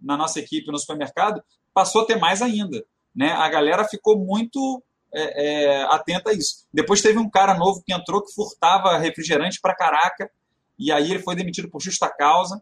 [0.00, 1.42] na nossa equipe no supermercado,
[1.72, 2.84] passou a ter mais ainda.
[3.14, 3.32] Né?
[3.32, 4.82] A galera ficou muito
[5.14, 6.66] é, é, atenta a isso.
[6.72, 10.30] Depois teve um cara novo que entrou que furtava refrigerante para caraca,
[10.78, 12.60] e aí ele foi demitido por justa causa,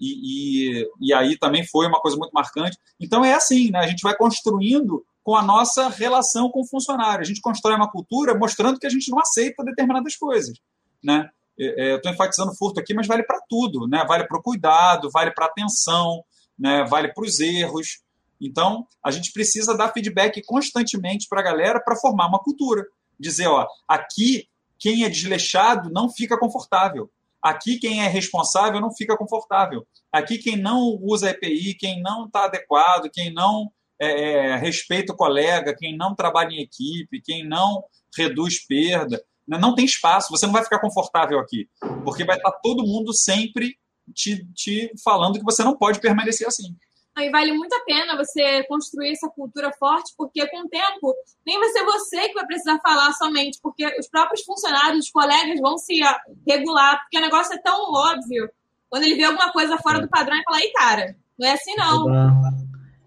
[0.00, 2.76] e, e, e, aí também foi uma coisa muito marcante.
[2.98, 3.78] Então é assim, né?
[3.78, 7.22] a gente vai construindo com a nossa relação com o funcionário.
[7.22, 10.58] A gente constrói uma cultura mostrando que a gente não aceita determinadas coisas.
[11.02, 11.30] Né?
[11.58, 13.86] É, é, estou enfatizando furto aqui, mas vale para tudo.
[13.86, 14.04] Né?
[14.06, 16.24] Vale para o cuidado, vale para a atenção,
[16.58, 16.84] né?
[16.84, 18.02] vale para os erros.
[18.40, 22.84] Então, a gente precisa dar feedback constantemente para a galera para formar uma cultura.
[23.18, 24.48] Dizer, ó, aqui
[24.78, 27.10] quem é desleixado não fica confortável.
[27.40, 29.86] Aqui quem é responsável não fica confortável.
[30.10, 33.70] Aqui quem não usa EPI, quem não está adequado, quem não
[34.00, 37.84] é, é, respeita o colega, quem não trabalha em equipe, quem não
[38.16, 40.30] reduz perda, não tem espaço.
[40.30, 41.68] Você não vai ficar confortável aqui,
[42.04, 43.78] porque vai estar todo mundo sempre
[44.12, 46.76] te, te falando que você não pode permanecer assim.
[47.16, 51.14] Aí vale muito a pena você construir essa cultura forte, porque com o tempo
[51.46, 55.60] nem vai ser você que vai precisar falar somente, porque os próprios funcionários, os colegas
[55.60, 56.00] vão se
[56.46, 58.50] regular, porque o negócio é tão óbvio.
[58.90, 61.74] Quando ele vê alguma coisa fora do padrão, ele fala, aí, cara, não é assim
[61.76, 62.02] não.
[62.02, 62.50] Vou dar,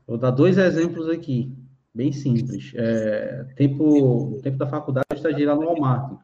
[0.07, 1.51] vou dar dois exemplos aqui,
[1.93, 2.71] bem simples.
[2.75, 6.17] É, tempo, tempo da faculdade, eu estagiei lá no Walmart.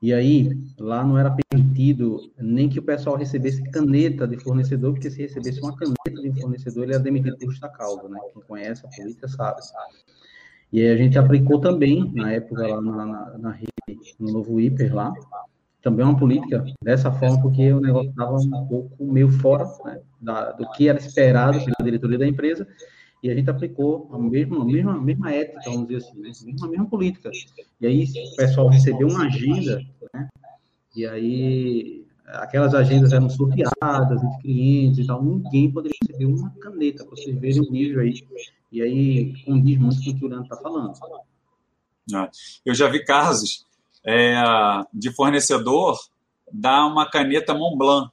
[0.00, 5.10] E aí, lá não era permitido nem que o pessoal recebesse caneta de fornecedor, porque
[5.10, 8.18] se recebesse uma caneta de fornecedor, ele era demitido por justa causa, né?
[8.32, 9.60] Quem conhece a política sabe.
[10.72, 14.60] E aí a gente aplicou também, na época, lá na, na, na rede, no novo
[14.60, 15.12] hiper lá,
[15.82, 20.52] também uma política dessa forma, porque o negócio estava um pouco meio fora né, da,
[20.52, 22.66] do que era esperado pela diretoria da empresa,
[23.22, 26.30] E a gente aplicou a mesma, a mesma, a mesma ética, vamos dizer assim, né?
[26.30, 27.30] a, mesma, a mesma política.
[27.80, 29.84] E aí o pessoal recebeu uma agenda,
[30.14, 30.28] né?
[30.94, 37.04] E aí aquelas agendas eram sorteadas entre clientes e tal, ninguém poderia receber uma caneta,
[37.04, 38.14] para vocês verem o nível aí.
[38.70, 40.92] E aí condiz muito com o que o Leandro está falando.
[42.14, 42.30] Ah,
[42.64, 43.66] eu já vi casos
[44.04, 44.34] é,
[44.92, 45.98] de fornecedor
[46.52, 48.10] dar uma caneta Montblanc.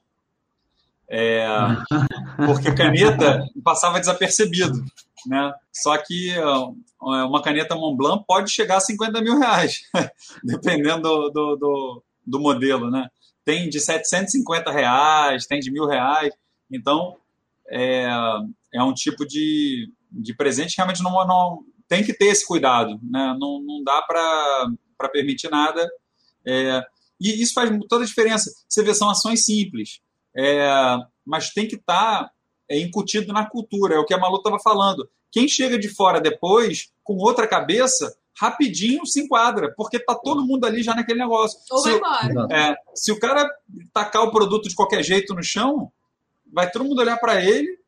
[1.10, 1.48] É,
[2.46, 4.84] porque caneta passava desapercebido.
[5.28, 5.54] Né?
[5.72, 6.34] Só que
[7.02, 9.82] uma caneta Montblanc pode chegar a 50 mil reais,
[10.44, 12.90] dependendo do, do, do, do modelo.
[12.90, 13.08] Né?
[13.46, 16.34] tem de 750 reais, tem de mil reais.
[16.70, 17.16] Então,
[17.70, 18.08] é,
[18.74, 23.00] é um tipo de, de presente que realmente não, não tem que ter esse cuidado.
[23.04, 23.38] Né?
[23.40, 25.88] Não, não dá para permitir nada.
[26.46, 26.82] É,
[27.22, 28.52] e isso faz toda a diferença.
[28.68, 30.02] Você vê, são ações simples,
[30.36, 32.32] é, mas tem que estar tá,
[32.70, 33.96] é, incutido na cultura.
[33.96, 35.10] É o que a Malu estava falando.
[35.32, 40.66] Quem chega de fora depois, com outra cabeça, rapidinho se enquadra, porque tá todo mundo
[40.66, 41.60] ali já naquele negócio.
[41.72, 42.54] Ou se, vai embora.
[42.54, 43.50] É, se o cara
[43.94, 45.92] tacar o produto de qualquer jeito no chão,
[46.52, 47.80] vai todo mundo olhar para ele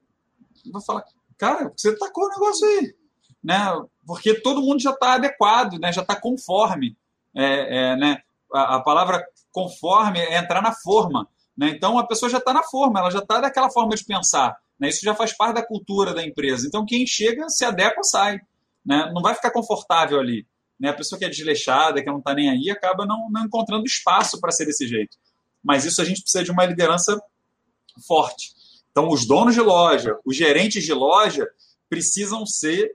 [0.66, 1.04] e vai falar,
[1.38, 2.96] cara, você tacou o negócio aí.
[3.44, 3.58] Né?
[4.06, 5.92] Porque todo mundo já está adequado, né?
[5.92, 6.98] já está conforme.
[7.36, 8.22] É, é, né?
[8.54, 11.28] a, a, palavra conforme é entrar na forma.
[11.58, 11.70] Né?
[11.70, 14.56] Então a pessoa já está na forma, ela já está daquela forma de pensar.
[14.80, 14.90] Né?
[14.90, 16.68] Isso já faz parte da cultura da empresa.
[16.68, 18.40] Então quem chega, se adequa, sai
[18.88, 20.48] né, não vai ficar confortável ali.
[20.80, 20.90] Né?
[20.90, 24.40] A pessoa que é desleixada, que não está nem aí, acaba não, não encontrando espaço
[24.40, 25.18] para ser desse jeito.
[25.62, 27.20] Mas isso a gente precisa de uma liderança
[28.08, 28.54] forte.
[28.90, 31.46] Então, os donos de loja, os gerentes de loja,
[31.90, 32.90] precisam ser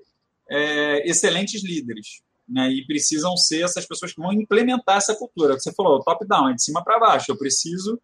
[0.48, 2.22] é, excelentes líderes.
[2.48, 2.70] Né?
[2.70, 5.54] E precisam ser essas pessoas que vão implementar essa cultura.
[5.54, 7.30] Você falou, top-down, é de cima para baixo.
[7.30, 8.00] Eu preciso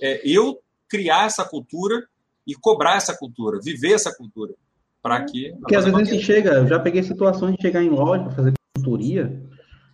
[0.00, 0.58] é, eu
[0.88, 2.06] criar essa cultura
[2.46, 4.54] e cobrar essa cultura, viver essa cultura
[5.02, 5.52] para que.
[5.60, 8.32] Porque às vezes a gente chega, eu já peguei situações de chegar em loja para
[8.32, 9.42] fazer consultoria,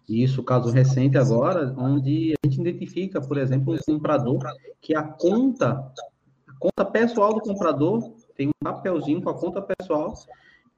[0.08, 4.38] e isso caso recente agora, onde a gente identifica, por exemplo, um comprador
[4.80, 5.70] que a conta,
[6.48, 10.14] a conta pessoal do comprador tem um papelzinho com a conta pessoal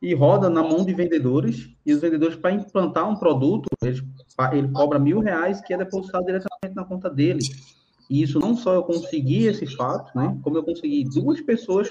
[0.03, 4.03] e roda na mão de vendedores, e os vendedores, para implantar um produto, ele,
[4.53, 7.41] ele cobra mil reais que é depositado diretamente na conta dele.
[8.15, 11.91] E isso não só eu consegui esse fato, né, como eu consegui duas pessoas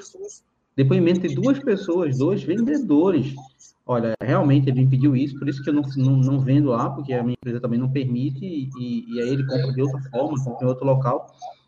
[0.75, 3.35] Depoimento de duas pessoas, dois vendedores.
[3.85, 6.89] Olha, realmente ele me pediu isso, por isso que eu não, não, não vendo lá,
[6.89, 10.43] porque a minha empresa também não permite, e, e aí ele compra de outra forma,
[10.43, 11.27] compra em outro local.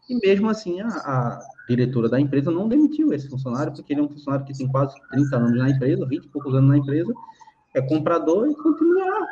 [0.10, 4.04] E mesmo assim, a, a, diretora da empresa não demitiu esse funcionário, porque ele é
[4.04, 7.14] um funcionário que tem quase 30 anos na empresa, 20 e poucos anos na empresa,
[7.76, 9.28] é comprador e continua.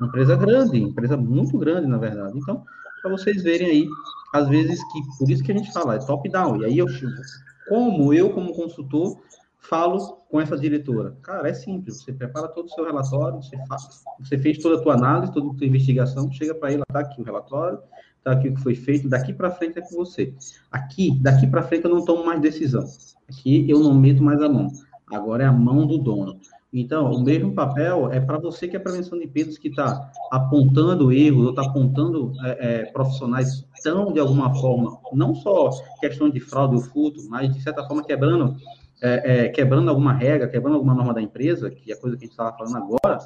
[0.00, 2.38] Uma empresa grande, empresa muito grande, na verdade.
[2.38, 2.64] Então,
[3.00, 3.88] para vocês verem aí,
[4.34, 6.62] às vezes que, por isso que a gente fala, é top-down.
[6.62, 6.86] E aí eu
[7.68, 9.18] como eu, como consultor,
[9.58, 9.98] falo
[10.30, 11.16] com essa diretora?
[11.22, 12.02] Cara, é simples.
[12.02, 15.50] Você prepara todo o seu relatório, você, faz, você fez toda a tua análise, toda
[15.50, 17.78] a tua investigação, chega para ele, tá aqui o relatório,
[18.24, 20.34] tá aqui o que foi feito, daqui para frente é com você.
[20.72, 22.84] Aqui, daqui para frente eu não tomo mais decisão.
[23.28, 24.68] Aqui eu não meto mais a mão.
[25.12, 26.40] Agora é a mão do dono.
[26.72, 31.10] Então, o mesmo papel é para você que é prevenção de perdas que está apontando
[31.10, 36.40] erros ou está apontando é, é, profissionais estão, de alguma forma, não só questão de
[36.40, 38.56] fraude ou furto, mas, de certa forma, quebrando,
[39.00, 42.24] é, é quebrando alguma regra, quebrando alguma norma da empresa, que é a coisa que
[42.24, 43.18] a gente estava falando agora,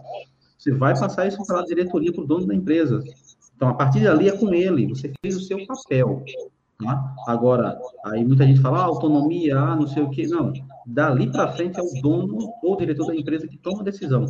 [0.56, 3.02] você vai passar isso para a diretoria, para o dono da empresa.
[3.56, 6.22] Então, a partir dali é com ele, você fez o seu papel.
[6.78, 7.14] Tá?
[7.26, 10.26] Agora, aí muita gente fala, ah, autonomia, ah, não sei o quê.
[10.28, 10.52] Não,
[10.86, 14.26] dali para frente é o dono ou diretor da empresa que toma a decisão.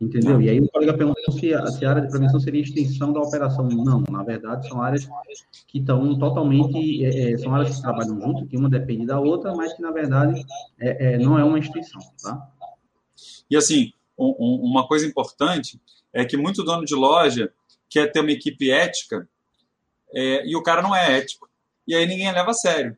[0.00, 0.40] Entendeu?
[0.42, 3.20] E aí o colega perguntou se a, se a área de prevenção seria extensão da
[3.20, 3.68] operação.
[3.68, 5.08] Não, na verdade, são áreas
[5.68, 7.04] que estão totalmente.
[7.04, 9.92] É, é, são áreas que trabalham junto, que uma depende da outra, mas que, na
[9.92, 10.44] verdade,
[10.78, 12.00] é, é não é uma extensão.
[12.22, 12.50] Tá?
[13.48, 15.80] E assim, um, uma coisa importante
[16.12, 17.52] é que muito dono de loja
[17.88, 19.28] quer ter uma equipe ética
[20.12, 21.48] é, e o cara não é ético
[21.86, 22.96] e aí ninguém leva a sério.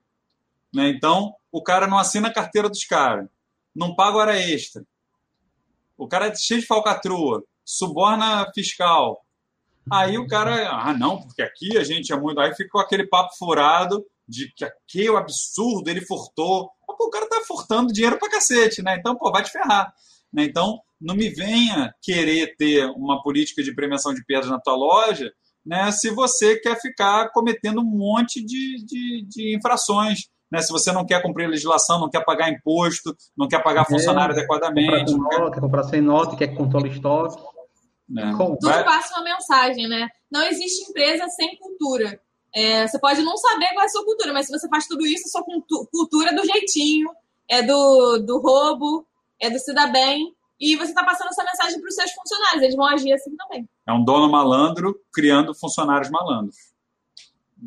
[0.74, 0.88] Né?
[0.90, 3.28] Então, o cara não assina a carteira dos caras,
[3.74, 4.84] não paga hora extra.
[5.96, 9.24] O cara é cheio de falcatrua, suborna fiscal.
[9.90, 12.40] Aí o cara, ah, não, porque aqui a gente é muito.
[12.40, 16.70] Aí fica com aquele papo furado de que aqui é absurdo, ele furtou.
[16.86, 18.96] Pô, o cara tá furtando dinheiro pra cacete, né?
[18.98, 19.92] Então, pô, vai te ferrar.
[20.32, 20.44] Né?
[20.44, 25.32] Então, não me venha querer ter uma política de prevenção de perdas na tua loja
[25.66, 30.28] né, se você quer ficar cometendo um monte de, de, de infrações.
[30.50, 33.82] Né, se você não quer cumprir a legislação, não quer pagar imposto, não quer pagar
[33.82, 35.12] é, funcionário adequadamente.
[35.12, 35.38] Comprar, quer...
[35.38, 37.42] nota, quer comprar sem nota, quer que controle estoque.
[38.16, 38.30] É.
[38.32, 40.08] Tudo passa uma mensagem, né?
[40.30, 42.20] Não existe empresa sem cultura.
[42.54, 45.04] É, você pode não saber qual é a sua cultura, mas se você faz tudo
[45.04, 45.44] isso, sua
[45.90, 47.10] cultura é do jeitinho,
[47.48, 49.06] é do, do roubo,
[49.40, 52.76] é do Se Bem, e você está passando essa mensagem para os seus funcionários, eles
[52.76, 53.68] vão agir assim também.
[53.86, 56.56] É um dono malandro criando funcionários malandros.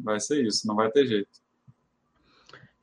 [0.03, 1.38] Vai ser isso, não vai ter jeito.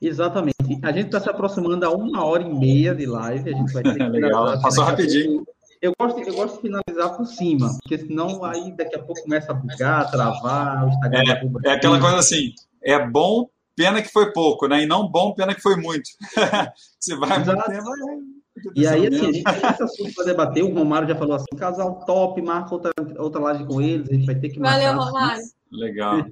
[0.06, 0.56] Exatamente.
[0.82, 3.50] A gente está se aproximando a uma hora e meia de live.
[3.50, 5.44] A gente vai ter que Legal, passou rapidinho.
[5.82, 9.52] Eu gosto, eu gosto de finalizar por cima, porque senão aí daqui a pouco começa
[9.52, 11.22] a bugar, travar, o Instagram
[11.64, 12.52] é, é aquela coisa assim,
[12.82, 13.46] é bom,
[13.76, 14.82] pena que foi pouco, né?
[14.82, 16.08] E não bom, pena que foi muito.
[16.98, 17.70] Você vai Exato.
[17.70, 18.36] muito
[18.74, 20.64] e aí, assim, a gente tem esse assunto para debater.
[20.64, 24.08] O Romário já falou assim: casal top, marca outra, outra live com eles.
[24.08, 24.94] A gente vai ter que marcar.
[24.94, 25.42] Valeu, Romário.
[25.72, 26.24] Legal.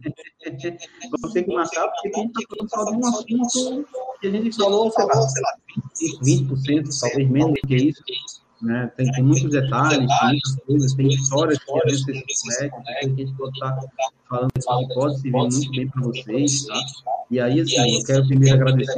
[1.11, 3.89] Vamos ter que marcar, porque a gente está falando só de um assunto
[4.20, 5.56] que a gente falou, sei lá,
[6.23, 8.02] 20%, talvez menos do que isso.
[8.62, 8.90] Né?
[8.97, 13.23] Tem, tem muitos detalhes, tem muitas coisas, tem histórias que às vezes vocês conectam, que
[13.23, 13.78] a gente pode estar
[14.28, 16.74] falando que pode servir muito bem para vocês, tá?
[17.31, 18.94] E aí, assim, eu quero primeiro agradecer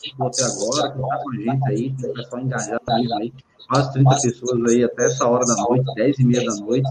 [0.00, 3.32] quem participou até agora, quem está com a gente aí, o pessoal engajado aí,
[3.68, 6.88] quase 30 pessoas aí até essa hora da noite, 10 e meia da noite.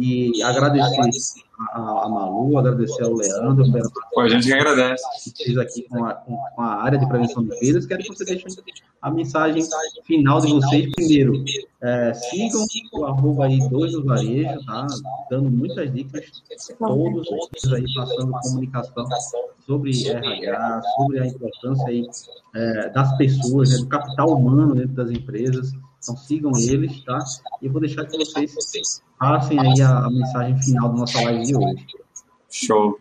[0.00, 1.42] E agradecer
[1.72, 3.70] a, a Malu, agradecer ao Leandro.
[3.72, 3.90] Pela...
[4.12, 5.02] Pô, a gente que agradece.
[5.60, 7.84] Aqui com a, com a área de prevenção de perdas.
[7.84, 8.44] Quero que você deixe
[9.02, 9.62] a mensagem
[10.04, 10.90] final de vocês.
[10.94, 11.44] Primeiro,
[11.82, 14.86] é, sigam o arroba aí dois do varejo, tá?
[15.30, 16.24] Dando muitas dicas,
[16.78, 19.06] todos os aí passando comunicação
[19.66, 22.06] sobre RH, sobre a importância aí,
[22.54, 25.72] é, das pessoas, né, do capital humano dentro das empresas.
[25.98, 27.18] Então sigam eles, tá?
[27.60, 31.42] E eu vou deixar que vocês passem aí a, a mensagem final da nossa live
[31.44, 31.86] de hoje.
[32.50, 32.98] Show.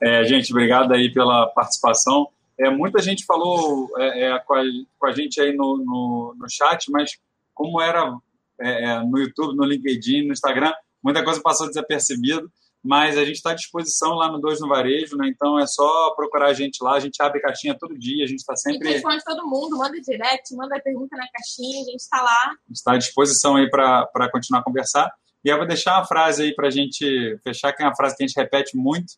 [0.00, 2.28] É, gente, obrigado aí pela participação.
[2.58, 4.62] É, muita gente falou é, é, com, a,
[4.98, 7.18] com, a, gente aí no, no, no chat, mas
[7.54, 8.16] como era
[8.60, 10.72] é, é, no YouTube, no LinkedIn, no Instagram,
[11.02, 12.50] muita coisa passou desapercebido
[12.82, 15.28] mas a gente está à disposição lá no Dois no Varejo, né?
[15.28, 18.38] Então é só procurar a gente lá, a gente abre caixinha todo dia, a gente
[18.38, 18.88] está sempre.
[18.88, 22.54] E responde todo mundo, manda direct, manda pergunta na caixinha, a gente está lá.
[22.70, 25.12] Está à disposição aí para continuar a conversar.
[25.44, 28.16] E eu vou deixar uma frase aí para a gente fechar, que é uma frase
[28.16, 29.14] que a gente repete muito,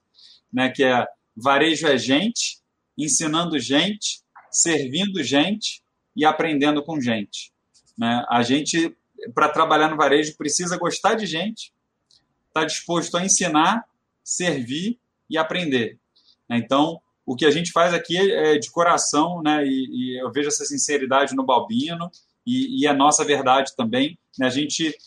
[0.52, 0.68] né?
[0.68, 1.06] Que é
[1.36, 2.60] varejo é gente,
[2.98, 5.82] ensinando gente, servindo gente
[6.14, 7.52] e aprendendo com gente.
[7.97, 8.24] Né?
[8.28, 8.94] A gente,
[9.34, 11.71] para trabalhar no varejo, precisa gostar de gente,
[12.52, 13.84] está disposto a ensinar,
[14.22, 14.98] servir
[15.28, 15.98] e aprender.
[16.50, 19.64] Então, o que a gente faz aqui é de coração, né?
[19.66, 22.10] E, e eu vejo essa sinceridade no Balbino
[22.46, 24.18] e, e a nossa verdade também.
[24.38, 24.46] Né?
[24.46, 24.98] A gente está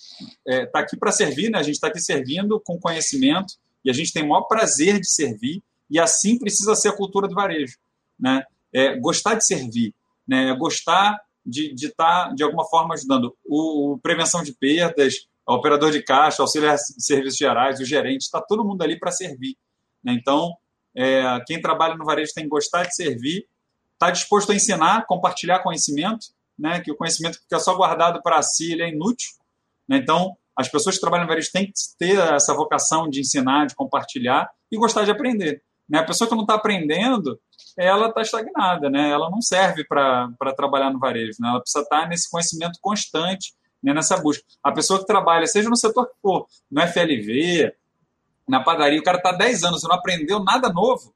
[0.48, 1.60] é, tá aqui para servir, né?
[1.60, 3.54] A gente está aqui servindo com conhecimento
[3.84, 7.28] e a gente tem o maior prazer de servir e assim precisa ser a cultura
[7.28, 7.78] do varejo,
[8.20, 8.44] né?
[8.74, 9.94] É, gostar de servir,
[10.28, 10.54] né?
[10.56, 13.36] Gostar de estar, tá, de alguma forma, ajudando.
[13.46, 18.42] O, o prevenção de perdas, operador de caixa, auxiliar de serviços gerais, o gerente, está
[18.42, 19.56] todo mundo ali para servir.
[20.04, 20.14] Né?
[20.14, 20.56] Então,
[20.96, 23.48] é, quem trabalha no varejo tem que gostar de servir,
[23.94, 26.28] está disposto a ensinar, compartilhar conhecimento,
[26.58, 26.80] né?
[26.80, 29.30] que o conhecimento que fica só guardado para si ele é inútil.
[29.88, 29.98] Né?
[29.98, 33.76] Então, as pessoas que trabalham no varejo têm que ter essa vocação de ensinar, de
[33.76, 35.62] compartilhar e gostar de aprender.
[35.88, 36.00] Né?
[36.00, 37.40] A pessoa que não está aprendendo,
[37.78, 39.10] ela está estagnada, né?
[39.10, 41.38] ela não serve para trabalhar no varejo.
[41.40, 41.50] Né?
[41.50, 43.54] Ela precisa estar tá nesse conhecimento constante
[43.86, 44.44] né, nessa busca.
[44.64, 47.72] A pessoa que trabalha, seja no setor que for, no FLV,
[48.48, 51.14] na padaria, o cara está 10 anos e não aprendeu nada novo,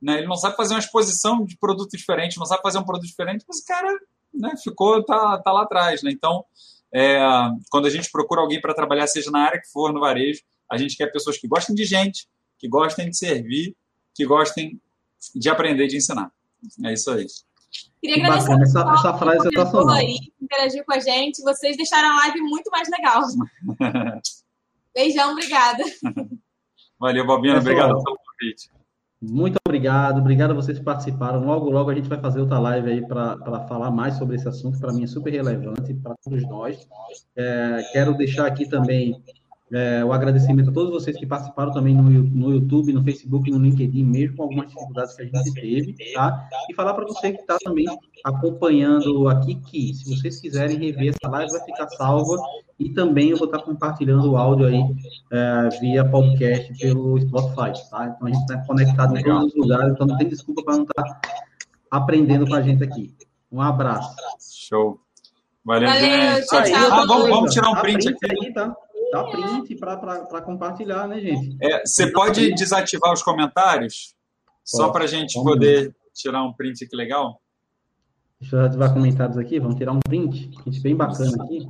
[0.00, 3.06] né, ele não sabe fazer uma exposição de produto diferente, não sabe fazer um produto
[3.06, 4.00] diferente, mas o cara
[4.34, 6.02] né, ficou, tá, tá lá atrás.
[6.02, 6.10] Né?
[6.10, 6.44] Então,
[6.92, 7.20] é,
[7.70, 10.76] quando a gente procura alguém para trabalhar, seja na área que for, no varejo, a
[10.76, 12.26] gente quer pessoas que gostem de gente,
[12.58, 13.76] que gostem de servir,
[14.12, 14.80] que gostem
[15.36, 16.32] de aprender, de ensinar.
[16.84, 17.26] É isso aí.
[18.02, 19.94] Queria que agradecer bacana, essa, essa frase é sensacional.
[19.94, 21.40] aí, interagir com a gente.
[21.42, 23.22] Vocês deixaram a live muito mais legal.
[24.92, 25.84] Beijão, obrigada.
[26.98, 27.60] Valeu, Bobina.
[27.60, 28.70] Obrigado pelo convite.
[29.22, 31.44] Muito obrigado, obrigado a vocês que participaram.
[31.44, 34.80] Logo, logo a gente vai fazer outra live aí para falar mais sobre esse assunto,
[34.80, 36.88] para mim é super relevante para todos nós.
[37.36, 39.22] É, quero deixar aqui também
[39.72, 43.58] é, o agradecimento a todos vocês que participaram também no, no YouTube, no Facebook, no
[43.58, 46.46] LinkedIn, mesmo com algumas dificuldades que a gente teve, tá?
[46.68, 47.86] E falar para você que está também
[48.22, 52.36] acompanhando aqui que, se vocês quiserem rever essa live, vai ficar salva
[52.78, 54.82] e também eu vou estar tá compartilhando o áudio aí
[55.30, 58.14] é, via podcast pelo Spotify, tá?
[58.14, 60.82] Então a gente está conectado em todos os lugares, então não tem desculpa para não
[60.82, 61.20] estar tá
[61.90, 63.14] aprendendo com a gente aqui.
[63.50, 64.16] Um abraço.
[64.38, 65.00] Show.
[65.64, 66.46] Valeu, Valeu gente.
[66.46, 66.90] Tchau, tchau.
[66.90, 68.46] Ah, vamos, vamos, tirar um print, print aqui.
[68.46, 68.76] Aí, tá?
[69.12, 71.56] Dá print para compartilhar, né, gente?
[71.62, 74.16] É, você pode desativar os comentários?
[74.64, 75.96] Só para a gente Vamos poder ver.
[76.14, 77.40] tirar um print aqui legal?
[78.40, 80.48] Deixa eu ativar comentários aqui, vamos tirar um print.
[80.62, 81.68] Print bem bacana aqui.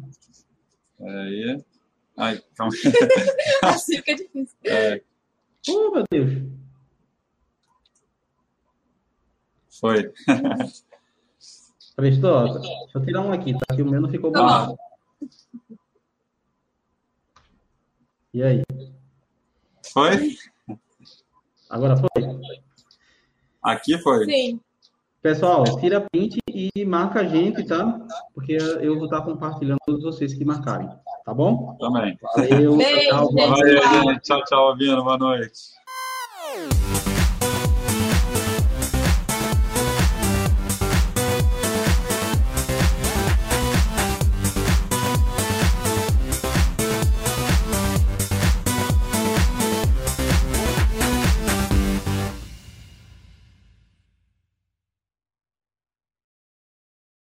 [1.00, 1.64] Aí.
[2.16, 2.72] Ai, calma.
[3.64, 4.56] assim fica difícil.
[4.64, 5.02] É.
[5.68, 6.42] Oh, meu Deus.
[9.80, 10.12] Foi.
[11.96, 12.60] Prestou?
[12.60, 13.74] Deixa eu tirar um aqui, tá?
[13.74, 14.76] Que o meu não ficou bom.
[18.34, 18.62] E aí?
[19.92, 20.36] Foi?
[21.68, 22.08] Agora foi?
[23.62, 24.24] Aqui foi?
[24.24, 24.60] Sim.
[25.20, 28.00] Pessoal, tira print e marca a gente, tá?
[28.34, 30.88] Porque eu vou estar compartilhando todos vocês que marcarem,
[31.24, 31.76] tá bom?
[31.78, 32.18] Também.
[32.34, 32.76] Valeu.
[32.78, 33.48] Beijo, tchau, tchau.
[33.50, 34.20] Valeu, gente.
[34.22, 35.02] Tchau, tchau, Avina.
[35.02, 35.60] Boa noite.